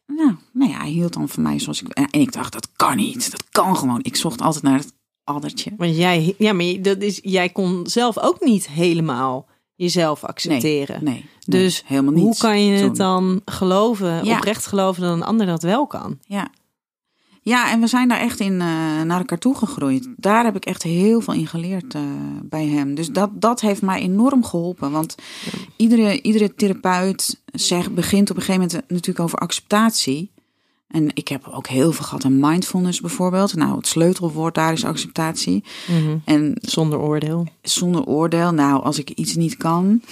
Nou, 0.06 0.34
nou 0.52 0.70
ja, 0.70 0.78
hij 0.78 0.90
hield 0.90 1.12
dan 1.12 1.28
van 1.28 1.42
mij 1.42 1.58
zoals 1.58 1.82
ik. 1.82 1.88
En 1.88 2.06
ik 2.10 2.32
dacht: 2.32 2.52
dat 2.52 2.68
kan 2.76 2.96
niet. 2.96 3.30
Dat 3.30 3.44
kan 3.50 3.76
gewoon. 3.76 3.98
Ik 4.02 4.16
zocht 4.16 4.40
altijd 4.40 4.64
naar 4.64 4.78
het 4.78 4.92
addertje. 5.24 5.72
Want 5.76 5.96
jij, 5.96 6.34
ja, 6.38 6.52
maar 6.52 6.82
dat 6.82 7.02
is, 7.02 7.18
jij 7.22 7.48
kon 7.48 7.86
zelf 7.86 8.18
ook 8.18 8.40
niet 8.44 8.68
helemaal 8.68 9.46
jezelf 9.74 10.24
accepteren. 10.24 11.04
Nee, 11.04 11.14
nee, 11.14 11.24
Dus 11.46 11.82
helemaal 11.86 12.12
niet. 12.12 12.22
Hoe 12.22 12.36
kan 12.36 12.64
je 12.64 12.76
het 12.82 12.96
dan 12.96 13.40
geloven, 13.44 14.24
Ja. 14.24 14.36
oprecht 14.36 14.66
geloven 14.66 15.02
dat 15.02 15.12
een 15.12 15.22
ander 15.22 15.46
dat 15.46 15.62
wel 15.62 15.86
kan? 15.86 16.18
Ja. 16.26 16.48
Ja, 17.46 17.70
en 17.70 17.80
we 17.80 17.86
zijn 17.86 18.08
daar 18.08 18.20
echt 18.20 18.40
in 18.40 18.52
uh, 18.52 18.58
naar 19.02 19.18
elkaar 19.18 19.38
toe 19.38 19.54
gegroeid. 19.54 20.08
Daar 20.16 20.44
heb 20.44 20.56
ik 20.56 20.64
echt 20.64 20.82
heel 20.82 21.20
veel 21.20 21.34
in 21.34 21.46
geleerd 21.46 21.94
uh, 21.94 22.02
bij 22.42 22.66
hem. 22.66 22.94
Dus 22.94 23.08
dat, 23.08 23.30
dat 23.34 23.60
heeft 23.60 23.82
mij 23.82 24.00
enorm 24.00 24.44
geholpen. 24.44 24.90
Want 24.90 25.14
iedere, 25.76 26.22
iedere 26.22 26.54
therapeut 26.54 27.40
zegt, 27.52 27.94
begint 27.94 28.30
op 28.30 28.36
een 28.36 28.42
gegeven 28.42 28.66
moment 28.66 28.90
natuurlijk 28.90 29.24
over 29.24 29.38
acceptatie. 29.38 30.30
En 30.88 31.10
ik 31.14 31.28
heb 31.28 31.48
ook 31.48 31.66
heel 31.66 31.92
veel 31.92 32.04
gehad 32.04 32.24
aan 32.24 32.40
mindfulness 32.40 33.00
bijvoorbeeld. 33.00 33.54
Nou, 33.54 33.76
het 33.76 33.86
sleutelwoord 33.86 34.54
daar 34.54 34.72
is 34.72 34.84
acceptatie. 34.84 35.64
Mm 35.86 36.06
-hmm. 36.06 36.22
en 36.24 36.58
zonder 36.60 36.98
oordeel. 36.98 37.46
Zonder 37.62 38.04
oordeel. 38.04 38.52
Nou, 38.52 38.82
als 38.82 38.98
ik 38.98 39.10
iets 39.10 39.34
niet 39.34 39.56
kan. 39.56 40.02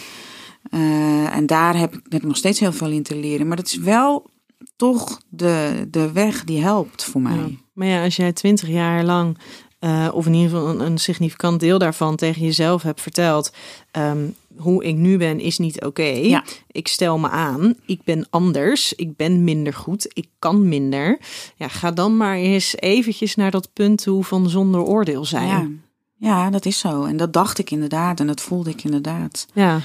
Uh, 0.70 1.36
en 1.36 1.46
daar 1.46 1.76
heb 1.76 2.00
ik 2.08 2.22
nog 2.22 2.36
steeds 2.36 2.60
heel 2.60 2.72
veel 2.72 2.90
in 2.90 3.02
te 3.02 3.16
leren. 3.16 3.46
Maar 3.46 3.56
dat 3.56 3.66
is 3.66 3.76
wel 3.76 4.32
toch 4.76 5.20
de, 5.28 5.86
de 5.90 6.12
weg 6.12 6.44
die 6.44 6.62
helpt 6.62 7.04
voor 7.04 7.20
mij. 7.20 7.36
Ja. 7.36 7.48
Maar 7.72 7.86
ja, 7.86 8.04
als 8.04 8.16
jij 8.16 8.32
twintig 8.32 8.68
jaar 8.68 9.04
lang, 9.04 9.38
uh, 9.80 10.08
of 10.12 10.26
in 10.26 10.34
ieder 10.34 10.50
geval 10.50 10.68
een, 10.68 10.80
een, 10.80 10.98
significant 10.98 11.60
deel 11.60 11.78
daarvan 11.78 12.16
tegen 12.16 12.42
jezelf 12.42 12.82
hebt 12.82 13.00
verteld. 13.00 13.52
Um, 13.92 14.34
hoe 14.56 14.84
ik 14.84 14.96
nu 14.96 15.18
ben 15.18 15.40
is 15.40 15.58
niet 15.58 15.76
oké. 15.76 15.86
Okay. 15.86 16.26
Ja. 16.26 16.44
Ik 16.70 16.88
stel 16.88 17.18
me 17.18 17.28
aan. 17.28 17.74
Ik 17.86 18.02
ben 18.04 18.26
anders. 18.30 18.92
Ik 18.92 19.16
ben 19.16 19.44
minder 19.44 19.74
goed. 19.74 20.10
Ik 20.12 20.28
kan 20.38 20.68
minder. 20.68 21.18
Ja, 21.56 21.68
ga 21.68 21.90
dan 21.90 22.16
maar 22.16 22.36
eens 22.36 22.76
eventjes 22.76 23.34
naar 23.34 23.50
dat 23.50 23.72
punt 23.72 24.02
toe 24.02 24.24
van 24.24 24.50
zonder 24.50 24.80
oordeel 24.80 25.24
zijn. 25.24 25.80
Ja. 26.18 26.28
ja, 26.28 26.50
dat 26.50 26.66
is 26.66 26.78
zo. 26.78 27.04
En 27.04 27.16
dat 27.16 27.32
dacht 27.32 27.58
ik 27.58 27.70
inderdaad. 27.70 28.20
En 28.20 28.26
dat 28.26 28.40
voelde 28.40 28.70
ik 28.70 28.84
inderdaad. 28.84 29.46
Ja. 29.54 29.80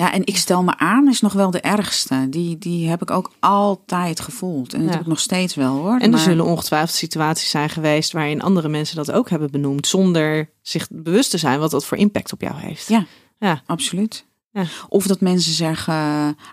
Ja, 0.00 0.12
en 0.12 0.26
ik 0.26 0.36
stel 0.36 0.62
me 0.62 0.76
aan 0.78 1.08
is 1.08 1.20
nog 1.20 1.32
wel 1.32 1.50
de 1.50 1.60
ergste. 1.60 2.26
Die, 2.28 2.58
die 2.58 2.88
heb 2.88 3.02
ik 3.02 3.10
ook 3.10 3.30
altijd 3.40 4.20
gevoeld. 4.20 4.72
En 4.72 4.78
dat 4.78 4.88
Ja. 4.88 4.92
heb 4.94 5.00
ik 5.02 5.06
nog 5.08 5.20
steeds 5.20 5.54
wel 5.54 5.76
hoor. 5.76 5.92
En 5.94 6.00
er 6.00 6.10
Maar- 6.10 6.18
zullen 6.18 6.44
ongetwijfeld 6.44 6.96
situaties 6.96 7.50
zijn 7.50 7.68
geweest 7.68 8.12
waarin 8.12 8.42
andere 8.42 8.68
mensen 8.68 8.96
dat 8.96 9.10
ook 9.12 9.30
hebben 9.30 9.50
benoemd, 9.50 9.86
zonder 9.86 10.50
zich 10.62 10.88
bewust 10.90 11.30
te 11.30 11.38
zijn 11.38 11.58
wat 11.58 11.70
dat 11.70 11.84
voor 11.86 11.96
impact 11.98 12.32
op 12.32 12.40
jou 12.40 12.54
heeft. 12.60 12.88
Ja. 12.88 13.06
Ja. 13.38 13.62
Absoluut. 13.66 14.26
Ja. 14.52 14.64
Of 14.88 15.06
dat 15.06 15.20
mensen 15.20 15.52
zeggen, 15.52 15.94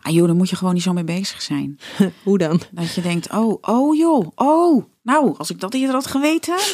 ah 0.01 0.13
joh, 0.13 0.25
daar 0.27 0.35
moet 0.35 0.49
je 0.49 0.55
gewoon 0.55 0.73
niet 0.73 0.83
zo 0.83 0.93
mee 0.93 1.03
bezig 1.03 1.41
zijn. 1.41 1.79
Hoe 2.23 2.37
dan? 2.37 2.61
Dat 2.71 2.93
je 2.93 3.01
denkt, 3.01 3.29
oh, 3.31 3.57
oh 3.61 3.95
joh, 3.97 4.27
oh. 4.35 4.83
Nou, 5.03 5.33
als 5.37 5.49
ik 5.49 5.59
dat 5.59 5.73
eerder 5.73 5.95
had 5.95 6.07
geweten. 6.07 6.55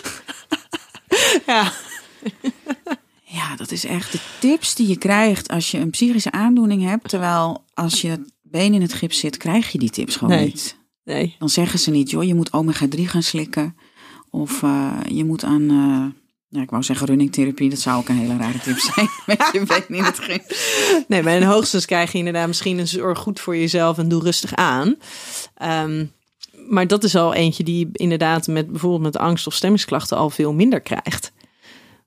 Ja. 1.46 1.72
Ja, 3.34 3.56
dat 3.56 3.72
is 3.72 3.86
echt 3.86 4.12
de 4.12 4.20
tips 4.40 4.76
die 4.76 4.88
je 4.88 4.98
krijgt 4.98 5.48
als 5.50 5.72
je 5.72 5.78
een 5.80 5.90
psychische 5.90 6.32
aandoening 6.32 6.84
hebt. 6.84 7.10
Terwijl 7.10 7.64
als 7.74 8.02
je 8.02 8.10
het 8.10 8.32
been 8.42 8.74
in 8.74 8.82
het 8.82 8.94
gips 8.94 9.20
zit, 9.20 9.38
krijg 9.38 9.72
je 9.72 9.78
die 9.80 9.90
tips 9.90 10.16
gewoon 10.16 10.36
Nee. 10.36 10.46
niet. 10.46 10.78
Nee. 11.04 11.36
Dan 11.40 11.50
zeggen 11.50 11.80
ze 11.80 11.92
niet, 11.92 12.10
joh, 12.10 12.24
je 12.24 12.36
moet 12.36 12.52
omega-3 12.52 13.02
gaan 13.08 13.24
slikken. 13.24 13.76
Of 14.30 14.64
eh, 14.64 14.98
je 15.08 15.26
moet 15.26 15.44
aan, 15.44 15.62
eh, 15.70 16.06
ja, 16.48 16.62
ik 16.62 16.70
wou 16.70 16.84
zeggen 16.84 17.08
runningtherapie. 17.08 17.70
Dat 17.70 17.80
zou 17.80 17.98
ook 17.98 18.10
een 18.10 18.18
hele 18.18 18.38
rare 18.38 18.60
tip 18.60 18.78
zijn. 18.78 19.08
Met 19.26 19.50
je 19.52 19.64
been 19.66 19.98
in 19.98 20.04
het 20.04 20.20
gips. 20.20 20.82
Nee, 21.08 21.24
maar 21.24 21.36
in 21.36 21.44
hoogstens 21.44 21.86
krijg 21.86 22.12
je 22.12 22.18
inderdaad 22.18 22.48
misschien 22.48 22.78
een 22.80 22.88
zorg 22.88 23.20
goed 23.20 23.40
voor 23.40 23.58
jezelf 23.58 23.98
en 23.98 24.10
doe 24.10 24.24
rustig 24.24 24.56
aan. 24.56 24.96
Ehm, 25.56 26.06
maar 26.70 26.88
dat 26.88 27.04
is 27.04 27.16
al 27.16 27.34
eentje 27.34 27.64
die 27.64 27.80
je 27.80 27.90
inderdaad 27.92 28.48
met 28.48 28.68
bijvoorbeeld 28.72 29.02
met 29.02 29.18
angst 29.18 29.48
of 29.48 29.54
stemmingsklachten 29.54 30.18
al 30.18 30.30
veel 30.30 30.54
minder 30.54 30.82
krijgt. 30.82 31.32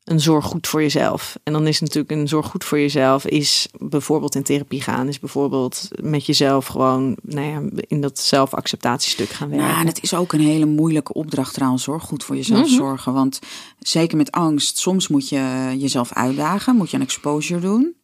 Een 0.07 0.21
zorg 0.21 0.45
goed 0.45 0.67
voor 0.67 0.81
jezelf. 0.83 1.39
En 1.43 1.53
dan 1.53 1.67
is 1.67 1.81
natuurlijk 1.81 2.11
een 2.11 2.29
zorg 2.29 2.47
goed 2.47 2.65
voor 2.65 2.79
jezelf 2.79 3.27
is 3.27 3.69
bijvoorbeeld 3.79 4.35
in 4.35 4.43
therapie 4.43 4.81
gaan, 4.83 5.09
is 5.09 5.19
bijvoorbeeld 5.19 5.89
met 6.01 6.27
jezelf 6.27 6.67
gewoon 6.67 7.17
nou 7.23 7.47
ja, 7.47 7.83
in 7.87 8.01
dat 8.01 8.19
zelfacceptatiestuk 8.19 9.29
gaan 9.29 9.49
werken. 9.49 9.67
Ja, 9.69 9.81
en 9.81 9.87
het 9.87 10.03
is 10.03 10.15
ook 10.15 10.33
een 10.33 10.41
hele 10.41 10.67
moeilijke 10.67 11.13
opdracht 11.13 11.55
trouwens 11.55 11.85
hoor. 11.85 12.01
Goed 12.01 12.25
voor 12.25 12.37
jezelf 12.37 12.67
Mhm. 12.67 12.75
zorgen. 12.77 13.13
Want 13.13 13.39
zeker 13.79 14.17
met 14.17 14.31
angst, 14.31 14.79
soms 14.79 15.09
moet 15.09 15.29
je 15.29 15.75
jezelf 15.79 16.13
uitdagen. 16.13 16.77
Moet 16.77 16.91
je 16.91 16.97
een 16.97 17.03
exposure 17.03 17.61
doen. 17.61 17.95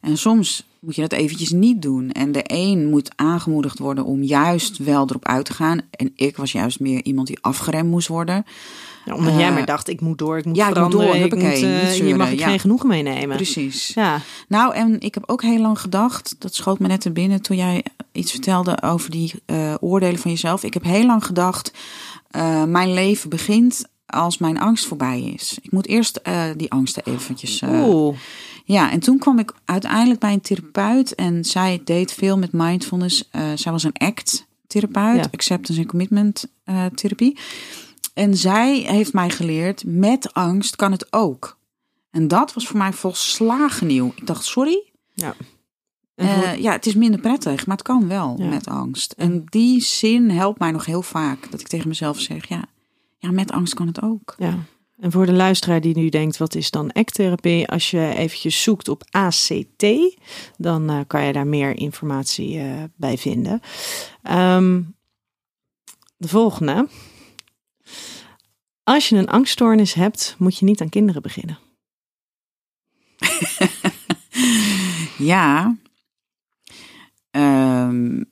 En 0.00 0.18
soms 0.18 0.66
moet 0.80 0.94
je 0.94 1.00
dat 1.00 1.12
eventjes 1.12 1.50
niet 1.50 1.82
doen. 1.82 2.10
En 2.12 2.32
de 2.32 2.42
een 2.46 2.86
moet 2.90 3.10
aangemoedigd 3.14 3.78
worden 3.78 4.04
om 4.04 4.22
juist 4.22 4.76
wel 4.78 5.02
erop 5.08 5.24
uit 5.24 5.44
te 5.44 5.52
gaan. 5.54 5.80
En 5.90 6.12
ik 6.16 6.36
was 6.36 6.52
juist 6.52 6.80
meer 6.80 7.02
iemand 7.04 7.26
die 7.26 7.38
afgeremd 7.40 7.90
moest 7.90 8.08
worden. 8.08 8.44
Ja, 9.06 9.14
omdat 9.14 9.32
eh, 9.32 9.38
jij 9.38 9.52
maar 9.52 9.64
dacht, 9.66 9.88
ik 9.88 10.00
moet 10.00 10.18
door, 10.18 10.38
ik 10.38 10.44
moet 10.44 10.56
ja, 10.56 10.62
ik 10.62 10.68
moet 10.68 10.76
veranderen, 10.76 11.30
door, 11.30 11.38
ik 11.38 11.44
moet, 11.44 11.62
eh, 11.62 11.88
hier 11.88 12.16
mag 12.16 12.30
ik 12.30 12.38
ja. 12.38 12.48
geen 12.48 12.58
genoegen 12.60 12.88
meenemen. 12.88 13.36
Precies. 13.36 13.92
Ja, 13.94 14.20
Nou, 14.48 14.74
en 14.74 15.00
ik 15.00 15.14
heb 15.14 15.22
ook 15.26 15.42
heel 15.42 15.60
lang 15.60 15.80
gedacht, 15.80 16.36
dat 16.38 16.54
schoot 16.54 16.78
me 16.78 16.86
net 16.88 17.00
te 17.00 17.10
binnen 17.10 17.42
toen 17.42 17.56
jij 17.56 17.84
iets 18.12 18.30
vertelde 18.30 18.82
over 18.82 19.10
die 19.10 19.32
eh, 19.46 19.74
oordelen 19.80 20.18
van 20.18 20.30
jezelf. 20.30 20.62
Ik 20.62 20.74
heb 20.74 20.82
heel 20.84 21.06
lang 21.06 21.24
gedacht, 21.24 21.72
eh, 22.30 22.64
mijn 22.64 22.94
leven 22.94 23.30
begint 23.30 23.84
als 24.06 24.38
mijn 24.38 24.58
angst 24.60 24.86
voorbij 24.86 25.20
is. 25.20 25.58
Ik 25.62 25.72
moet 25.72 25.86
eerst 25.86 26.16
eh, 26.16 26.42
die 26.56 26.70
angsten 26.70 27.02
eventjes... 27.04 27.60
eh, 27.62 27.88
Oeh. 27.88 28.16
ja, 28.64 28.90
en 28.90 29.00
toen 29.00 29.18
kwam 29.18 29.38
ik 29.38 29.52
uiteindelijk 29.64 30.20
bij 30.20 30.32
een 30.32 30.40
therapeut 30.40 31.14
en 31.14 31.44
zij 31.44 31.80
deed 31.84 32.12
veel 32.12 32.38
met 32.38 32.52
mindfulness. 32.52 33.28
Eh, 33.30 33.42
zij 33.54 33.72
was 33.72 33.82
een 33.84 33.96
ACT-therapeut, 33.98 35.16
Ja. 35.24 35.28
Acceptance 35.30 35.80
and 35.80 35.90
Commitment 35.90 36.46
eh, 36.64 36.84
therapie. 36.94 37.38
En 38.16 38.36
zij 38.36 38.78
heeft 38.78 39.12
mij 39.12 39.30
geleerd, 39.30 39.82
met 39.86 40.32
angst 40.32 40.76
kan 40.76 40.92
het 40.92 41.12
ook. 41.12 41.58
En 42.10 42.28
dat 42.28 42.52
was 42.54 42.66
voor 42.66 42.78
mij 42.78 42.92
volslagen 42.92 43.86
nieuw. 43.86 44.12
Ik 44.16 44.26
dacht, 44.26 44.44
sorry? 44.44 44.84
Ja. 45.14 45.34
Eh, 46.14 46.56
ja, 46.58 46.72
het 46.72 46.86
is 46.86 46.94
minder 46.94 47.20
prettig, 47.20 47.66
maar 47.66 47.76
het 47.76 47.86
kan 47.86 48.08
wel 48.08 48.34
Ja. 48.38 48.46
met 48.48 48.66
angst. 48.68 49.12
En 49.12 49.44
die 49.44 49.80
zin 49.82 50.30
helpt 50.30 50.58
mij 50.58 50.70
nog 50.70 50.84
heel 50.84 51.02
vaak. 51.02 51.50
Dat 51.50 51.60
ik 51.60 51.68
tegen 51.68 51.88
mezelf 51.88 52.20
zeg, 52.20 52.48
ja, 52.48 52.64
ja 53.18 53.30
met 53.30 53.52
angst 53.52 53.74
kan 53.74 53.86
het 53.86 54.02
ook. 54.02 54.34
Ja. 54.38 54.58
En 55.00 55.12
voor 55.12 55.26
de 55.26 55.32
luisteraar 55.32 55.80
die 55.80 55.96
nu 55.96 56.08
denkt, 56.08 56.36
wat 56.36 56.54
is 56.54 56.70
dan 56.70 56.92
ACT-therapie? 56.92 57.68
Als 57.68 57.90
je 57.90 58.14
eventjes 58.16 58.62
zoekt 58.62 58.88
op 58.88 59.02
ACT, 59.10 59.86
dan 60.56 60.90
eh, 60.90 61.00
kan 61.06 61.22
je 61.24 61.32
daar 61.32 61.46
meer 61.46 61.76
informatie 61.76 62.58
eh, 62.58 62.82
bij 62.96 63.18
vinden. 63.18 63.60
Ehm, 64.22 64.82
de 66.16 66.28
volgende. 66.28 66.88
Als 68.82 69.08
je 69.08 69.16
een 69.16 69.28
angststoornis 69.28 69.94
hebt, 69.94 70.34
moet 70.38 70.58
je 70.58 70.64
niet 70.64 70.80
aan 70.80 70.88
kinderen 70.88 71.22
beginnen. 71.22 71.58
Ja, 75.18 75.76
Ehm, 77.30 78.22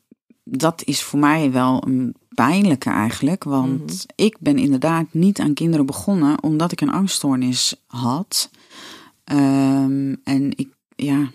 dat 0.44 0.82
is 0.84 1.02
voor 1.02 1.18
mij 1.18 1.52
wel 1.52 1.86
een 1.86 2.14
pijnlijke 2.28 2.90
eigenlijk. 2.90 3.44
Want 3.44 3.80
Mhm. 3.92 4.24
ik 4.24 4.36
ben 4.40 4.58
inderdaad 4.58 5.06
niet 5.10 5.40
aan 5.40 5.54
kinderen 5.54 5.86
begonnen 5.86 6.42
omdat 6.42 6.72
ik 6.72 6.80
een 6.80 6.92
angststoornis 6.92 7.74
had. 7.86 8.50
Ehm, 9.24 10.14
en 10.24 10.52
ik, 10.56 10.68
ja, 10.96 11.30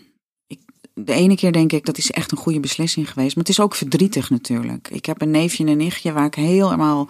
ik, 0.48 0.60
de 0.94 1.14
ene 1.14 1.36
keer 1.36 1.52
denk 1.52 1.72
ik 1.72 1.86
dat 1.86 1.98
is 1.98 2.12
echt 2.12 2.32
een 2.32 2.38
goede 2.38 2.60
beslissing 2.60 3.10
geweest. 3.10 3.36
Maar 3.36 3.44
het 3.44 3.54
is 3.54 3.60
ook 3.60 3.76
verdrietig 3.76 4.30
natuurlijk. 4.30 4.90
Ik 4.92 5.06
heb 5.06 5.22
een 5.22 5.32
neefje 5.32 5.64
en 5.64 5.70
een 5.70 5.78
nichtje 5.78 6.12
waar 6.12 6.26
ik 6.26 6.36
helemaal 6.36 7.10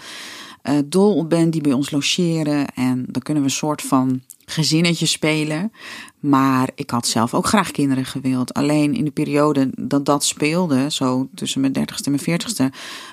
dol 0.85 1.15
op 1.15 1.29
ben, 1.29 1.49
die 1.49 1.61
bij 1.61 1.73
ons 1.73 1.91
logeren. 1.91 2.67
En 2.73 3.05
dan 3.07 3.21
kunnen 3.21 3.43
we 3.43 3.49
een 3.49 3.55
soort 3.55 3.81
van 3.81 4.21
gezinnetje 4.45 5.05
spelen. 5.05 5.71
Maar 6.19 6.69
ik 6.75 6.89
had 6.89 7.07
zelf 7.07 7.33
ook 7.33 7.45
graag 7.45 7.71
kinderen 7.71 8.05
gewild. 8.05 8.53
Alleen 8.53 8.93
in 8.93 9.05
de 9.05 9.11
periode 9.11 9.69
dat 9.75 10.05
dat 10.05 10.23
speelde, 10.23 10.91
zo 10.91 11.29
tussen 11.35 11.61
mijn 11.61 11.73
dertigste 11.73 12.05
en 12.05 12.11
mijn 12.11 12.23
veertigste, 12.23 12.71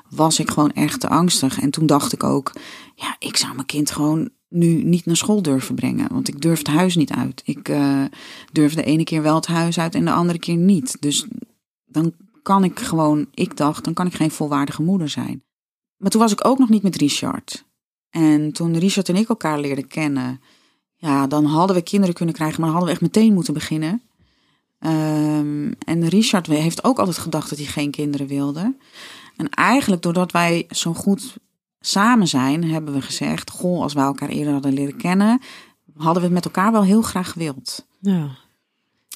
was 0.09 0.39
ik 0.39 0.51
gewoon 0.51 0.73
echt 0.73 1.01
te 1.01 1.09
angstig. 1.09 1.61
En 1.61 1.71
toen 1.71 1.87
dacht 1.87 2.13
ik 2.13 2.23
ook, 2.23 2.53
ja, 2.95 3.17
ik 3.19 3.37
zou 3.37 3.55
mijn 3.55 3.67
kind 3.67 3.91
gewoon 3.91 4.31
nu 4.49 4.83
niet 4.85 5.07
naar 5.07 5.17
school 5.17 5.43
durven 5.43 5.75
brengen. 5.75 6.13
Want 6.13 6.29
ik 6.29 6.41
durf 6.41 6.59
het 6.59 6.67
huis 6.67 6.97
niet 6.97 7.11
uit. 7.11 7.43
Ik 7.45 7.69
eh, 7.69 8.05
durf 8.53 8.75
de 8.75 8.85
ene 8.85 9.05
keer 9.05 9.23
wel 9.23 9.35
het 9.35 9.47
huis 9.47 9.79
uit 9.79 9.95
en 9.95 10.05
de 10.05 10.13
andere 10.13 10.39
keer 10.39 10.57
niet. 10.57 10.97
Dus 11.01 11.27
dan 11.87 12.13
kan 12.43 12.65
ik 12.65 12.79
gewoon, 12.79 13.27
ik 13.35 13.57
dacht, 13.57 13.85
dan 13.85 13.95
kan 13.95 14.07
ik 14.07 14.15
geen 14.15 14.31
volwaardige 14.31 14.83
moeder 14.83 15.09
zijn. 15.09 15.43
Maar 15.97 16.11
toen 16.11 16.21
was 16.21 16.33
ik 16.33 16.47
ook 16.47 16.59
nog 16.59 16.69
niet 16.69 16.83
met 16.83 16.97
Richard. 16.97 17.65
En 18.11 18.53
toen 18.53 18.79
Richard 18.79 19.09
en 19.09 19.17
ik 19.17 19.29
elkaar 19.29 19.61
leerden 19.61 19.87
kennen, 19.87 20.41
ja, 20.97 21.27
dan 21.27 21.45
hadden 21.45 21.77
we 21.77 21.83
kinderen 21.83 22.15
kunnen 22.15 22.35
krijgen, 22.35 22.61
maar 22.61 22.71
hadden 22.71 22.89
we 22.89 22.95
echt 22.95 23.03
meteen 23.03 23.35
moeten 23.35 23.55
beginnen. 23.55 24.03
Ehm, 24.79 25.73
en 25.79 26.09
Richard 26.09 26.47
heeft 26.47 26.85
ook 26.85 26.99
altijd 26.99 27.19
gedacht 27.19 27.49
dat 27.49 27.59
hij 27.59 27.67
geen 27.67 27.91
kinderen 27.91 28.27
wilde. 28.27 28.77
En 29.37 29.49
eigenlijk 29.51 30.03
doordat 30.03 30.33
wij 30.33 30.67
zo 30.71 30.95
goed 30.95 31.37
samen 31.81 32.29
zijn, 32.29 32.65
hebben 32.65 32.95
we 32.95 33.03
gezegd: 33.03 33.51
Goh, 33.51 33.83
als 33.83 33.93
wij 33.93 34.05
elkaar 34.05 34.29
eerder 34.29 34.53
hadden 34.53 34.73
leren 34.73 34.97
kennen, 34.97 35.41
hadden 35.95 36.23
we 36.23 36.29
het 36.29 36.35
met 36.35 36.45
elkaar 36.45 36.73
wel 36.73 36.85
heel 36.85 37.03
graag 37.03 37.31
gewild. 37.31 37.87
Ja. 38.01 38.29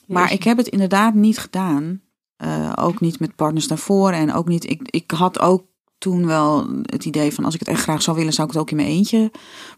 Maar 0.07 0.33
ik 0.33 0.43
heb 0.43 0.57
het 0.57 0.69
inderdaad 0.69 1.15
niet 1.15 1.39
gedaan. 1.39 2.01
Eh, 2.37 2.73
ook 2.77 3.01
niet 3.01 3.21
met 3.21 3.37
partners 3.37 3.69
daarvoor. 3.69 4.13
En 4.13 4.33
ook 4.33 4.49
niet. 4.49 4.71
Ik, 4.71 4.81
ik 4.91 5.11
had 5.11 5.41
ook 5.41 5.65
toen 6.01 6.27
wel 6.27 6.67
het 6.83 7.05
idee 7.05 7.33
van 7.33 7.45
als 7.45 7.55
ik 7.55 7.61
het 7.61 7.69
echt 7.69 7.83
graag 7.83 8.03
zou 8.03 8.17
willen, 8.17 8.33
zou 8.33 8.47
ik 8.49 8.53
het 8.53 8.63
ook 8.63 8.71
in 8.71 8.77
mijn 8.77 8.89
eentje 8.89 9.31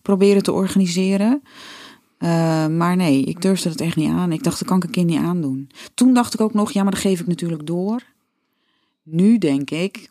proberen 0.03 0.43
te 0.43 0.53
organiseren. 0.53 1.43
Eh, 2.19 2.67
maar 2.67 2.97
nee, 2.97 3.23
ik 3.25 3.43
durfde 3.43 3.69
het 3.69 3.81
echt 3.81 3.97
niet 3.97 4.11
aan. 4.11 4.33
Ik 4.33 4.43
dacht, 4.43 4.59
dat 4.59 4.69
kan 4.69 4.77
ik 4.77 4.85
een 4.85 4.91
kind 4.91 5.07
niet 5.07 5.19
aandoen. 5.19 5.71
Toen 5.95 6.15
dacht 6.15 6.35
ik 6.35 6.41
ook 6.41 6.55
nog, 6.55 6.73
ja, 6.73 6.83
maar 6.83 6.93
dat 6.93 7.01
geef 7.01 7.21
ik 7.21 7.27
natuurlijk 7.27 7.67
door. 7.67 8.03
Nu 9.03 9.39
denk 9.39 9.71
ik, 9.71 10.09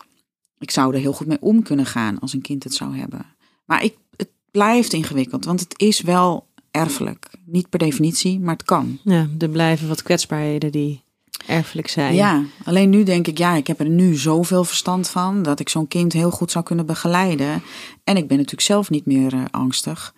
ik 0.60 0.72
zou 0.72 0.94
er 0.94 1.00
heel 1.00 1.14
goed 1.14 1.28
mee 1.28 1.42
om 1.42 1.64
kunnen 1.64 1.86
gaan 1.86 2.20
als 2.20 2.34
een 2.34 2.42
kind 2.42 2.64
het 2.64 2.74
zou 2.74 2.98
hebben. 2.98 3.26
Maar 3.66 3.84
ik, 3.84 3.98
het 4.16 4.30
blijft 4.52 4.94
ingewikkeld, 4.94 5.46
want 5.46 5.60
het 5.60 5.74
is 5.80 6.02
wel 6.02 6.48
erfelijk. 6.72 7.30
Niet 7.46 7.70
per 7.70 7.80
definitie, 7.80 8.40
maar 8.40 8.54
het 8.54 8.64
kan. 8.64 9.00
Ja, 9.04 9.28
er 9.40 9.50
blijven 9.50 9.88
wat 9.88 10.04
kwetsbaarheden 10.04 10.72
die 10.72 11.02
erfelijk 11.46 11.88
zijn. 11.88 12.16
Ja, 12.16 12.44
alleen 12.64 12.90
nu 12.90 13.04
denk 13.04 13.28
ik, 13.28 13.38
ja, 13.38 13.56
ik 13.56 13.68
heb 13.68 13.80
er 13.80 13.90
nu 13.90 14.16
zoveel 14.16 14.64
verstand 14.64 15.10
van 15.10 15.44
dat 15.44 15.60
ik 15.60 15.70
zo'n 15.70 15.88
kind 15.88 16.14
heel 16.14 16.32
goed 16.32 16.52
zou 16.52 16.66
kunnen 16.66 16.86
begeleiden. 16.86 17.64
En 18.04 18.18
ik 18.18 18.28
ben 18.28 18.38
natuurlijk 18.38 18.68
zelf 18.68 18.90
niet 18.90 19.06
meer 19.06 19.34
uh, 19.34 19.44
angstig. 19.52 20.14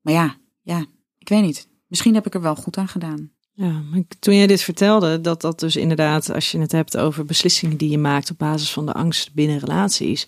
Maar 0.00 0.14
ja, 0.14 0.36
ja, 0.62 0.84
ik 1.18 1.28
weet 1.28 1.42
niet. 1.42 1.68
Misschien 1.86 2.14
heb 2.14 2.26
ik 2.26 2.34
er 2.34 2.42
wel 2.42 2.56
goed 2.56 2.76
aan 2.76 2.88
gedaan. 2.88 3.30
Ja, 3.52 3.82
maar 3.90 4.02
toen 4.18 4.34
jij 4.34 4.46
dit 4.46 4.62
vertelde, 4.62 5.20
dat 5.20 5.40
dat 5.40 5.60
dus 5.60 5.76
inderdaad, 5.76 6.34
als 6.34 6.50
je 6.50 6.58
het 6.58 6.72
hebt 6.72 6.96
over 6.96 7.24
beslissingen 7.24 7.76
die 7.76 7.90
je 7.90 7.98
maakt 7.98 8.30
op 8.30 8.38
basis 8.38 8.72
van 8.72 8.86
de 8.86 8.92
angst 8.92 9.34
binnen 9.34 9.58
relaties, 9.58 10.26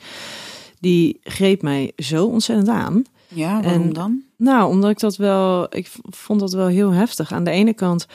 die 0.81 1.21
greep 1.23 1.63
mij 1.63 1.93
zo 1.97 2.27
ontzettend 2.27 2.69
aan. 2.69 3.03
Ja, 3.29 3.63
waarom 3.63 3.83
en, 3.83 3.93
dan? 3.93 4.23
Nou, 4.37 4.71
omdat 4.71 4.91
ik 4.91 4.99
dat 4.99 5.17
wel, 5.17 5.77
ik 5.77 5.91
vond 6.03 6.41
dat 6.41 6.53
wel 6.53 6.67
heel 6.67 6.91
heftig. 6.91 7.33
Aan 7.33 7.45
de 7.45 7.51
ene 7.51 7.75
kant, 7.75 8.07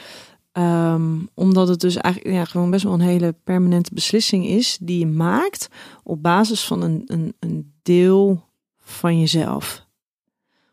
um, 0.57 1.29
omdat 1.33 1.67
het 1.67 1.79
dus 1.79 1.95
eigenlijk 1.95 2.35
ja, 2.35 2.45
gewoon 2.45 2.69
best 2.69 2.83
wel 2.83 2.93
een 2.93 2.99
hele 2.99 3.35
permanente 3.43 3.93
beslissing 3.93 4.45
is 4.45 4.77
die 4.81 4.99
je 4.99 5.07
maakt 5.07 5.67
op 6.03 6.21
basis 6.23 6.65
van 6.65 6.81
een, 6.81 7.03
een, 7.05 7.35
een 7.39 7.73
deel 7.81 8.49
van 8.77 9.19
jezelf. 9.19 9.85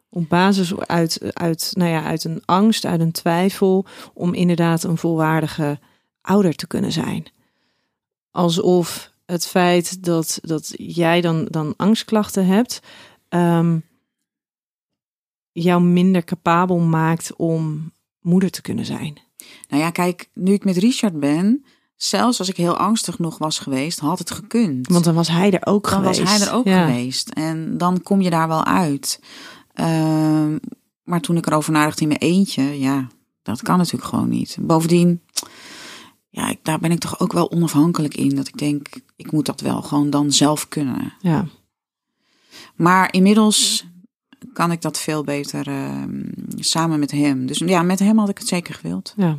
Op 0.09 0.28
basis 0.28 0.76
uit, 0.76 1.35
uit, 1.35 1.72
nou 1.74 1.91
ja, 1.91 2.03
uit 2.03 2.24
een 2.24 2.43
angst, 2.45 2.85
uit 2.85 3.01
een 3.01 3.12
twijfel 3.12 3.87
om 4.14 4.35
inderdaad 4.35 4.85
een 4.85 4.99
volwaardige 4.99 5.78
ouder 6.20 6.55
te 6.55 6.66
kunnen 6.66 6.93
zijn. 6.93 7.26
Alsof 8.30 9.12
het 9.26 9.47
feit 9.47 10.05
dat, 10.05 10.39
dat 10.43 10.72
jij 10.76 11.20
dan, 11.20 11.45
dan 11.51 11.74
angstklachten 11.76 12.47
hebt, 12.47 12.80
um, 13.28 13.85
jou 15.53 15.83
minder 15.83 16.24
capabel 16.24 16.78
maakt 16.78 17.37
om 17.37 17.93
moeder 18.20 18.51
te 18.51 18.62
kunnen 18.62 18.85
zijn. 18.85 19.18
Nou 19.68 19.82
ja, 19.82 19.90
kijk, 19.90 20.28
nu 20.34 20.53
ik 20.53 20.64
met 20.64 20.76
Richard 20.76 21.20
ben, 21.20 21.64
zelfs 21.97 22.38
als 22.38 22.49
ik 22.49 22.57
heel 22.57 22.76
angstig 22.76 23.18
nog 23.18 23.38
was 23.38 23.59
geweest, 23.59 23.99
had 23.99 24.18
het 24.18 24.30
gekund. 24.30 24.88
Want 24.88 25.05
dan 25.05 25.14
was 25.14 25.28
hij 25.28 25.51
er 25.51 25.66
ook 25.66 25.90
dan 25.90 25.93
geweest. 25.93 26.16
Dan 26.18 26.26
was 26.26 26.38
hij 26.38 26.49
er 26.49 26.55
ook 26.55 26.68
geweest. 26.68 27.28
En 27.28 27.78
dan 27.78 28.03
kom 28.03 28.20
je 28.20 28.30
daar 28.30 28.49
wel 28.49 28.64
uit. 28.64 29.20
Uh, 29.74 30.55
maar 31.03 31.20
toen 31.20 31.36
ik 31.36 31.47
erover 31.47 31.72
nadacht 31.72 32.01
in 32.01 32.09
mijn 32.09 32.20
eentje, 32.20 32.78
ja, 32.78 33.09
dat 33.43 33.62
kan 33.62 33.76
natuurlijk 33.76 34.05
gewoon 34.05 34.28
niet. 34.28 34.57
Bovendien, 34.61 35.22
ja, 36.28 36.49
ik, 36.49 36.59
daar 36.62 36.78
ben 36.78 36.90
ik 36.90 36.99
toch 36.99 37.20
ook 37.20 37.32
wel 37.32 37.51
onafhankelijk 37.51 38.14
in. 38.14 38.36
Dat 38.36 38.49
ik 38.49 38.59
denk, 38.59 38.88
ik 39.16 39.32
moet 39.32 39.47
dat 39.47 39.61
wel 39.61 39.82
gewoon 39.82 40.11
dan 40.11 40.32
zelf 40.32 40.68
kunnen. 40.68 41.14
Ja. 41.20 41.47
Maar 42.74 43.12
inmiddels 43.12 43.86
kan 44.53 44.72
ik 44.72 44.80
dat 44.80 44.99
veel 44.99 45.24
beter 45.24 45.68
uh, 45.68 46.03
samen 46.57 46.99
met 46.99 47.11
hem. 47.11 47.47
Dus 47.47 47.59
ja, 47.59 47.82
met 47.82 47.99
hem 47.99 48.18
had 48.18 48.28
ik 48.28 48.38
het 48.38 48.49
zeker 48.49 48.74
gewild. 48.74 49.14
Ja, 49.16 49.36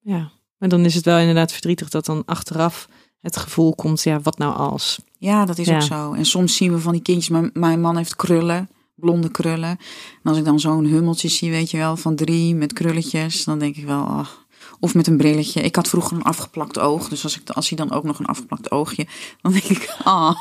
ja. 0.00 0.30
Maar 0.58 0.68
dan 0.68 0.84
is 0.84 0.94
het 0.94 1.04
wel 1.04 1.18
inderdaad 1.18 1.52
verdrietig 1.52 1.88
dat 1.88 2.04
dan 2.04 2.22
achteraf 2.24 2.88
het 3.20 3.36
gevoel 3.36 3.74
komt, 3.74 4.02
ja, 4.02 4.20
wat 4.20 4.38
nou 4.38 4.56
als? 4.56 4.98
Ja, 5.18 5.44
dat 5.44 5.58
is 5.58 5.66
ja. 5.66 5.74
ook 5.74 5.82
zo. 5.82 6.12
En 6.12 6.26
soms 6.26 6.56
zien 6.56 6.72
we 6.72 6.78
van 6.78 6.92
die 6.92 7.02
kindjes, 7.02 7.28
mijn, 7.28 7.50
mijn 7.52 7.80
man 7.80 7.96
heeft 7.96 8.16
krullen, 8.16 8.70
blonde 8.94 9.30
krullen. 9.30 9.68
En 9.68 10.30
als 10.30 10.36
ik 10.36 10.44
dan 10.44 10.60
zo'n 10.60 10.84
hummeltje 10.84 11.28
zie, 11.28 11.50
weet 11.50 11.70
je 11.70 11.76
wel, 11.76 11.96
van 11.96 12.16
drie 12.16 12.54
met 12.54 12.72
krulletjes, 12.72 13.44
dan 13.44 13.58
denk 13.58 13.76
ik 13.76 13.84
wel, 13.84 14.04
ach. 14.04 14.46
Of 14.80 14.94
met 14.94 15.06
een 15.06 15.16
brilletje. 15.16 15.60
Ik 15.60 15.76
had 15.76 15.88
vroeger 15.88 16.16
een 16.16 16.22
afgeplakt 16.22 16.78
oog. 16.78 17.08
Dus 17.08 17.24
als, 17.24 17.40
ik, 17.40 17.50
als 17.50 17.68
hij 17.68 17.78
dan 17.78 17.92
ook 17.92 18.04
nog 18.04 18.18
een 18.18 18.26
afgeplakt 18.26 18.70
oogje, 18.70 19.06
dan 19.40 19.52
denk 19.52 19.64
ik, 19.64 19.96
ah. 20.04 20.36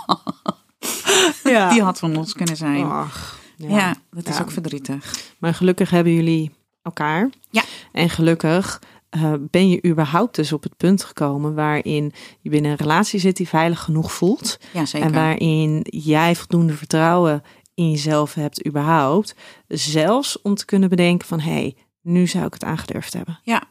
Ja. 1.43 1.69
Die 1.69 1.81
had 1.81 1.99
van 1.99 2.17
ons 2.17 2.33
kunnen 2.33 2.57
zijn. 2.57 2.85
Ach. 2.85 3.39
Ja, 3.57 3.69
ja 3.69 3.95
dat 4.09 4.27
is 4.27 4.41
ook 4.41 4.51
verdrietig. 4.51 5.33
Maar 5.37 5.53
gelukkig 5.53 5.89
hebben 5.89 6.13
jullie 6.13 6.51
elkaar. 6.81 7.29
Ja. 7.49 7.63
En 7.91 8.09
gelukkig 8.09 8.81
uh, 9.15 9.33
ben 9.39 9.69
je 9.69 9.85
überhaupt 9.85 10.35
dus 10.35 10.53
op 10.53 10.63
het 10.63 10.77
punt 10.77 11.03
gekomen 11.03 11.55
waarin 11.55 12.13
je 12.41 12.49
binnen 12.49 12.71
een 12.71 12.77
relatie 12.77 13.19
zit 13.19 13.37
die 13.37 13.47
veilig 13.47 13.79
genoeg 13.79 14.11
voelt. 14.11 14.59
Ja, 14.73 14.85
zeker. 14.85 15.07
En 15.07 15.13
waarin 15.13 15.85
jij 15.89 16.35
voldoende 16.35 16.73
vertrouwen 16.73 17.43
in 17.73 17.91
jezelf 17.91 18.33
hebt 18.33 18.67
überhaupt. 18.67 19.35
Zelfs 19.67 20.41
om 20.41 20.55
te 20.55 20.65
kunnen 20.65 20.89
bedenken 20.89 21.27
van 21.27 21.39
hé, 21.39 21.51
hey, 21.51 21.75
nu 22.01 22.27
zou 22.27 22.45
ik 22.45 22.53
het 22.53 22.63
aangedurfd 22.63 23.13
hebben. 23.13 23.39
Ja. 23.43 23.63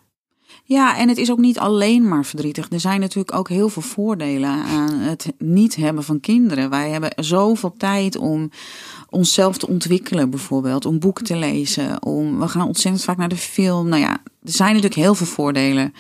Ja, 0.65 0.99
en 0.99 1.09
het 1.09 1.19
is 1.19 1.31
ook 1.31 1.39
niet 1.39 1.59
alleen 1.59 2.09
maar 2.09 2.25
verdrietig. 2.25 2.71
Er 2.71 2.81
zijn 2.81 3.01
natuurlijk 3.01 3.35
ook 3.35 3.49
heel 3.49 3.69
veel 3.69 3.83
voordelen 3.83 4.51
aan 4.51 4.91
het 4.91 5.33
niet 5.39 5.77
hebben 5.77 6.05
van 6.05 6.21
kinderen. 6.21 6.71
Wij 6.71 6.91
hebben 6.91 7.13
zoveel 7.25 7.73
tijd 7.77 8.17
om 8.17 8.51
onszelf 9.17 9.59
te 9.59 9.69
ontwikkelen, 9.69 10.31
bijvoorbeeld, 10.31 10.85
om 10.85 10.99
boeken 10.99 11.25
te 11.25 11.37
lezen. 11.37 12.03
Om, 12.03 12.39
we 12.39 12.49
gaan 12.49 12.67
ontzettend 12.67 13.05
vaak 13.05 13.17
naar 13.17 13.29
de 13.29 13.37
film. 13.37 13.89
Nou 13.89 14.03
ja, 14.03 14.13
er 14.43 14.53
zijn 14.53 14.69
natuurlijk 14.69 15.01
heel 15.01 15.15
veel 15.15 15.27
voordelen 15.27 15.93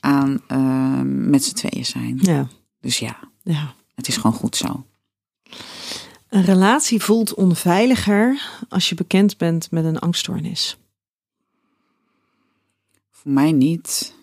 aan 0.00 0.40
uh, 0.48 1.00
met 1.04 1.44
z'n 1.44 1.54
tweeën 1.54 1.86
zijn. 1.86 2.18
Ja. 2.20 2.48
Dus 2.80 2.98
ja, 2.98 3.18
ja, 3.42 3.74
het 3.94 4.08
is 4.08 4.16
gewoon 4.16 4.36
goed 4.36 4.56
zo. 4.56 4.84
Een 6.28 6.44
relatie 6.44 7.02
voelt 7.02 7.34
onveiliger 7.34 8.48
als 8.68 8.88
je 8.88 8.94
bekend 8.94 9.36
bent 9.36 9.70
met 9.70 9.84
een 9.84 9.98
angststoornis. 9.98 10.76
Voor 13.10 13.32
mij 13.32 13.52
niet. 13.52 14.14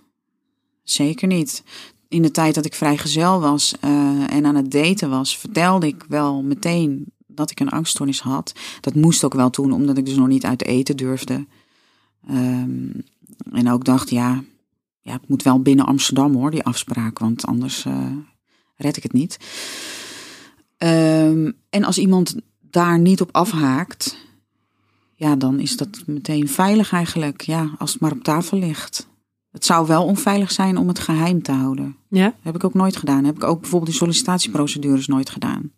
Zeker 0.83 1.27
niet. 1.27 1.63
In 2.07 2.21
de 2.21 2.31
tijd 2.31 2.55
dat 2.55 2.65
ik 2.65 2.73
vrijgezel 2.73 3.39
was 3.39 3.73
uh, 3.83 4.33
en 4.33 4.45
aan 4.45 4.55
het 4.55 4.71
daten 4.71 5.09
was, 5.09 5.37
vertelde 5.37 5.87
ik 5.87 6.05
wel 6.07 6.41
meteen 6.41 7.11
dat 7.39 7.51
ik 7.51 7.59
een 7.59 7.69
angststoornis 7.69 8.21
had. 8.21 8.53
Dat 8.81 8.95
moest 8.95 9.23
ook 9.23 9.33
wel 9.33 9.49
toen, 9.49 9.71
omdat 9.71 9.97
ik 9.97 10.05
dus 10.05 10.15
nog 10.15 10.27
niet 10.27 10.45
uit 10.45 10.65
eten 10.65 10.97
durfde. 10.97 11.45
Um, 12.29 13.03
en 13.51 13.69
ook 13.69 13.85
dacht, 13.85 14.09
ja, 14.09 14.43
ja, 15.01 15.13
het 15.13 15.27
moet 15.27 15.43
wel 15.43 15.61
binnen 15.61 15.85
Amsterdam 15.85 16.33
hoor, 16.33 16.51
die 16.51 16.63
afspraak, 16.63 17.19
want 17.19 17.45
anders 17.45 17.85
uh, 17.85 18.11
red 18.75 18.97
ik 18.97 19.03
het 19.03 19.13
niet. 19.13 19.37
Um, 20.77 21.53
en 21.69 21.83
als 21.83 21.97
iemand 21.97 22.35
daar 22.61 22.99
niet 22.99 23.21
op 23.21 23.29
afhaakt, 23.31 24.17
ja, 25.15 25.35
dan 25.35 25.59
is 25.59 25.77
dat 25.77 26.03
meteen 26.05 26.47
veilig 26.47 26.91
eigenlijk. 26.91 27.41
Ja, 27.41 27.75
als 27.77 27.91
het 27.91 28.01
maar 28.01 28.11
op 28.11 28.23
tafel 28.23 28.57
ligt. 28.57 29.07
Het 29.51 29.65
zou 29.65 29.87
wel 29.87 30.05
onveilig 30.05 30.51
zijn 30.51 30.77
om 30.77 30.87
het 30.87 30.99
geheim 30.99 31.41
te 31.41 31.51
houden. 31.51 31.95
Ja. 32.09 32.35
heb 32.41 32.55
ik 32.55 32.63
ook 32.63 32.73
nooit 32.73 32.95
gedaan. 32.95 33.23
heb 33.23 33.35
ik 33.35 33.43
ook 33.43 33.61
bijvoorbeeld 33.61 33.91
in 33.91 33.97
sollicitatieprocedures 33.97 35.07
nooit 35.07 35.29
gedaan. 35.29 35.71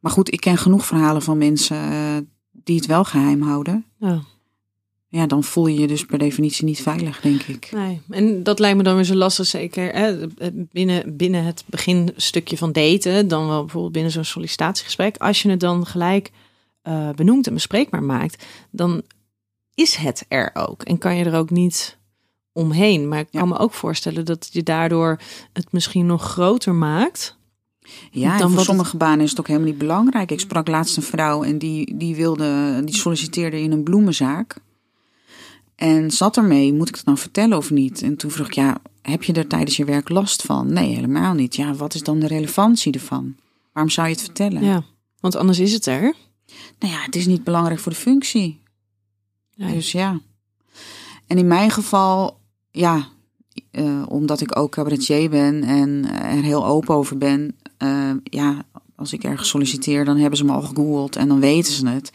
Maar 0.00 0.12
goed, 0.12 0.32
ik 0.32 0.40
ken 0.40 0.58
genoeg 0.58 0.86
verhalen 0.86 1.22
van 1.22 1.38
mensen 1.38 1.92
uh, 1.92 2.16
die 2.52 2.76
het 2.76 2.86
wel 2.86 3.04
geheim 3.04 3.42
houden. 3.42 3.84
Ja. 3.98 4.22
Ja, 5.08 5.26
dan 5.26 5.44
voel 5.44 5.66
je 5.66 5.80
je 5.80 5.86
dus 5.86 6.04
per 6.04 6.18
definitie 6.18 6.64
niet 6.64 6.82
veilig, 6.82 7.20
denk 7.20 7.42
ik. 7.42 7.68
Nee, 7.72 8.00
en 8.10 8.42
dat 8.42 8.58
lijkt 8.58 8.76
me 8.76 8.82
dan 8.82 8.94
weer 8.94 9.04
zo 9.04 9.14
lastig, 9.14 9.46
zeker 9.46 9.94
hè? 9.94 10.26
Binnen, 10.52 11.16
binnen 11.16 11.44
het 11.44 11.64
beginstukje 11.66 12.56
van 12.56 12.72
daten, 12.72 13.28
dan 13.28 13.46
wel 13.46 13.60
bijvoorbeeld 13.60 13.92
binnen 13.92 14.12
zo'n 14.12 14.24
sollicitatiegesprek. 14.24 15.16
Als 15.16 15.42
je 15.42 15.50
het 15.50 15.60
dan 15.60 15.86
gelijk 15.86 16.30
uh, 16.82 17.10
benoemt 17.10 17.46
en 17.46 17.54
bespreekbaar 17.54 18.02
maakt, 18.02 18.44
dan 18.70 19.02
is 19.74 19.94
het 19.94 20.24
er 20.28 20.50
ook. 20.54 20.82
En 20.82 20.98
kan 20.98 21.16
je 21.16 21.24
er 21.24 21.38
ook 21.38 21.50
niet 21.50 21.98
omheen. 22.52 23.08
Maar 23.08 23.18
ik 23.18 23.30
kan 23.30 23.48
me 23.48 23.58
ook 23.58 23.72
voorstellen 23.72 24.24
dat 24.24 24.48
je 24.52 24.62
daardoor 24.62 25.20
het 25.52 25.72
misschien 25.72 26.06
nog 26.06 26.22
groter 26.22 26.74
maakt. 26.74 27.35
Ja, 28.10 28.38
dan 28.38 28.50
voor 28.50 28.64
sommige 28.64 28.90
het... 28.90 28.98
banen 28.98 29.24
is 29.24 29.30
het 29.30 29.40
ook 29.40 29.46
helemaal 29.46 29.68
niet 29.68 29.78
belangrijk. 29.78 30.30
Ik 30.30 30.40
sprak 30.40 30.68
laatst 30.68 30.96
een 30.96 31.02
vrouw 31.02 31.42
en 31.42 31.58
die, 31.58 31.96
die 31.96 32.14
wilde, 32.14 32.82
die 32.84 32.94
solliciteerde 32.94 33.60
in 33.60 33.72
een 33.72 33.82
bloemenzaak. 33.82 34.56
En 35.74 36.10
zat 36.10 36.36
ermee, 36.36 36.72
moet 36.72 36.88
ik 36.88 36.94
het 36.94 37.04
nou 37.04 37.18
vertellen 37.18 37.56
of 37.56 37.70
niet? 37.70 38.02
En 38.02 38.16
toen 38.16 38.30
vroeg 38.30 38.46
ik, 38.46 38.52
ja, 38.52 38.80
heb 39.02 39.22
je 39.22 39.32
er 39.32 39.46
tijdens 39.46 39.76
je 39.76 39.84
werk 39.84 40.08
last 40.08 40.42
van? 40.42 40.72
Nee, 40.72 40.94
helemaal 40.94 41.34
niet. 41.34 41.56
Ja, 41.56 41.74
wat 41.74 41.94
is 41.94 42.02
dan 42.02 42.18
de 42.18 42.26
relevantie 42.26 42.92
ervan? 42.92 43.36
Waarom 43.72 43.92
zou 43.92 44.06
je 44.06 44.12
het 44.12 44.22
vertellen? 44.22 44.64
Ja, 44.64 44.84
want 45.20 45.36
anders 45.36 45.58
is 45.58 45.72
het 45.72 45.86
er. 45.86 46.14
Nou 46.78 46.92
ja, 46.92 47.00
het 47.00 47.16
is 47.16 47.26
niet 47.26 47.44
belangrijk 47.44 47.80
voor 47.80 47.92
de 47.92 47.98
functie. 47.98 48.60
Dus 49.56 49.92
ja. 49.92 50.20
En 51.26 51.38
in 51.38 51.46
mijn 51.46 51.70
geval, 51.70 52.40
ja, 52.70 53.08
uh, 53.78 54.02
omdat 54.08 54.40
ik 54.40 54.58
ook 54.58 54.70
cabaretier 54.70 55.30
ben 55.30 55.62
en 55.62 56.04
er 56.22 56.42
heel 56.42 56.66
open 56.66 56.94
over 56.94 57.18
ben. 57.18 57.56
Uh, 57.82 58.10
ja, 58.24 58.64
als 58.96 59.12
ik 59.12 59.24
ergens 59.24 59.48
solliciteer, 59.48 60.04
dan 60.04 60.16
hebben 60.16 60.38
ze 60.38 60.44
me 60.44 60.52
al 60.52 60.62
gegoogeld 60.62 61.16
en 61.16 61.28
dan 61.28 61.40
weten 61.40 61.72
ze 61.72 61.88
het. 61.88 62.12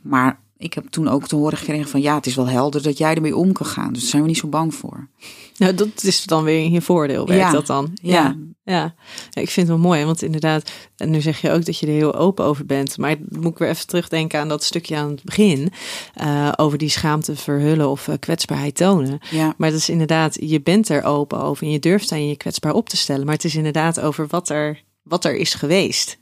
Maar 0.00 0.40
ik 0.58 0.74
heb 0.74 0.86
toen 0.86 1.08
ook 1.08 1.26
te 1.26 1.36
horen 1.36 1.58
gekregen 1.58 1.90
van 1.90 2.00
ja, 2.00 2.14
het 2.14 2.26
is 2.26 2.34
wel 2.34 2.48
helder 2.48 2.82
dat 2.82 2.98
jij 2.98 3.14
ermee 3.14 3.36
om 3.36 3.52
kan 3.52 3.66
gaan. 3.66 3.92
Dus 3.92 4.00
daar 4.00 4.10
zijn 4.10 4.22
we 4.22 4.28
niet 4.28 4.38
zo 4.38 4.48
bang 4.48 4.74
voor. 4.74 5.08
Nou, 5.56 5.74
dat 5.74 6.02
is 6.02 6.24
dan 6.24 6.44
weer 6.44 6.70
je 6.70 6.80
voordeel, 6.80 7.26
werkt 7.26 7.42
ja. 7.42 7.50
dat 7.50 7.66
dan? 7.66 7.90
Ja. 8.02 8.12
ja. 8.12 8.36
Ja. 8.64 8.94
ik 9.30 9.50
vind 9.50 9.68
het 9.68 9.76
wel 9.76 9.78
mooi, 9.78 10.04
want 10.04 10.22
inderdaad, 10.22 10.70
en 10.96 11.10
nu 11.10 11.20
zeg 11.20 11.40
je 11.40 11.50
ook 11.50 11.64
dat 11.64 11.78
je 11.78 11.86
er 11.86 11.92
heel 11.92 12.14
open 12.14 12.44
over 12.44 12.66
bent. 12.66 12.98
Maar 12.98 13.16
moet 13.28 13.52
ik 13.52 13.58
weer 13.58 13.68
even 13.68 13.86
terugdenken 13.86 14.40
aan 14.40 14.48
dat 14.48 14.64
stukje 14.64 14.96
aan 14.96 15.10
het 15.10 15.22
begin. 15.22 15.72
Uh, 16.20 16.52
over 16.56 16.78
die 16.78 16.88
schaamte 16.88 17.36
verhullen 17.36 17.88
of 17.88 18.08
uh, 18.08 18.14
kwetsbaarheid 18.20 18.76
tonen. 18.76 19.18
Ja. 19.30 19.54
Maar 19.56 19.70
dat 19.70 19.78
is 19.78 19.88
inderdaad, 19.88 20.36
je 20.40 20.60
bent 20.60 20.88
er 20.88 21.02
open 21.02 21.42
over 21.42 21.64
en 21.64 21.70
je 21.70 21.78
durft 21.78 22.12
aan 22.12 22.28
je 22.28 22.36
kwetsbaar 22.36 22.72
op 22.72 22.88
te 22.88 22.96
stellen. 22.96 23.24
Maar 23.24 23.34
het 23.34 23.44
is 23.44 23.54
inderdaad 23.54 24.00
over 24.00 24.26
wat 24.26 24.48
er, 24.48 24.82
wat 25.02 25.24
er 25.24 25.36
is 25.36 25.54
geweest. 25.54 26.18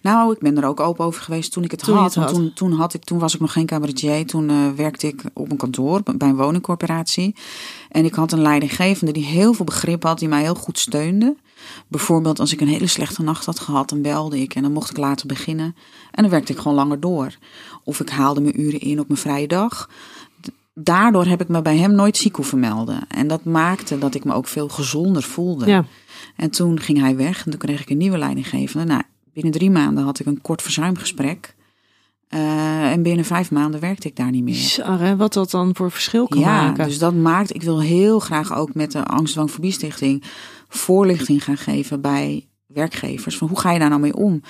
Nou, 0.00 0.32
ik 0.32 0.38
ben 0.38 0.58
er 0.58 0.64
ook 0.64 0.80
open 0.80 1.04
over 1.04 1.22
geweest 1.22 1.52
toen 1.52 1.64
ik 1.64 1.70
het 1.70 1.80
Toen 1.84 1.94
je 1.94 2.00
had. 2.00 2.14
het 2.14 2.24
Want 2.24 2.30
had. 2.30 2.38
Toen, 2.38 2.52
toen, 2.52 2.72
had 2.72 2.94
ik, 2.94 3.04
toen 3.04 3.18
was 3.18 3.34
ik 3.34 3.40
nog 3.40 3.52
geen 3.52 3.66
cabaretier. 3.66 4.26
Toen 4.26 4.50
eh, 4.50 4.70
werkte 4.76 5.06
ik 5.06 5.22
op 5.34 5.50
een 5.50 5.56
kantoor 5.56 6.02
bij 6.16 6.28
een 6.28 6.36
woningcorporatie. 6.36 7.34
En 7.92 8.04
ik 8.04 8.14
had 8.14 8.32
een 8.32 8.42
leidinggevende 8.42 9.12
die 9.12 9.24
heel 9.24 9.52
veel 9.52 9.64
begrip 9.64 10.02
had, 10.02 10.18
die 10.18 10.28
mij 10.28 10.42
heel 10.42 10.54
goed 10.54 10.78
steunde. 10.78 11.36
Bijvoorbeeld 11.88 12.40
als 12.40 12.52
ik 12.52 12.60
een 12.60 12.68
hele 12.68 12.86
slechte 12.86 13.22
nacht 13.22 13.46
had 13.46 13.60
gehad, 13.60 13.88
dan 13.88 14.02
belde 14.02 14.40
ik 14.40 14.54
en 14.54 14.62
dan 14.62 14.72
mocht 14.72 14.90
ik 14.90 14.96
later 14.96 15.26
beginnen. 15.26 15.76
En 16.10 16.22
dan 16.22 16.30
werkte 16.30 16.52
ik 16.52 16.58
gewoon 16.58 16.76
langer 16.76 17.00
door. 17.00 17.36
Of 17.84 18.00
ik 18.00 18.08
haalde 18.08 18.40
mijn 18.40 18.60
uren 18.60 18.80
in 18.80 19.00
op 19.00 19.08
mijn 19.08 19.20
vrije 19.20 19.46
dag. 19.46 19.90
Daardoor 20.74 21.26
heb 21.26 21.40
ik 21.40 21.48
me 21.48 21.62
bij 21.62 21.76
hem 21.76 21.94
nooit 21.94 22.16
ziek 22.16 22.36
hoeven 22.36 22.60
melden. 22.60 23.08
En 23.08 23.28
dat 23.28 23.44
maakte 23.44 23.98
dat 23.98 24.14
ik 24.14 24.24
me 24.24 24.32
ook 24.32 24.46
veel 24.46 24.68
gezonder 24.68 25.22
voelde. 25.22 25.66
Ja. 25.66 25.84
En 26.36 26.50
toen 26.50 26.80
ging 26.80 27.00
hij 27.00 27.16
weg 27.16 27.44
en 27.44 27.50
toen 27.50 27.60
kreeg 27.60 27.80
ik 27.80 27.90
een 27.90 27.96
nieuwe 27.96 28.18
leidinggevende. 28.18 28.86
Nou, 28.86 29.02
binnen 29.32 29.52
drie 29.52 29.70
maanden 29.70 30.04
had 30.04 30.20
ik 30.20 30.26
een 30.26 30.40
kort 30.40 30.62
verzuimgesprek. 30.62 31.54
Eh, 32.32 32.90
en 32.90 33.02
binnen 33.02 33.24
vijf 33.24 33.50
maanden 33.50 33.80
werkte 33.80 34.08
ik 34.08 34.16
daar 34.16 34.30
niet 34.30 34.42
meer. 34.42 34.54
Bizar, 34.54 35.00
hè? 35.00 35.16
Wat 35.16 35.32
dat 35.32 35.50
dan 35.50 35.76
voor 35.76 35.90
verschil 35.90 36.28
kan 36.28 36.40
Ja, 36.40 36.62
maken. 36.62 36.84
dus 36.84 36.98
dat 36.98 37.14
maakt. 37.14 37.54
Ik 37.54 37.62
wil 37.62 37.80
heel 37.80 38.18
graag 38.18 38.54
ook 38.54 38.74
met 38.74 38.92
de 38.92 39.04
Angstdwang 39.04 39.50
Fobie 39.50 39.72
Stichting 39.72 40.22
voorlichting 40.68 41.44
gaan 41.44 41.56
geven 41.56 42.00
bij 42.00 42.48
werkgevers. 42.66 43.36
Van 43.38 43.48
hoe 43.48 43.58
ga 43.60 43.70
je 43.72 43.78
daar 43.78 43.88
nou 43.88 44.00
mee 44.00 44.16
om? 44.16 44.40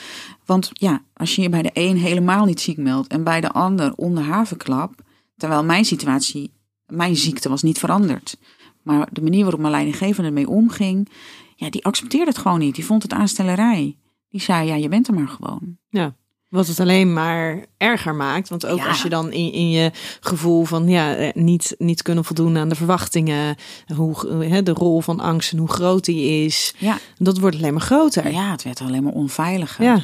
Want 0.45 0.71
ja, 0.73 1.03
als 1.15 1.35
je 1.35 1.43
je 1.43 1.49
bij 1.49 1.63
de 1.63 1.71
een 1.73 1.97
helemaal 1.97 2.45
niet 2.45 2.61
ziek 2.61 2.77
meldt 2.77 3.09
en 3.09 3.25
bij 3.25 3.41
de 3.41 3.51
ander 3.51 3.93
om 3.97 4.15
de 4.15 4.21
havenklap. 4.21 4.95
Terwijl 5.37 5.65
mijn 5.65 5.85
situatie, 5.85 6.53
mijn 6.87 7.17
ziekte 7.17 7.49
was 7.49 7.63
niet 7.63 7.79
veranderd. 7.79 8.37
Maar 8.83 9.09
de 9.13 9.23
manier 9.23 9.43
waarop 9.43 9.61
mijn 9.61 9.73
leidinggevende 9.73 10.29
ermee 10.29 10.49
omging, 10.49 11.09
ja, 11.57 11.71
die 11.71 11.85
accepteerde 11.85 12.31
het 12.31 12.39
gewoon 12.39 12.59
niet. 12.59 12.75
Die 12.75 12.85
vond 12.87 13.03
het 13.03 13.13
aanstellerij. 13.13 13.97
Die 14.29 14.41
zei, 14.41 14.67
ja, 14.67 14.75
je 14.75 14.89
bent 14.89 15.09
er 15.09 15.15
maar 15.15 15.29
gewoon. 15.29 15.77
Ja. 15.89 16.15
Wat 16.53 16.67
het 16.67 16.81
alleen 16.81 17.13
maar 17.13 17.67
erger 17.77 18.15
maakt. 18.15 18.49
Want 18.49 18.67
ook 18.67 18.79
Ja. 18.79 18.89
als 18.89 19.03
je 19.03 19.09
dan 19.09 19.33
in, 19.33 19.53
in 19.53 19.71
je 19.71 19.91
gevoel 20.21 20.65
van 20.65 20.89
ja, 20.89 21.15
eh, 21.15 21.33
niet, 21.35 21.75
niet 21.79 22.03
kunnen 22.03 22.25
voldoen 22.25 22.57
aan 22.59 22.69
de 22.69 22.75
verwachtingen. 22.75 23.57
Hoe, 23.97 24.29
eh, 24.29 24.51
hè, 24.51 24.63
de 24.63 24.73
rol 24.73 25.01
van 25.01 25.21
angst 25.21 25.53
en 25.53 25.59
hoe 25.59 25.69
groot 25.69 26.05
die 26.05 26.45
is. 26.45 26.75
Ja, 26.79 26.99
Dat 27.19 27.39
wordt 27.39 27.57
alleen 27.57 27.73
maar 27.73 27.83
groter. 27.83 28.31
ja 28.33 28.51
het 28.51 28.63
werd 28.63 28.81
alleen 28.81 29.03
maar 29.03 29.13
onveiliger. 29.13 29.85
Ja. 29.85 30.01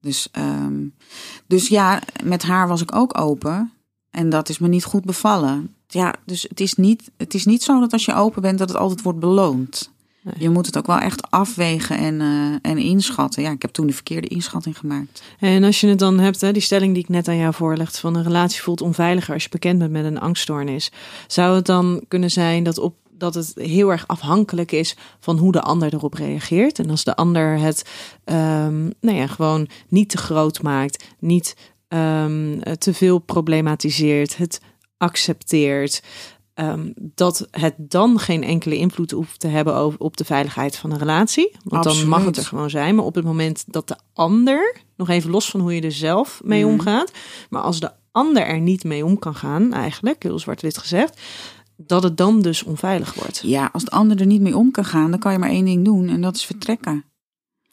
Dus, 0.00 0.28
ehm, 0.32 0.74
dus 1.46 1.68
ja, 1.68 2.00
met 2.24 2.42
haar 2.42 2.68
was 2.68 2.80
ik 2.82 2.94
ook 2.94 3.18
open. 3.20 3.72
En 4.10 4.28
dat 4.30 4.48
is 4.48 4.58
me 4.58 4.68
niet 4.68 4.84
goed 4.84 5.04
bevallen. 5.04 5.74
Ja, 5.86 6.14
dus 6.26 6.42
het 6.48 6.60
is 6.60 6.74
niet, 6.74 7.10
het 7.16 7.34
is 7.34 7.44
niet 7.44 7.62
zo 7.62 7.80
dat 7.80 7.92
als 7.92 8.04
je 8.04 8.14
open 8.14 8.42
bent 8.42 8.58
dat 8.58 8.68
het 8.68 8.78
altijd 8.78 9.02
wordt 9.02 9.18
beloond. 9.18 9.91
Nee. 10.22 10.34
Je 10.38 10.50
moet 10.50 10.66
het 10.66 10.78
ook 10.78 10.86
wel 10.86 10.98
echt 10.98 11.30
afwegen 11.30 11.98
en, 11.98 12.20
eh, 12.20 12.70
en 12.70 12.78
inschatten. 12.78 13.42
Ja, 13.42 13.50
ik 13.50 13.62
heb 13.62 13.70
toen 13.70 13.86
de 13.86 13.92
verkeerde 13.92 14.28
inschatting 14.28 14.78
gemaakt. 14.78 15.22
En 15.38 15.64
als 15.64 15.80
je 15.80 15.86
het 15.86 15.98
dan 15.98 16.18
hebt, 16.18 16.40
hè, 16.40 16.52
die 16.52 16.62
stelling 16.62 16.94
die 16.94 17.02
ik 17.02 17.08
net 17.08 17.28
aan 17.28 17.36
jou 17.36 17.54
voorlegde, 17.54 17.98
van 17.98 18.14
een 18.14 18.22
relatie 18.22 18.62
voelt 18.62 18.80
onveiliger 18.80 19.34
als 19.34 19.42
je 19.42 19.48
bekend 19.48 19.78
bent 19.78 19.90
met 19.90 20.04
een 20.04 20.20
angststoornis. 20.20 20.92
Zou 21.26 21.54
het 21.54 21.66
dan 21.66 22.04
kunnen 22.08 22.30
zijn 22.30 22.62
dat, 22.62 22.78
op, 22.78 22.94
dat 23.10 23.34
het 23.34 23.52
heel 23.54 23.90
erg 23.90 24.06
afhankelijk 24.06 24.72
is 24.72 24.96
van 25.20 25.38
hoe 25.38 25.52
de 25.52 25.62
ander 25.62 25.94
erop 25.94 26.14
reageert? 26.14 26.78
En 26.78 26.90
als 26.90 27.04
de 27.04 27.16
ander 27.16 27.58
het 27.58 27.90
ehm, 28.24 28.82
nou 29.00 29.16
ja, 29.16 29.26
gewoon 29.26 29.68
niet 29.88 30.08
te 30.08 30.18
groot 30.18 30.62
maakt, 30.62 31.04
niet 31.18 31.56
ehm, 31.88 32.60
te 32.78 32.94
veel 32.94 33.18
problematiseert, 33.18 34.36
het 34.36 34.60
accepteert. 35.02 36.02
Ehm, 36.54 36.90
dat 36.96 37.46
het 37.50 37.74
dan 37.78 38.18
geen 38.18 38.42
enkele 38.42 38.76
invloed 38.76 39.10
hoeft 39.10 39.40
te 39.40 39.46
hebben 39.48 39.74
over, 39.74 39.98
op 40.00 40.16
de 40.16 40.24
veiligheid 40.24 40.76
van 40.76 40.90
een 40.90 40.98
relatie. 40.98 41.52
Want 41.64 41.84
dan 41.84 42.08
mag 42.08 42.24
het 42.24 42.36
er 42.36 42.44
gewoon 42.44 42.70
zijn. 42.70 42.94
Maar 42.94 43.04
op 43.04 43.14
het 43.14 43.24
moment 43.24 43.64
dat 43.66 43.88
de 43.88 43.96
ander, 44.12 44.76
nog 44.96 45.08
even 45.08 45.30
los 45.30 45.50
van 45.50 45.60
hoe 45.60 45.74
je 45.74 45.80
er 45.80 45.92
zelf 45.92 46.40
mee 46.44 46.64
Mhm. 46.64 46.72
omgaat, 46.72 47.12
maar 47.50 47.62
als 47.62 47.80
de 47.80 47.90
ander 48.12 48.42
er 48.42 48.60
niet 48.60 48.84
mee 48.84 49.04
om 49.04 49.18
kan 49.18 49.34
gaan, 49.34 49.72
eigenlijk, 49.72 50.22
heel 50.22 50.38
zwart-wit 50.38 50.78
gezegd, 50.78 51.20
dat 51.76 52.02
het 52.02 52.16
dan 52.16 52.42
dus 52.42 52.62
onveilig 52.62 53.14
wordt. 53.14 53.40
Ja, 53.44 53.70
als 53.72 53.84
de 53.84 53.90
ander 53.90 54.20
er 54.20 54.26
niet 54.26 54.40
mee 54.40 54.56
om 54.56 54.70
kan 54.70 54.84
gaan, 54.84 55.10
dan 55.10 55.20
kan 55.20 55.32
je 55.32 55.38
maar 55.38 55.48
één 55.48 55.64
ding 55.64 55.84
doen. 55.84 56.08
En 56.08 56.20
dat 56.20 56.36
is 56.36 56.44
vertrekken. 56.44 57.04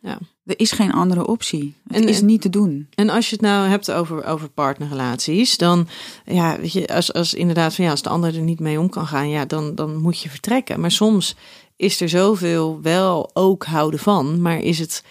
Ja. 0.02 0.18
Er 0.50 0.60
is 0.60 0.72
geen 0.72 0.92
andere 0.92 1.28
optie. 1.28 1.76
Het 1.88 2.02
En- 2.02 2.08
is 2.08 2.22
niet 2.22 2.42
te 2.42 2.50
doen. 2.50 2.88
En 2.96 3.10
als 3.10 3.30
je 3.30 3.36
het 3.36 3.46
nou 3.46 3.68
hebt 3.68 3.92
over, 3.92 4.26
over 4.26 4.50
partnerrelaties, 4.50 5.58
dan 5.58 5.88
ja, 6.26 6.60
weet 6.60 6.72
je, 6.72 6.88
als, 6.88 7.14
als 7.14 7.34
inderdaad 7.34 7.76
van 7.76 7.86
ja, 7.86 7.92
als 7.92 8.02
de 8.02 8.10
ander 8.10 8.36
er 8.36 8.42
niet 8.42 8.60
mee 8.60 8.80
om 8.80 8.90
kan 8.90 9.08
gaan, 9.08 9.30
ja, 9.30 9.46
dan, 9.46 9.76
dan 9.76 9.96
moet 9.98 10.20
je 10.20 10.30
vertrekken. 10.30 10.80
Maar 10.80 10.92
soms 10.92 11.36
is 11.76 12.02
er 12.02 12.10
zoveel 12.10 12.82
wel 12.82 13.30
ook 13.34 13.66
houden 13.66 14.00
van, 14.00 14.42
maar 14.42 14.60
is 14.60 14.80
het, 14.80 15.04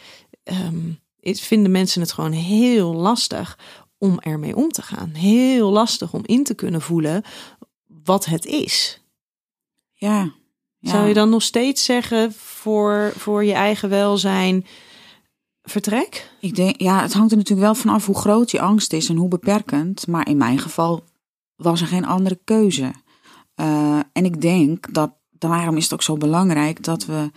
ehm, 0.42 0.78
is, 1.20 1.40
vinden 1.40 1.70
mensen 1.70 2.00
het 2.00 2.12
gewoon 2.12 2.32
heel 2.32 2.94
lastig 2.94 3.58
om 3.98 4.18
ermee 4.20 4.56
om 4.56 4.68
te 4.68 4.82
gaan. 4.82 5.10
Heel 5.14 5.70
lastig 5.70 6.12
om 6.12 6.22
in 6.24 6.44
te 6.44 6.54
kunnen 6.54 6.80
voelen 6.80 7.22
wat 8.04 8.24
het 8.24 8.46
is. 8.46 9.00
Ja. 9.92 10.32
ja. 10.78 10.90
Zou 10.90 11.08
je 11.08 11.14
dan 11.14 11.30
nog 11.30 11.42
steeds 11.42 11.84
zeggen 11.84 12.32
voor, 12.32 13.12
voor 13.16 13.44
je 13.44 13.52
eigen 13.52 13.88
welzijn 13.88 14.66
vertrek? 15.70 16.30
Ik 16.40 16.54
denk, 16.54 16.80
ja, 16.80 17.02
het 17.02 17.12
hangt 17.12 17.30
er 17.30 17.36
natuurlijk 17.36 17.66
wel 17.66 17.74
vanaf 17.74 18.06
hoe 18.06 18.18
groot 18.18 18.50
je 18.50 18.60
angst 18.60 18.92
is 18.92 19.08
en 19.08 19.16
hoe 19.16 19.28
beperkend. 19.28 20.06
Maar 20.06 20.28
in 20.28 20.36
mijn 20.36 20.58
geval 20.58 21.04
was 21.56 21.80
er 21.80 21.86
geen 21.86 22.06
andere 22.06 22.38
keuze. 22.44 22.92
Eh, 23.54 23.98
en 24.12 24.24
ik 24.24 24.40
denk 24.40 24.94
dat 24.94 25.10
daarom 25.30 25.76
is 25.76 25.82
het 25.82 25.92
ook 25.92 26.02
zo 26.02 26.16
belangrijk 26.16 26.84
dat 26.84 27.04
we 27.06 27.30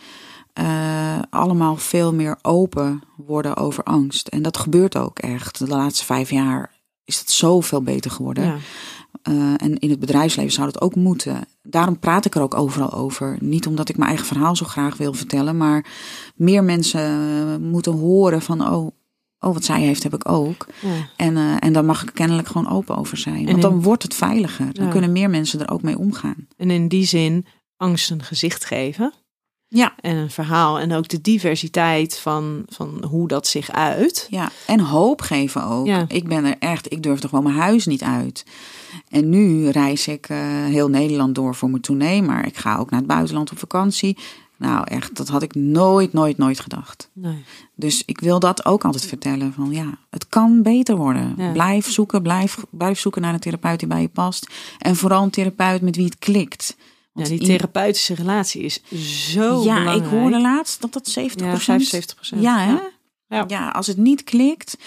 eh, 0.53 1.19
allemaal 1.29 1.75
veel 1.75 2.13
meer 2.13 2.37
open 2.41 3.01
worden 3.17 3.55
over 3.55 3.83
angst. 3.83 4.27
En 4.27 4.41
dat 4.41 4.57
gebeurt 4.57 4.97
ook 4.97 5.19
echt. 5.19 5.59
De 5.59 5.67
laatste 5.67 6.05
vijf 6.05 6.29
jaar 6.29 6.71
is 7.05 7.19
het 7.19 7.31
zoveel 7.31 7.81
beter 7.81 8.11
geworden. 8.11 8.43
Ja. 8.45 8.57
Eh, 9.21 9.33
en 9.57 9.79
in 9.79 9.89
het 9.89 9.99
bedrijfsleven 9.99 10.51
zou 10.51 10.71
dat 10.71 10.81
ook 10.81 10.95
moeten. 10.95 11.39
Daarom 11.63 11.99
praat 11.99 12.25
ik 12.25 12.35
er 12.35 12.41
ook 12.41 12.53
overal 12.53 12.91
over. 12.93 13.37
Niet 13.39 13.67
omdat 13.67 13.89
ik 13.89 13.97
mijn 13.97 14.09
eigen 14.09 14.27
verhaal 14.27 14.55
zo 14.55 14.65
graag 14.65 14.97
wil 14.97 15.13
vertellen, 15.13 15.57
maar 15.57 15.85
meer 16.35 16.63
mensen 16.63 17.61
moeten 17.69 17.91
horen 17.93 18.41
van 18.41 18.61
oh, 18.67 18.87
oh, 19.39 19.53
wat 19.53 19.63
zij 19.63 19.81
heeft, 19.81 20.03
heb 20.03 20.13
ik 20.13 20.29
ook. 20.29 20.65
Ja. 20.81 21.09
En, 21.17 21.37
eh, 21.37 21.55
en 21.59 21.73
daar 21.73 21.85
mag 21.85 22.01
ik 22.03 22.13
kennelijk 22.13 22.47
gewoon 22.47 22.69
open 22.69 22.97
over 22.97 23.17
zijn. 23.17 23.45
Want 23.45 23.61
dan 23.61 23.73
in- 23.73 23.81
wordt 23.81 24.03
het 24.03 24.13
veiliger. 24.13 24.73
Dan 24.73 24.85
Ja. 24.85 24.91
kunnen 24.91 25.11
meer 25.11 25.29
mensen 25.29 25.59
er 25.59 25.71
ook 25.71 25.81
mee 25.81 25.97
omgaan. 25.97 26.47
En 26.57 26.71
in 26.71 26.87
die 26.87 27.05
zin 27.05 27.45
angst 27.77 28.11
een 28.11 28.23
gezicht 28.23 28.65
geven. 28.65 29.13
Ja. 29.73 29.93
En 30.01 30.15
een 30.15 30.29
verhaal. 30.29 30.79
En 30.79 30.93
ook 30.93 31.07
de 31.07 31.21
diversiteit 31.21 32.17
van, 32.17 32.63
van 32.69 33.03
hoe 33.07 33.27
dat 33.27 33.47
zich 33.47 33.71
uit. 33.71 34.27
Ja, 34.29 34.51
en 34.67 34.79
hoop 34.79 35.21
geven 35.21 35.63
ook. 35.63 35.85
Ja. 35.85 36.05
Ik 36.07 36.27
ben 36.27 36.45
er 36.45 36.55
echt, 36.59 36.91
ik 36.91 37.03
durf 37.03 37.19
toch 37.19 37.31
wel 37.31 37.41
mijn 37.41 37.55
huis 37.55 37.85
niet 37.85 38.03
uit. 38.03 38.45
En 39.09 39.29
nu 39.29 39.69
reis 39.69 40.07
ik 40.07 40.29
eh, 40.29 40.37
heel 40.65 40.89
Nederland 40.89 41.35
door 41.35 41.55
voor 41.55 41.69
mijn 41.69 41.81
tournee, 41.81 42.21
maar 42.21 42.45
ik 42.45 42.57
ga 42.57 42.77
ook 42.77 42.89
naar 42.89 42.99
het 42.99 43.09
buitenland 43.09 43.51
op 43.51 43.59
vakantie. 43.59 44.17
Nou, 44.57 44.83
echt, 44.87 45.15
dat 45.15 45.27
had 45.27 45.41
ik 45.41 45.55
nooit, 45.55 46.13
nooit, 46.13 46.37
nooit 46.37 46.59
gedacht. 46.59 47.09
Nee. 47.13 47.43
Dus 47.75 48.03
ik 48.05 48.19
wil 48.19 48.39
dat 48.39 48.65
ook 48.65 48.85
altijd 48.85 49.05
vertellen. 49.05 49.53
Van 49.53 49.71
ja, 49.71 49.97
het 50.09 50.27
kan 50.29 50.61
beter 50.61 50.95
worden. 50.95 51.33
Ja. 51.37 51.51
Blijf 51.51 51.91
zoeken, 51.91 52.21
blijf, 52.21 52.57
blijf 52.69 52.99
zoeken 52.99 53.21
naar 53.21 53.33
een 53.33 53.39
therapeut 53.39 53.79
die 53.79 53.87
bij 53.87 54.01
je 54.01 54.07
past. 54.07 54.47
En 54.79 54.95
vooral 54.95 55.23
een 55.23 55.29
therapeut 55.29 55.81
met 55.81 55.95
wie 55.95 56.05
het 56.05 56.19
klikt. 56.19 56.75
Ja, 57.13 57.23
die 57.23 57.39
therapeutische 57.39 58.13
relatie 58.13 58.61
is 58.61 58.81
zo 59.31 59.63
Ja, 59.63 59.73
belangrijk. 59.79 60.03
ik 60.03 60.09
hoorde 60.19 60.39
laatst 60.41 60.81
dat 60.81 60.93
dat 60.93 61.07
70 61.07 61.47
Ja, 61.47 61.57
75 61.57 62.15
procent. 62.15 62.41
Ja, 62.41 62.59
hè? 62.59 62.77
Ja. 63.35 63.43
Ja, 63.47 63.69
als 63.69 63.87
het 63.87 63.97
niet 63.97 64.23
klikt. 64.23 64.77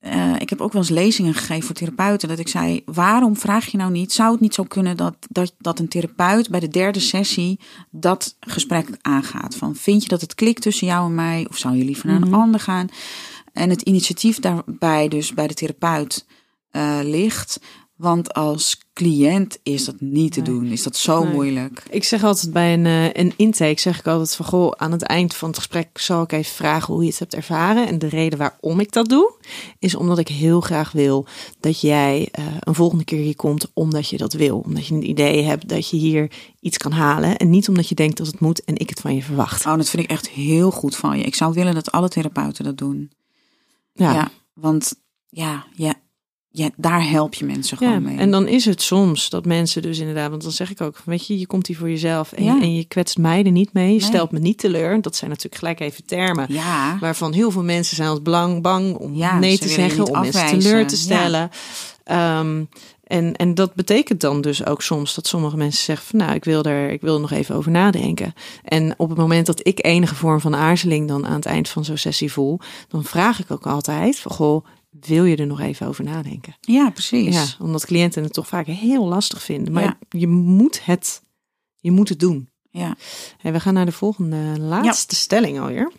eh, 0.00 0.34
ik 0.38 0.50
heb 0.50 0.60
ook 0.60 0.72
wel 0.72 0.82
eens 0.82 0.90
lezingen 0.90 1.34
gegeven 1.34 1.62
voor 1.62 1.74
therapeuten. 1.74 2.28
Dat 2.28 2.38
ik 2.38 2.48
zei: 2.48 2.82
waarom 2.84 3.36
vraag 3.36 3.66
je 3.66 3.76
nou 3.76 3.90
niet? 3.90 4.12
Zou 4.12 4.32
het 4.32 4.40
niet 4.40 4.54
zo 4.54 4.62
kunnen 4.64 4.96
dat, 4.96 5.16
dat, 5.28 5.54
dat 5.58 5.78
een 5.78 5.88
therapeut 5.88 6.50
bij 6.50 6.60
de 6.60 6.68
derde 6.68 7.00
sessie 7.00 7.60
dat 7.90 8.36
gesprek 8.40 8.88
aangaat? 9.02 9.54
Van 9.56 9.76
vind 9.76 10.02
je 10.02 10.08
dat 10.08 10.20
het 10.20 10.34
klikt 10.34 10.62
tussen 10.62 10.86
jou 10.86 11.06
en 11.06 11.14
mij? 11.14 11.46
Of 11.50 11.56
zou 11.58 11.76
je 11.76 11.84
liever 11.84 12.06
naar 12.06 12.22
een 12.22 12.34
ander 12.34 12.60
gaan? 12.60 12.88
En 13.52 13.70
het 13.70 13.82
initiatief 13.82 14.38
daarbij, 14.40 15.08
dus 15.08 15.34
bij 15.34 15.46
de 15.46 15.54
therapeut, 15.54 16.26
eh, 16.70 16.98
ligt. 17.02 17.60
Want 17.98 18.34
als 18.34 18.78
cliënt 18.92 19.58
is 19.62 19.84
dat 19.84 20.00
niet 20.00 20.32
te 20.32 20.42
doen. 20.42 20.64
Is 20.66 20.82
dat 20.82 20.96
zo 20.96 21.24
Nee. 21.24 21.32
moeilijk? 21.32 21.82
Ik 21.90 22.04
zeg 22.04 22.24
altijd 22.24 22.52
bij 22.52 22.72
een, 22.72 22.86
eh, 22.86 23.22
een 23.22 23.32
intake, 23.36 23.80
zeg 23.80 23.98
ik 23.98 24.06
altijd 24.06 24.34
van 24.34 24.46
goh, 24.46 24.72
aan 24.76 24.92
het 24.92 25.02
eind 25.02 25.34
van 25.34 25.48
het 25.48 25.56
gesprek 25.58 25.98
zal 25.98 26.22
ik 26.22 26.32
even 26.32 26.54
vragen 26.54 26.94
hoe 26.94 27.02
je 27.02 27.08
het 27.10 27.18
hebt 27.18 27.34
ervaren. 27.34 27.86
En 27.86 27.98
de 27.98 28.08
reden 28.08 28.38
waarom 28.38 28.80
ik 28.80 28.92
dat 28.92 29.08
doe, 29.08 29.32
is 29.78 29.94
omdat 29.94 30.18
ik 30.18 30.28
heel 30.28 30.60
graag 30.60 30.92
wil 30.92 31.26
dat 31.60 31.80
jij 31.80 32.28
eh, 32.32 32.44
een 32.60 32.74
volgende 32.74 33.04
keer 33.04 33.22
hier 33.22 33.36
komt 33.36 33.70
omdat 33.74 34.08
je 34.08 34.16
dat 34.16 34.32
wil. 34.32 34.58
Omdat 34.58 34.86
je 34.86 34.94
een 34.94 35.08
idee 35.08 35.42
hebt 35.42 35.68
dat 35.68 35.88
je 35.88 35.96
hier 35.96 36.30
iets 36.60 36.76
kan 36.76 36.92
halen. 36.92 37.36
En 37.36 37.50
niet 37.50 37.68
omdat 37.68 37.88
je 37.88 37.94
denkt 37.94 38.16
dat 38.16 38.26
het 38.26 38.40
moet 38.40 38.64
en 38.64 38.76
ik 38.76 38.88
het 38.88 39.00
van 39.00 39.14
je 39.14 39.22
verwacht. 39.22 39.66
Oh, 39.66 39.76
dat 39.76 39.88
vind 39.88 40.02
ik 40.02 40.10
echt 40.10 40.28
heel 40.28 40.70
goed 40.70 40.96
van 40.96 41.18
je. 41.18 41.24
Ik 41.24 41.34
zou 41.34 41.52
willen 41.52 41.74
dat 41.74 41.90
alle 41.92 42.08
therapeuten 42.08 42.64
dat 42.64 42.78
doen. 42.78 43.10
Ja, 43.92 44.12
Ja, 44.12 44.30
want 44.54 44.94
ja, 45.28 45.66
ja, 45.74 45.94
ja, 46.58 46.70
daar 46.76 47.08
help 47.08 47.34
je 47.34 47.44
mensen 47.44 47.76
gewoon 47.76 47.92
Ja, 47.92 47.98
mee. 48.00 48.16
en 48.18 48.30
dan 48.30 48.46
is 48.48 48.64
het 48.64 48.82
soms 48.82 49.28
dat 49.30 49.44
mensen 49.44 49.82
dus 49.82 49.98
inderdaad, 49.98 50.30
want 50.30 50.42
dan 50.42 50.52
zeg 50.52 50.70
ik 50.70 50.80
ook, 50.80 51.00
weet 51.04 51.26
je, 51.26 51.38
je 51.38 51.46
komt 51.46 51.66
hier 51.66 51.76
voor 51.76 51.90
jezelf 51.90 52.32
en, 52.32 52.44
Ja. 52.44 52.60
en 52.60 52.74
je 52.74 52.84
kwetst 52.84 53.18
mij 53.18 53.44
er 53.44 53.50
niet 53.50 53.72
mee, 53.72 53.92
je 53.94 54.00
stelt 54.02 54.30
me 54.30 54.38
niet 54.38 54.58
teleur. 54.58 55.00
Dat 55.02 55.16
zijn 55.16 55.30
natuurlijk 55.30 55.56
gelijk 55.60 55.80
even 55.80 56.04
termen. 56.04 56.46
ja, 56.48 56.98
Waarvan 57.00 57.32
heel 57.32 57.50
veel 57.50 57.62
mensen 57.64 57.96
zijn 57.96 58.08
als 58.08 58.22
belang 58.22 58.62
bang 58.62 58.96
om 58.96 59.12
nee 59.40 59.58
te 59.58 59.68
zeggen, 59.68 60.06
om 60.06 60.20
mensen 60.20 60.40
afwijzen. 60.40 60.58
teleur 60.70 60.86
te 60.86 60.96
stellen. 60.96 61.50
Ehm, 62.04 62.64
en, 63.04 63.36
en 63.36 63.54
dat 63.54 63.74
betekent 63.74 64.20
dan 64.20 64.40
dus 64.40 64.66
ook 64.66 64.82
soms 64.82 65.14
dat 65.14 65.26
sommige 65.26 65.56
mensen 65.56 65.84
zeggen 65.84 66.06
van 66.06 66.18
nou, 66.18 66.32
ik 66.34 66.44
wil 66.44 66.62
er, 66.62 66.90
ik 66.90 67.00
wil 67.00 67.14
er 67.14 67.20
nog 67.20 67.30
even 67.30 67.54
over 67.54 67.70
nadenken. 67.70 68.34
En 68.64 68.94
op 68.96 69.08
het 69.08 69.18
moment 69.18 69.46
dat 69.46 69.66
ik 69.66 69.84
enige 69.84 70.14
vorm 70.14 70.40
van 70.40 70.56
aarzeling 70.56 71.08
dan 71.08 71.26
aan 71.26 71.34
het 71.34 71.46
eind 71.46 71.68
van 71.68 71.84
zo'n 71.84 71.96
sessie 71.96 72.32
voel, 72.32 72.58
dan 72.88 73.04
vraag 73.04 73.40
ik 73.40 73.50
ook 73.50 73.66
altijd 73.66 74.18
van 74.18 74.32
goh, 74.32 74.64
wil 74.90 75.24
je 75.24 75.36
er 75.36 75.46
nog 75.46 75.60
even 75.60 75.86
over 75.86 76.04
nadenken? 76.04 76.56
ja, 76.60 76.90
precies. 76.90 77.34
Ja, 77.34 77.64
omdat 77.64 77.86
cliënten 77.86 78.22
het 78.22 78.32
toch 78.32 78.48
vaak 78.48 78.66
heel 78.66 79.06
lastig 79.06 79.42
vinden. 79.42 79.72
Maar 79.72 79.82
Ja. 79.82 79.98
je 80.08 80.26
moet 80.26 80.84
het, 80.84 81.22
je 81.76 81.90
moet 81.90 82.08
het 82.08 82.20
doen. 82.20 82.48
Ja. 82.70 82.96
En 83.42 83.52
we 83.52 83.60
gaan 83.60 83.74
naar 83.74 83.86
de 83.86 83.92
volgende 83.92 84.58
laatste 84.58 85.14
stelling 85.14 85.60
alweer. 85.60 85.92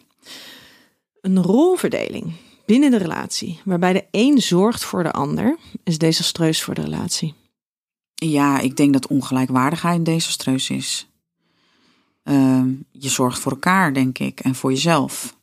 Een 1.22 1.42
rolverdeling 1.44 2.34
binnen 2.66 2.92
de 2.92 2.98
relatie, 2.98 3.60
waarbij 3.66 3.94
de 3.94 4.06
een 4.12 4.42
zorgt 4.42 4.84
voor 4.84 5.04
de 5.04 5.12
ander, 5.12 5.58
is 5.84 5.98
desastreus 5.98 6.64
voor 6.64 6.74
de 6.74 6.82
relatie. 6.82 7.34
Ja, 8.16 8.60
ik 8.60 8.76
denk 8.78 8.94
dat 8.94 9.08
ongelijkwaardigheid 9.08 10.06
desastreus 10.06 10.70
is. 10.70 11.08
Ehm, 12.24 12.70
je 12.92 13.10
zorgt 13.10 13.40
voor 13.40 13.52
elkaar, 13.52 13.94
denk 13.94 14.20
ik, 14.20 14.40
en 14.40 14.56
voor 14.56 14.72
jezelf. 14.72 15.38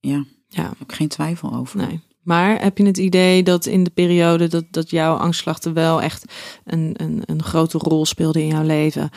Ja, 0.00 0.24
Ja, 0.56 0.72
ik 0.86 0.92
geen 0.92 1.08
twijfel 1.08 1.54
over. 1.54 1.76
nee. 1.78 2.00
Maar 2.22 2.62
heb 2.62 2.78
je 2.78 2.84
het 2.84 2.98
idee 2.98 3.42
dat 3.42 3.66
in 3.66 3.84
de 3.84 3.90
periode 3.90 4.48
dat, 4.48 4.64
dat 4.70 4.90
jouw 4.90 5.14
angstklachten 5.16 5.72
wel 5.74 6.02
echt 6.02 6.24
een, 6.64 6.94
een, 6.96 7.22
een 7.26 7.42
grote 7.42 7.78
rol 7.78 8.06
speelden 8.06 8.42
in 8.42 8.48
jouw 8.48 8.62
leven, 8.62 9.10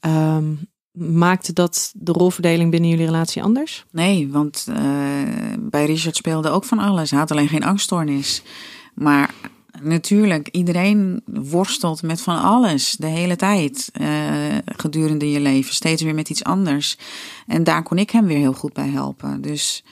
ehm, 0.00 0.52
maakte 0.92 1.52
dat 1.52 1.92
de 1.96 2.12
rolverdeling 2.12 2.70
binnen 2.70 2.90
jullie 2.90 3.04
relatie 3.04 3.42
anders? 3.42 3.84
Nee, 3.90 4.28
want 4.28 4.66
eh, 4.68 4.76
bij 5.58 5.86
Richard 5.86 6.16
speelde 6.16 6.48
ook 6.48 6.64
van 6.64 6.78
alles. 6.78 7.10
Hij 7.10 7.18
had 7.18 7.30
alleen 7.30 7.48
geen 7.48 7.64
angststoornis. 7.64 8.42
Maar 8.94 9.34
natuurlijk, 9.82 10.48
iedereen 10.48 11.22
worstelt 11.26 12.02
met 12.02 12.20
van 12.20 12.42
alles 12.42 12.96
de 12.98 13.06
hele 13.06 13.36
tijd. 13.36 13.90
eh, 13.92 14.06
gedurende 14.76 15.30
je 15.30 15.40
leven. 15.40 15.74
Steeds 15.74 16.02
weer 16.02 16.14
met 16.14 16.30
iets 16.30 16.44
anders. 16.44 16.98
En 17.46 17.64
daar 17.64 17.82
kon 17.82 17.98
ik 17.98 18.10
hem 18.10 18.26
weer 18.26 18.38
heel 18.38 18.52
goed 18.52 18.72
bij 18.72 18.88
helpen. 18.88 19.40
Dus 19.40 19.84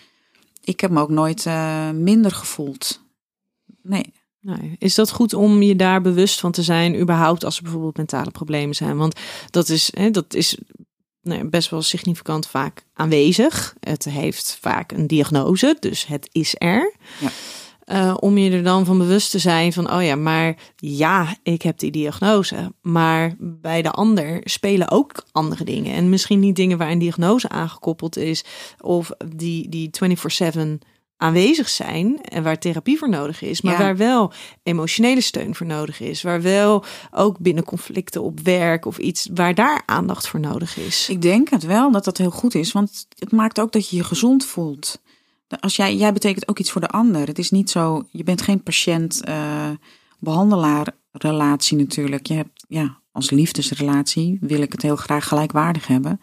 ik 0.65 0.81
heb 0.81 0.91
me 0.91 1.01
ook 1.01 1.11
nooit 1.11 1.47
eh, 1.47 1.91
minder 1.91 2.31
gevoeld. 2.31 3.01
Nee. 3.83 4.13
Nee. 4.41 4.77
Is 4.79 4.95
dat 4.95 5.11
goed 5.11 5.35
om 5.35 5.63
je 5.63 5.77
daar 5.77 6.01
bewust 6.01 6.41
van 6.41 6.53
te 6.53 6.63
zijn, 6.63 7.01
überhaupt 7.01 7.45
als 7.45 7.57
er 7.57 7.63
bijvoorbeeld 7.63 7.97
mentale 7.97 8.31
problemen 8.31 8.75
zijn? 8.75 8.97
Want 8.97 9.21
dat 9.51 9.69
is, 9.69 9.91
hè, 9.95 10.11
dat 10.11 10.35
is 10.35 10.59
nou, 11.23 11.45
best 11.45 11.71
wel 11.71 11.83
significant 11.83 12.47
vaak 12.47 12.85
aanwezig. 12.93 13.75
Het 13.81 14.05
heeft 14.05 14.59
vaak 14.61 14.93
een 14.93 15.07
diagnose, 15.07 15.77
dus 15.81 16.07
het 16.07 16.29
is 16.33 16.55
er. 16.59 16.95
Ja. 17.21 17.29
Eh, 17.85 18.17
om 18.21 18.39
je 18.39 18.51
er 18.51 18.63
dan 18.63 18.85
van 18.85 18.99
bewust 18.99 19.31
te 19.31 19.39
zijn 19.39 19.73
van, 19.73 19.93
oh 19.93 20.03
ja, 20.03 20.17
maar 20.17 20.57
ja, 20.77 21.37
ik 21.43 21.63
heb 21.63 21.79
die 21.79 21.91
diagnose. 21.91 22.73
Maar 22.83 23.35
bij 23.39 23.83
de 23.83 23.91
ander 23.91 24.41
spelen 24.45 24.91
ook 24.91 25.25
andere 25.33 25.65
dingen. 25.65 25.95
En 25.95 26.09
misschien 26.09 26.41
niet 26.41 26.57
dingen 26.57 26.79
waar 26.79 26.91
een 26.91 26.99
diagnose 26.99 27.49
aangekoppeld 27.49 28.17
is, 28.17 28.45
of 28.81 29.11
die, 29.35 29.69
die 29.69 29.91
24-7 29.91 30.79
aanwezig 31.17 31.69
zijn 31.69 32.23
en 32.23 32.43
waar 32.43 32.59
therapie 32.59 32.99
voor 32.99 33.09
nodig 33.09 33.43
is, 33.43 33.61
maar 33.61 33.73
Ja. 33.73 33.79
waar 33.79 33.97
wel 33.97 34.33
emotionele 34.63 35.21
steun 35.21 35.55
voor 35.55 35.67
nodig 35.67 36.01
is, 36.01 36.23
waar 36.23 36.43
wel 36.43 36.85
ook 37.11 37.39
binnen 37.39 37.65
conflicten 37.65 38.23
op 38.23 38.41
werk 38.41 38.87
of 38.87 38.99
iets 38.99 39.29
waar 39.35 39.55
daar 39.55 39.83
aandacht 39.87 40.29
voor 40.29 40.41
nodig 40.41 40.77
is. 40.77 41.09
Ik 41.09 41.23
denk 41.23 41.49
het 41.49 41.63
wel 41.63 41.91
dat 41.91 42.05
dat 42.05 42.19
heel 42.19 42.31
goed 42.31 42.55
is, 42.55 42.73
want 42.73 43.07
het 43.19 43.33
maakt 43.33 43.61
ook 43.61 43.73
dat 43.73 43.89
je 43.89 43.97
je 43.97 44.05
gezond 44.05 44.45
voelt. 44.45 45.03
Als 45.61 45.77
jij, 45.77 45.97
jij 45.97 46.13
betekent 46.13 46.49
ook 46.49 46.59
iets 46.59 46.71
voor 46.71 46.81
de 46.81 46.89
ander. 46.89 47.27
Het 47.27 47.39
is 47.39 47.51
niet 47.51 47.71
zo, 47.71 48.07
je 48.11 48.25
bent 48.25 48.43
geen 48.43 48.63
patiënt-behandelaar 48.63 50.95
relatie 51.13 51.77
natuurlijk. 51.77 52.27
Je 52.27 52.35
hebt, 52.35 52.65
ja, 52.69 52.99
als 53.13 53.31
liefdesrelatie 53.31 54.39
wil 54.41 54.63
ik 54.63 54.73
het 54.73 54.83
heel 54.83 54.97
graag 54.97 55.29
gelijkwaardig 55.29 55.87
hebben. 55.87 56.21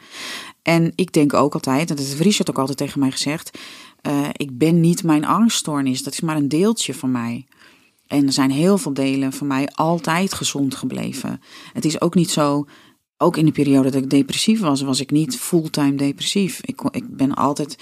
En 0.61 0.91
ik 0.95 1.13
denk 1.13 1.33
ook 1.33 1.53
altijd, 1.53 1.89
en 1.89 1.95
dat 1.95 2.05
heeft 2.05 2.19
Richard 2.19 2.49
ook 2.49 2.59
altijd 2.59 2.77
tegen 2.77 2.99
mij 2.99 3.11
gezegd, 3.11 3.57
eh, 4.01 4.27
ik 4.31 4.57
ben 4.57 4.79
niet 4.79 5.03
mijn 5.03 5.25
angststoornis. 5.25 6.03
Dat 6.03 6.13
is 6.13 6.21
maar 6.21 6.35
een 6.35 6.47
deeltje 6.47 6.93
van 6.93 7.11
mij. 7.11 7.45
En 8.07 8.25
er 8.25 8.33
zijn 8.33 8.51
heel 8.51 8.77
veel 8.77 8.93
delen 8.93 9.33
van 9.33 9.47
mij 9.47 9.67
altijd 9.67 10.33
gezond 10.33 10.75
gebleven. 10.75 11.41
Het 11.73 11.85
is 11.85 12.01
ook 12.01 12.15
niet 12.15 12.29
zo, 12.29 12.65
ook 13.17 13.37
in 13.37 13.45
de 13.45 13.51
periode 13.51 13.89
dat 13.89 14.03
ik 14.03 14.09
depressief 14.09 14.59
was, 14.59 14.81
was 14.81 14.99
ik 14.99 15.11
niet 15.11 15.37
fulltime 15.37 15.95
depressief. 15.95 16.59
Ik, 16.61 16.81
ik 16.91 17.15
ben 17.15 17.33
altijd 17.33 17.77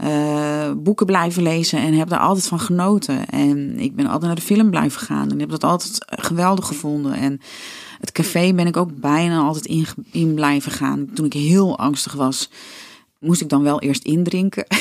eh, 0.00 0.70
boeken 0.76 1.06
blijven 1.06 1.42
lezen 1.42 1.78
en 1.78 1.94
heb 1.94 2.08
daar 2.08 2.18
altijd 2.18 2.46
van 2.46 2.60
genoten. 2.60 3.26
En 3.26 3.78
ik 3.78 3.94
ben 3.94 4.04
altijd 4.04 4.24
naar 4.24 4.34
de 4.34 4.40
film 4.40 4.70
blijven 4.70 5.00
gaan 5.00 5.30
en 5.30 5.40
heb 5.40 5.50
dat 5.50 5.64
altijd 5.64 5.98
geweldig 6.06 6.66
gevonden. 6.66 7.14
En 7.14 7.40
het 8.00 8.12
café 8.12 8.52
ben 8.52 8.66
ik 8.66 8.76
ook 8.76 9.00
bijna 9.00 9.40
altijd 9.40 9.66
in, 9.66 9.86
in 10.12 10.34
blijven 10.34 10.72
gaan. 10.72 11.08
Toen 11.14 11.24
ik 11.24 11.32
heel 11.32 11.78
angstig 11.78 12.12
was, 12.12 12.50
moest 13.18 13.40
ik 13.40 13.48
dan 13.48 13.62
wel 13.62 13.80
eerst 13.80 14.04
indrinken. 14.04 14.66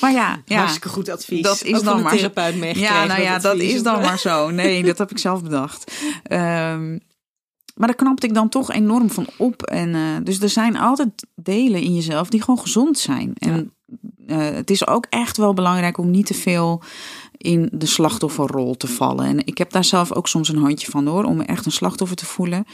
maar 0.00 0.12
ja, 0.12 0.42
ja. 0.44 0.56
Hartstikke 0.56 0.88
goed 0.88 1.08
advies. 1.08 1.42
Dat 1.42 1.64
is 1.64 1.76
Ook 1.76 1.84
dan 1.84 2.02
maar 2.02 2.16
therapeut. 2.16 2.76
Ja, 2.76 3.04
nou 3.04 3.22
ja, 3.22 3.38
dat 3.38 3.52
advies. 3.52 3.72
is 3.72 3.82
dan 3.82 4.00
maar 4.00 4.18
zo. 4.18 4.50
Nee, 4.50 4.84
dat 4.84 4.98
heb 4.98 5.10
ik 5.10 5.18
zelf 5.18 5.42
bedacht. 5.42 5.92
Ehm, 6.22 6.98
maar 7.76 7.88
daar 7.88 7.96
knapte 7.96 8.26
ik 8.26 8.34
dan 8.34 8.48
toch 8.48 8.72
enorm 8.72 9.10
van 9.10 9.26
op. 9.38 9.62
En, 9.62 9.94
eh, 9.94 10.00
dus 10.22 10.40
er 10.40 10.48
zijn 10.48 10.76
altijd 10.76 11.26
delen 11.34 11.80
in 11.80 11.94
jezelf 11.94 12.28
die 12.28 12.40
gewoon 12.40 12.60
gezond 12.60 12.98
zijn. 12.98 13.32
En 13.34 13.72
eh, 14.26 14.38
het 14.38 14.70
is 14.70 14.86
ook 14.86 15.06
echt 15.10 15.36
wel 15.36 15.54
belangrijk 15.54 15.98
om 15.98 16.10
niet 16.10 16.26
te 16.26 16.34
veel 16.34 16.82
in 17.36 17.68
de 17.72 17.86
slachtofferrol 17.86 18.76
te 18.76 18.86
vallen. 18.86 19.26
En 19.26 19.46
ik 19.46 19.58
heb 19.58 19.70
daar 19.70 19.84
zelf 19.84 20.12
ook 20.12 20.28
soms 20.28 20.48
een 20.48 20.58
handje 20.58 20.90
van 20.90 21.06
hoor, 21.06 21.24
om 21.24 21.36
me 21.36 21.44
echt 21.44 21.66
een 21.66 21.72
slachtoffer 21.72 22.16
te 22.16 22.26
voelen. 22.26 22.64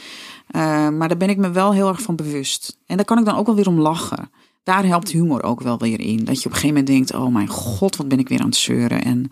Eh, 0.47 0.89
maar 0.89 1.07
daar 1.07 1.17
ben 1.17 1.29
ik 1.29 1.37
me 1.37 1.51
wel 1.51 1.73
heel 1.73 1.87
erg 1.87 2.01
van 2.01 2.15
bewust. 2.15 2.77
En 2.85 2.95
daar 2.95 3.05
kan 3.05 3.19
ik 3.19 3.25
dan 3.25 3.35
ook 3.35 3.45
wel 3.45 3.55
weer 3.55 3.67
om 3.67 3.79
lachen. 3.79 4.29
Daar 4.63 4.85
helpt 4.85 5.11
humor 5.11 5.43
ook 5.43 5.61
wel 5.61 5.77
weer 5.77 5.99
in. 5.99 6.25
Dat 6.25 6.41
je 6.41 6.45
op 6.45 6.51
een 6.51 6.59
gegeven 6.59 6.67
moment 6.67 6.87
denkt, 6.87 7.13
oh 7.13 7.33
mijn 7.33 7.47
god, 7.47 7.95
wat 7.95 8.07
ben 8.07 8.19
ik 8.19 8.29
weer 8.29 8.39
aan 8.39 8.45
het 8.45 8.55
zeuren. 8.55 9.03
En 9.03 9.31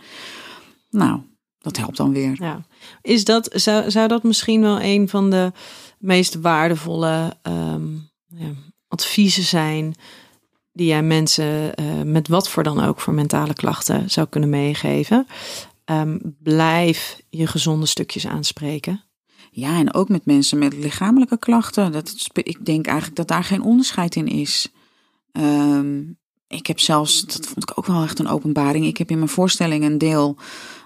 nou, 0.89 1.19
dat 1.61 1.77
helpt 1.77 1.97
dan 1.97 2.13
weer. 2.13 2.35
Ja. 2.39 2.65
Is 3.01 3.23
dat, 3.23 3.49
zou, 3.53 3.91
zou 3.91 4.07
dat 4.07 4.23
misschien 4.23 4.61
wel 4.61 4.81
een 4.81 5.09
van 5.09 5.29
de 5.29 5.51
meest 5.99 6.35
waardevolle 6.35 7.37
ehm, 7.41 7.93
ja, 8.27 8.49
adviezen 8.87 9.43
zijn 9.43 9.95
die 10.73 10.87
jij 10.87 11.03
mensen 11.03 11.75
eh, 11.75 12.01
met 12.01 12.27
wat 12.27 12.49
voor 12.49 12.63
dan 12.63 12.83
ook 12.83 12.99
voor 12.99 13.13
mentale 13.13 13.53
klachten 13.53 14.09
zou 14.09 14.27
kunnen 14.27 14.49
meegeven? 14.49 15.27
Ehm, 15.85 16.17
blijf 16.39 17.21
je 17.29 17.47
gezonde 17.47 17.85
stukjes 17.85 18.27
aanspreken. 18.27 19.03
Ja, 19.51 19.77
en 19.77 19.93
ook 19.93 20.09
met 20.09 20.25
mensen 20.25 20.57
met 20.57 20.73
lichamelijke 20.73 21.37
klachten. 21.37 21.91
Dat, 21.91 22.27
ik 22.33 22.65
denk 22.65 22.85
eigenlijk 22.85 23.17
dat 23.17 23.27
daar 23.27 23.43
geen 23.43 23.61
onderscheid 23.61 24.15
in 24.15 24.27
is. 24.27 24.71
Ehm, 25.31 25.99
ik 26.47 26.67
heb 26.67 26.79
zelfs, 26.79 27.21
dat 27.21 27.45
vond 27.45 27.69
ik 27.69 27.77
ook 27.77 27.85
wel 27.85 28.03
echt 28.03 28.19
een 28.19 28.27
openbaring. 28.27 28.85
Ik 28.85 28.97
heb 28.97 29.09
in 29.11 29.17
mijn 29.17 29.29
voorstelling 29.29 29.83
een 29.83 29.97
deel, 29.97 30.37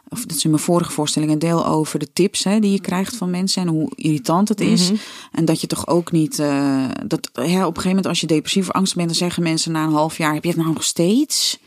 of 0.09 0.25
dat 0.25 0.37
is 0.37 0.43
in 0.43 0.49
mijn 0.49 0.61
vorige 0.61 0.91
voorstelling, 0.91 1.31
een 1.31 1.39
deel 1.39 1.65
over 1.65 1.99
de 1.99 2.13
tips 2.13 2.43
hè, 2.43 2.59
die 2.59 2.71
je 2.71 2.81
krijgt 2.81 3.15
van 3.15 3.29
mensen 3.29 3.61
en 3.61 3.67
hoe 3.67 3.91
irritant 3.95 4.49
het 4.49 4.61
is. 4.61 4.91
Mhm. 4.91 4.99
En 5.31 5.45
dat 5.45 5.61
je 5.61 5.67
toch 5.67 5.87
ook 5.87 6.11
niet, 6.11 6.39
eh, 6.39 6.85
dat 7.05 7.29
ja, 7.33 7.41
op 7.41 7.45
een 7.45 7.65
gegeven 7.65 7.87
moment 7.87 8.05
als 8.05 8.21
je 8.21 8.27
depressief 8.27 8.67
of 8.67 8.75
angstig 8.75 8.97
bent, 8.97 9.09
dan 9.09 9.17
zeggen 9.17 9.43
mensen 9.43 9.71
na 9.71 9.83
een 9.83 9.91
half 9.91 10.17
jaar, 10.17 10.33
heb 10.33 10.43
je 10.43 10.49
het 10.49 10.59
nou 10.59 10.73
nog 10.73 10.83
steeds? 10.83 11.59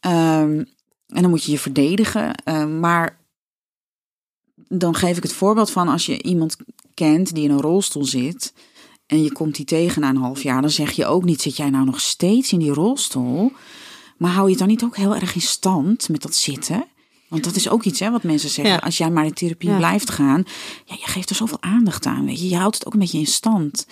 Ehm, 0.00 0.64
en 1.06 1.22
dan 1.22 1.30
moet 1.30 1.44
je 1.44 1.52
je 1.52 1.58
verdedigen. 1.58 2.34
Ehm, 2.34 2.80
maar 2.80 3.18
dan 4.68 4.94
geef 4.94 5.16
ik 5.16 5.22
het 5.22 5.32
voorbeeld 5.32 5.70
van 5.70 5.88
als 5.88 6.06
je 6.06 6.22
iemand 6.22 6.56
kent 6.94 7.34
die 7.34 7.44
in 7.44 7.50
een 7.50 7.60
rolstoel 7.60 8.04
zit 8.04 8.52
en 9.06 9.22
je 9.22 9.32
komt 9.32 9.56
die 9.56 9.64
tegen 9.64 10.00
na 10.00 10.08
een 10.08 10.16
half 10.16 10.42
jaar, 10.42 10.60
dan 10.60 10.70
zeg 10.70 10.90
je 10.90 11.06
ook 11.06 11.24
niet, 11.24 11.42
zit 11.42 11.56
jij 11.56 11.70
nou 11.70 11.84
nog 11.84 12.00
steeds 12.00 12.52
in 12.52 12.58
die 12.58 12.72
rolstoel? 12.72 13.52
Maar 14.16 14.30
hou 14.30 14.44
je 14.44 14.50
het 14.50 14.58
dan 14.58 14.68
niet 14.68 14.84
ook 14.84 14.96
heel 14.96 15.14
erg 15.14 15.34
in 15.34 15.40
stand 15.40 16.08
met 16.08 16.22
dat 16.22 16.34
zitten? 16.34 16.86
Want 17.28 17.44
dat 17.44 17.56
is 17.56 17.68
ook 17.68 17.84
iets 17.84 18.00
hè, 18.00 18.10
wat 18.10 18.22
mensen 18.22 18.48
zeggen. 18.50 18.74
Ja. 18.74 18.80
Als 18.80 18.98
jij 18.98 19.10
maar 19.10 19.24
in 19.24 19.32
therapie 19.32 19.70
Ja. 19.70 19.76
blijft 19.76 20.10
gaan, 20.10 20.42
ja, 20.84 20.94
je 20.98 21.06
geeft 21.06 21.30
er 21.30 21.36
zoveel 21.36 21.60
aandacht 21.62 22.06
aan. 22.06 22.24
Weet 22.26 22.40
je. 22.40 22.48
je 22.48 22.56
houdt 22.56 22.74
het 22.74 22.86
ook 22.86 22.92
een 22.92 22.98
beetje 22.98 23.18
in 23.18 23.26
stand. 23.26 23.86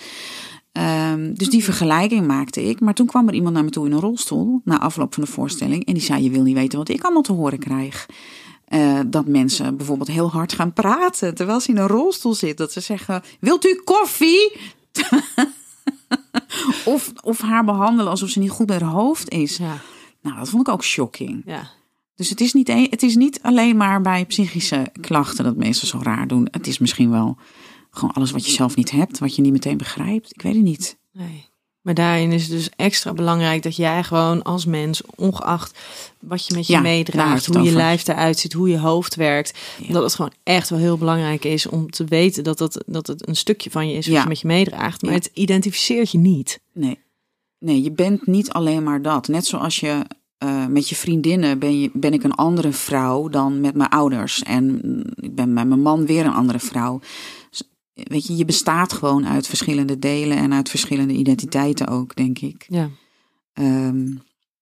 Ehm, 0.71 1.33
dus 1.33 1.49
die 1.49 1.63
vergelijking 1.63 2.27
maakte 2.27 2.63
ik. 2.63 2.79
Maar 2.79 2.93
toen 2.93 3.05
kwam 3.07 3.27
er 3.27 3.33
iemand 3.33 3.53
naar 3.53 3.63
me 3.63 3.69
toe 3.69 3.85
in 3.85 3.91
een 3.91 3.99
rolstoel 3.99 4.61
na 4.63 4.79
afloop 4.79 5.13
van 5.13 5.23
de 5.23 5.29
voorstelling. 5.29 5.85
En 5.85 5.93
die 5.93 6.03
zei: 6.03 6.23
Je 6.23 6.29
wil 6.29 6.41
niet 6.43 6.55
weten 6.55 6.77
wat 6.77 6.89
ik 6.89 7.03
allemaal 7.03 7.21
te 7.21 7.33
horen 7.33 7.59
krijg. 7.59 8.05
Eh, 8.65 8.99
dat 9.07 9.27
mensen 9.27 9.77
bijvoorbeeld 9.77 10.09
heel 10.09 10.29
hard 10.31 10.53
gaan 10.53 10.73
praten 10.73 11.35
terwijl 11.35 11.59
ze 11.59 11.69
in 11.69 11.77
een 11.77 11.87
rolstoel 11.87 12.33
zit. 12.33 12.57
Dat 12.57 12.71
ze 12.71 12.79
zeggen: 12.79 13.21
Wilt 13.39 13.65
u 13.65 13.81
koffie? 13.83 14.55
of, 16.85 17.11
of 17.23 17.41
haar 17.41 17.63
behandelen 17.65 18.11
alsof 18.11 18.29
ze 18.29 18.39
niet 18.39 18.49
goed 18.49 18.65
bij 18.65 18.77
haar 18.79 18.89
hoofd 18.89 19.29
is. 19.29 19.57
Ja, 19.57 19.77
Nou, 20.21 20.37
dat 20.37 20.49
vond 20.49 20.67
ik 20.67 20.73
ook 20.73 20.83
shocking. 20.83 21.41
ja. 21.45 21.75
Dus 22.17 22.29
het 22.29 22.41
is, 22.41 22.53
niet, 22.53 22.67
het 22.67 23.03
is 23.03 23.15
niet 23.15 23.39
alleen 23.41 23.77
maar 23.77 24.01
bij 24.01 24.25
psychische 24.25 24.91
klachten 25.01 25.43
dat 25.43 25.55
mensen 25.55 25.87
zo 25.87 25.99
raar 26.01 26.27
doen. 26.27 26.47
Het 26.51 26.67
is 26.67 26.77
misschien 26.77 27.09
wel 27.09 27.37
gewoon 27.91 28.13
alles 28.13 28.31
wat 28.31 28.45
je 28.45 28.51
zelf 28.51 28.75
niet 28.75 28.91
hebt, 28.91 29.19
wat 29.19 29.35
je 29.35 29.41
niet 29.41 29.51
meteen 29.51 29.77
begrijpt. 29.77 30.31
Ik 30.31 30.41
weet 30.41 30.53
het 30.53 30.63
niet. 30.63 30.97
Nee. 31.11 31.45
Maar 31.81 31.93
daarin 31.93 32.31
is 32.31 32.41
het 32.41 32.51
dus 32.51 32.69
extra 32.75 33.13
belangrijk 33.13 33.63
dat 33.63 33.75
jij 33.75 34.03
gewoon 34.03 34.43
als 34.43 34.65
mens, 34.65 35.01
ongeacht 35.15 35.79
wat 36.19 36.45
je 36.47 36.55
met 36.55 36.67
je 36.67 36.73
Ja, 36.73 36.79
meedraagt, 36.79 37.45
hoe 37.45 37.61
je 37.61 37.71
lijf 37.71 38.07
eruit 38.07 38.39
ziet, 38.39 38.53
hoe 38.53 38.69
je 38.69 38.79
hoofd 38.79 39.15
werkt, 39.15 39.57
Ja. 39.81 39.93
dat 39.93 40.03
het 40.03 40.15
gewoon 40.15 40.33
echt 40.43 40.69
wel 40.69 40.79
heel 40.79 40.97
belangrijk 40.97 41.43
is 41.45 41.67
om 41.67 41.89
te 41.89 42.03
weten 42.05 42.43
dat, 42.43 42.57
dat, 42.57 42.83
dat 42.85 43.07
het 43.07 43.27
een 43.27 43.35
stukje 43.35 43.69
van 43.71 43.89
je 43.89 43.97
is 43.97 44.05
wat 44.05 44.15
Ja. 44.15 44.21
je 44.21 44.27
met 44.27 44.39
je 44.39 44.47
meedraagt. 44.47 45.01
Maar 45.01 45.13
het 45.13 45.29
identificeert 45.33 46.11
je 46.11 46.17
niet. 46.17 46.59
Nee. 46.73 46.99
Nee, 47.59 47.83
je 47.83 47.91
bent 47.91 48.25
niet 48.27 48.49
alleen 48.51 48.83
maar 48.83 49.01
dat. 49.01 49.27
Net 49.27 49.45
zoals 49.45 49.79
je 49.79 50.05
eh, 50.37 50.65
met 50.65 50.89
je 50.89 50.95
vriendinnen 50.95 51.59
ben, 51.59 51.79
je, 51.79 51.89
ben 51.93 52.13
ik 52.13 52.23
een 52.23 52.35
andere 52.35 52.71
vrouw 52.71 53.27
dan 53.27 53.61
met 53.61 53.75
mijn 53.75 53.89
ouders. 53.89 54.43
En 54.43 54.81
ik 55.15 55.35
ben 55.35 55.53
met 55.53 55.67
mijn 55.67 55.81
man 55.81 56.05
weer 56.05 56.25
een 56.25 56.33
andere 56.33 56.59
vrouw. 56.59 56.99
Dus, 57.49 57.63
weet 57.93 58.27
je, 58.27 58.35
je 58.35 58.45
bestaat 58.45 58.93
gewoon 58.93 59.27
uit 59.27 59.47
verschillende 59.47 59.99
delen 59.99 60.37
en 60.37 60.53
uit 60.53 60.69
verschillende 60.69 61.13
identiteiten 61.13 61.87
ook, 61.87 62.15
denk 62.15 62.39
ik. 62.39 62.65
Ja. 62.67 62.89
Ehm, 63.53 64.15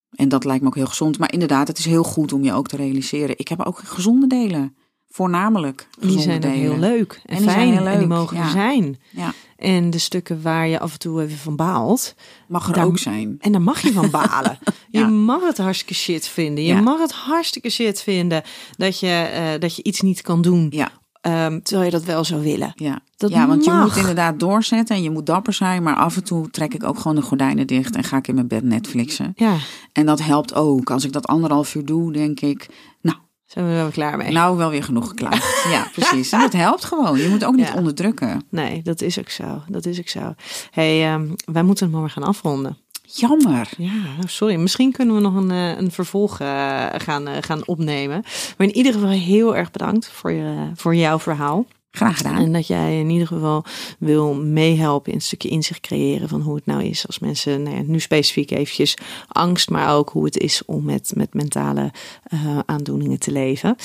en 0.09 0.30
dat 0.30 0.43
lijkt 0.43 0.61
me 0.61 0.67
ook 0.67 0.76
heel 0.76 0.86
gezond. 0.86 1.19
Maar 1.19 1.34
inderdaad, 1.34 1.67
het 1.67 1.78
is 1.78 1.86
heel 1.86 2.03
goed 2.03 2.34
om 2.34 2.43
je 2.43 2.53
ook 2.53 2.67
te 2.67 2.78
realiseren. 2.78 3.38
Ik 3.38 3.47
heb 3.47 3.61
ook 3.61 3.80
gezonde 3.80 4.28
delen. 4.28 4.76
Voornamelijk 5.16 5.88
Die 5.99 6.20
zijn 6.20 6.41
delen. 6.41 6.57
heel 6.57 6.78
leuk 6.78 7.22
en, 7.26 7.41
fijn 7.41 7.88
en 7.88 7.97
die 7.99 8.07
mogen 8.07 8.38
er 8.38 8.49
zijn. 8.49 8.99
Ja, 9.11 9.34
En 9.57 9.89
de 9.89 9.97
stukken 9.97 10.41
waar 10.41 10.68
je 10.68 10.80
af 10.80 10.93
en 10.93 10.99
toe 10.99 11.22
even 11.22 11.38
van 11.38 11.55
baalt, 11.55 12.16
mag 12.47 12.68
er 12.68 12.74
Daar- 12.74 12.86
ook 12.86 12.97
zijn. 12.97 13.36
En 13.39 13.51
daar 13.51 13.61
mag 13.61 13.82
je 13.82 13.91
van 13.93 14.09
balen. 14.09 14.57
Je 14.89 15.05
mag 15.05 15.41
het 15.47 15.57
hartstikke 15.57 15.93
shit 15.93 16.28
vinden. 16.28 16.63
Je 16.63 16.76
mag 16.82 16.99
het 16.99 17.11
hartstikke 17.11 17.70
shit 17.70 18.01
vinden 18.01 18.43
dat 18.78 18.99
je, 18.99 19.07
eh, 19.07 19.59
dat 19.59 19.76
je 19.76 19.84
iets 19.84 20.01
niet 20.01 20.22
kan 20.22 20.41
doen. 20.41 20.68
Ja, 20.70 20.91
ehm, 21.22 21.59
terwijl 21.61 21.86
je 21.86 21.91
dat 21.91 22.03
wel 22.03 22.24
zou 22.24 22.41
willen. 22.43 22.72
ja. 22.76 22.99
Dat 23.18 23.30
ja, 23.30 23.47
want 23.47 23.66
je 23.66 23.72
moet 23.72 23.95
inderdaad 23.95 24.39
doorzetten 24.39 24.95
en 24.95 25.03
je 25.03 25.09
moet 25.09 25.26
dapper 25.26 25.53
zijn. 25.53 25.84
Maar 25.84 25.95
af 25.95 26.16
en 26.16 26.24
toe 26.24 26.49
trek 26.49 26.74
ik 26.74 26.84
ook 26.84 26.97
gewoon 26.99 27.16
de 27.16 27.22
gordijnen 27.22 27.68
dicht 27.68 27.95
en 27.95 28.03
ga 28.03 28.18
ik 28.18 28.28
in 28.28 28.36
mijn 28.36 28.47
bed 28.47 28.63
Netflixen. 28.63 29.34
Ja, 29.36 29.55
En 29.93 30.05
dat 30.05 30.22
helpt 30.22 30.53
ook. 30.53 30.89
Als 30.91 31.05
ik 31.05 31.11
dat 31.11 31.28
anderhalf 31.28 31.76
uur 31.76 31.86
doe, 31.86 32.11
denk 32.13 32.39
ik, 32.39 32.68
nou, 33.01 33.18
zijn 33.45 33.65
we 33.65 33.71
er 33.71 33.77
wel 33.77 33.89
klaar 33.89 34.17
mee. 34.17 34.31
nou 34.31 34.57
wel 34.57 34.69
weer 34.69 34.83
genoeg 34.83 35.07
geklaagd. 35.07 35.63
Ja, 35.71 35.87
precies. 35.93 36.31
En 36.31 36.39
het 36.39 36.53
helpt 36.53 36.83
gewoon. 36.85 37.17
Je 37.17 37.27
moet 37.29 37.45
ook 37.45 37.55
niet 37.55 37.67
Ja. 37.67 37.73
onderdrukken. 37.75 38.43
Nee, 38.49 38.81
dat 38.83 39.01
is 39.01 39.19
ook 39.19 39.29
zo. 39.29 39.61
Dat 39.67 39.85
is 39.85 39.99
ook 39.99 40.07
zo. 40.07 40.33
hey, 40.71 41.13
ehm, 41.13 41.27
wij 41.45 41.63
moeten 41.63 41.85
het 41.91 41.95
maar 41.95 42.09
gaan 42.09 42.23
afronden. 42.23 42.77
Jammer. 43.07 43.69
Ja, 43.77 43.91
sorry. 44.27 44.55
Misschien 44.55 44.91
kunnen 44.91 45.15
we 45.15 45.21
nog 45.21 45.35
een, 45.35 45.51
eh, 45.51 45.77
een 45.77 45.91
vervolg 45.91 46.39
eh, 46.39 46.85
gaan, 46.97 47.27
eh, 47.27 47.37
gaan 47.41 47.67
opnemen. 47.67 48.23
Maar 48.57 48.67
in 48.67 48.75
ieder 48.75 48.93
geval 48.93 49.09
heel 49.09 49.55
erg 49.55 49.71
bedankt 49.71 50.07
voor, 50.07 50.31
je, 50.31 50.71
voor 50.75 50.95
jouw 50.95 51.19
verhaal. 51.19 51.65
Graag 51.95 52.17
gedaan. 52.17 52.37
En 52.37 52.53
dat 52.53 52.67
jij 52.67 52.99
in 52.99 53.09
ieder 53.09 53.27
geval 53.27 53.65
wil 53.99 54.33
meehelpen 54.33 55.11
in 55.11 55.17
een 55.17 55.23
stukje 55.23 55.49
inzicht 55.49 55.79
creëren 55.79 56.29
van 56.29 56.41
hoe 56.41 56.55
het 56.55 56.65
nou 56.65 56.83
is 56.83 57.07
als 57.07 57.19
mensen, 57.19 57.63
nou 57.63 57.75
ja, 57.75 57.81
nu 57.85 57.99
specifiek 57.99 58.51
eventjes 58.51 58.97
angst, 59.27 59.69
maar 59.69 59.95
ook 59.95 60.09
hoe 60.09 60.25
het 60.25 60.37
is 60.37 60.65
om 60.65 60.83
met, 60.83 61.11
met 61.15 61.33
mentale 61.33 61.91
eh, 62.23 62.59
aandoeningen 62.65 63.19
te 63.19 63.31
leven. 63.31 63.75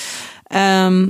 Ehm, 0.43 1.09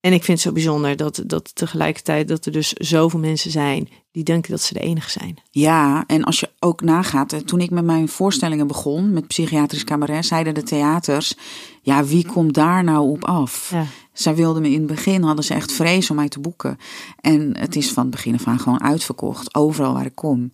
en 0.00 0.12
ik 0.12 0.24
vind 0.24 0.38
het 0.38 0.40
zo 0.40 0.52
bijzonder 0.52 0.96
dat, 0.96 1.22
dat 1.26 1.54
tegelijkertijd 1.54 2.28
dat 2.28 2.46
er 2.46 2.52
dus 2.52 2.72
zoveel 2.72 3.20
mensen 3.20 3.50
zijn 3.50 3.88
die 4.10 4.24
denken 4.24 4.50
dat 4.50 4.62
ze 4.62 4.74
de 4.74 4.80
enige 4.80 5.10
zijn. 5.10 5.38
Ja, 5.50 6.04
en 6.06 6.24
als 6.24 6.40
je 6.40 6.50
ook 6.58 6.80
nagaat, 6.80 7.46
toen 7.46 7.60
ik 7.60 7.70
met 7.70 7.84
mijn 7.84 8.08
voorstellingen 8.08 8.66
begon, 8.66 9.12
met 9.12 9.26
psychiatrisch 9.26 9.84
cabaret, 9.84 10.26
zeiden 10.26 10.54
de 10.54 10.62
theaters, 10.62 11.34
ja, 11.82 12.04
wie 12.04 12.26
komt 12.26 12.54
daar 12.54 12.84
nou 12.84 13.08
op 13.08 13.24
af? 13.24 13.70
Ja. 13.70 13.86
Zij 14.16 14.34
wilden 14.34 14.62
me 14.62 14.68
in 14.70 14.78
het 14.78 14.86
begin, 14.86 15.22
hadden 15.22 15.44
ze 15.44 15.54
echt 15.54 15.72
vrees 15.72 16.10
om 16.10 16.16
mij 16.16 16.28
te 16.28 16.40
boeken. 16.40 16.76
En 17.20 17.56
het 17.58 17.76
is 17.76 17.92
van 17.92 18.02
het 18.02 18.10
begin 18.12 18.34
af 18.34 18.46
aan 18.46 18.58
gewoon 18.58 18.82
uitverkocht, 18.82 19.54
overal 19.54 19.92
waar 19.92 20.04
ik 20.06 20.14
kom. 20.14 20.52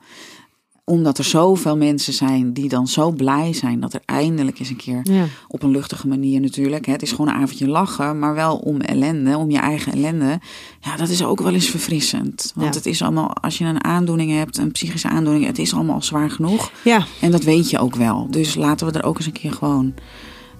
Omdat 0.84 1.18
er 1.18 1.24
zoveel 1.24 1.76
mensen 1.76 2.12
zijn 2.12 2.52
die 2.52 2.68
dan 2.68 2.86
zo 2.88 3.10
blij 3.10 3.52
zijn 3.52 3.80
dat 3.80 3.92
er 3.94 4.00
eindelijk 4.04 4.58
eens 4.58 4.68
een 4.68 4.76
keer 4.76 5.00
Ja. 5.02 5.24
op 5.48 5.62
een 5.62 5.70
luchtige 5.70 6.08
manier 6.08 6.40
natuurlijk. 6.40 6.86
hè, 6.86 6.92
Het 6.92 7.02
is 7.02 7.10
gewoon 7.10 7.28
een 7.28 7.34
avondje 7.34 7.68
lachen, 7.68 8.18
maar 8.18 8.34
wel 8.34 8.56
om 8.56 8.80
ellende, 8.80 9.36
om 9.36 9.50
je 9.50 9.58
eigen 9.58 9.92
ellende. 9.92 10.40
Ja, 10.80 10.96
dat 10.96 11.08
is 11.08 11.24
ook 11.24 11.40
wel 11.40 11.52
eens 11.54 11.68
verfrissend. 11.70 12.52
Want 12.54 12.68
Ja. 12.68 12.76
het 12.76 12.86
is 12.86 13.02
allemaal, 13.02 13.34
als 13.34 13.58
je 13.58 13.64
een 13.64 13.84
aandoening 13.84 14.30
hebt, 14.32 14.58
een 14.58 14.70
psychische 14.72 15.08
aandoening, 15.08 15.46
het 15.46 15.58
is 15.58 15.74
allemaal 15.74 15.94
al 15.94 16.02
zwaar 16.02 16.30
genoeg. 16.30 16.70
ja, 16.84 17.06
En 17.20 17.30
dat 17.30 17.42
weet 17.42 17.70
je 17.70 17.78
ook 17.78 17.94
wel. 17.94 18.26
Dus 18.30 18.54
laten 18.54 18.86
we 18.86 18.98
er 18.98 19.04
ook 19.04 19.16
eens 19.16 19.26
een 19.26 19.32
keer 19.32 19.52
gewoon 19.52 19.94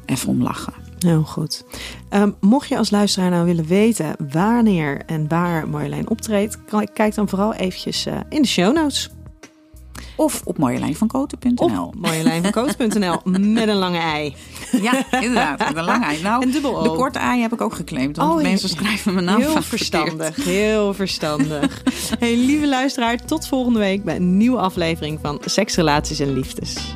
even 0.07 0.29
om 0.29 0.43
lachen. 0.43 0.73
Heel 1.03 1.23
goed. 1.23 1.65
Ehm, 2.09 2.31
mocht 2.41 2.69
je 2.69 2.77
als 2.77 2.91
luisteraar 2.91 3.31
nou 3.31 3.45
willen 3.45 3.65
weten 3.67 4.17
wanneer 4.33 5.03
en 5.07 5.29
waar 5.29 5.69
Marjolein 5.69 6.11
optreedt, 6.11 6.59
kijk 6.93 7.15
dan 7.15 7.29
vooral 7.29 7.55
eventjes 7.55 8.07
eh, 8.07 8.15
in 8.29 8.43
de 8.43 8.49
show 8.49 8.75
notes. 8.75 9.11
Of 10.17 10.41
op 10.45 10.59
marjolein.vankoten.nl. 10.59 13.15
Op 13.15 13.25
met 13.39 13.69
een 13.69 13.77
lange 13.77 13.99
ei. 13.99 14.35
Ja, 14.83 14.93
inderdaad. 15.21 15.59
Met 15.59 15.77
een 15.77 15.85
lange 15.85 16.05
ei. 16.05 16.23
Nou, 16.23 16.43
En 16.43 16.51
dubbel 16.51 16.83
de 16.83 16.91
O. 16.91 16.95
korte 16.95 17.19
ei 17.19 17.41
heb 17.41 17.53
ik 17.53 17.61
ook 17.61 17.75
geclaimd. 17.75 18.17
Want 18.17 18.35
Oh, 18.35 18.43
mensen 18.43 18.69
schrijven 18.69 19.15
mijn 19.15 19.27
naam 19.27 19.41
Heel 19.41 19.63
verstandig, 19.63 20.27
verkeerd. 20.35 20.47
heel 20.47 20.95
verstandig. 20.95 21.83
hey, 22.19 22.37
lieve 22.37 22.69
luisteraar, 22.69 23.25
tot 23.25 23.49
volgende 23.49 23.79
week 23.79 24.05
bij 24.05 24.17
een 24.17 24.37
nieuwe 24.37 24.59
aflevering 24.59 25.19
van 25.23 25.41
Seks, 25.45 25.77
Relaties 25.77 26.19
en 26.19 26.33
Liefdes. 26.33 26.95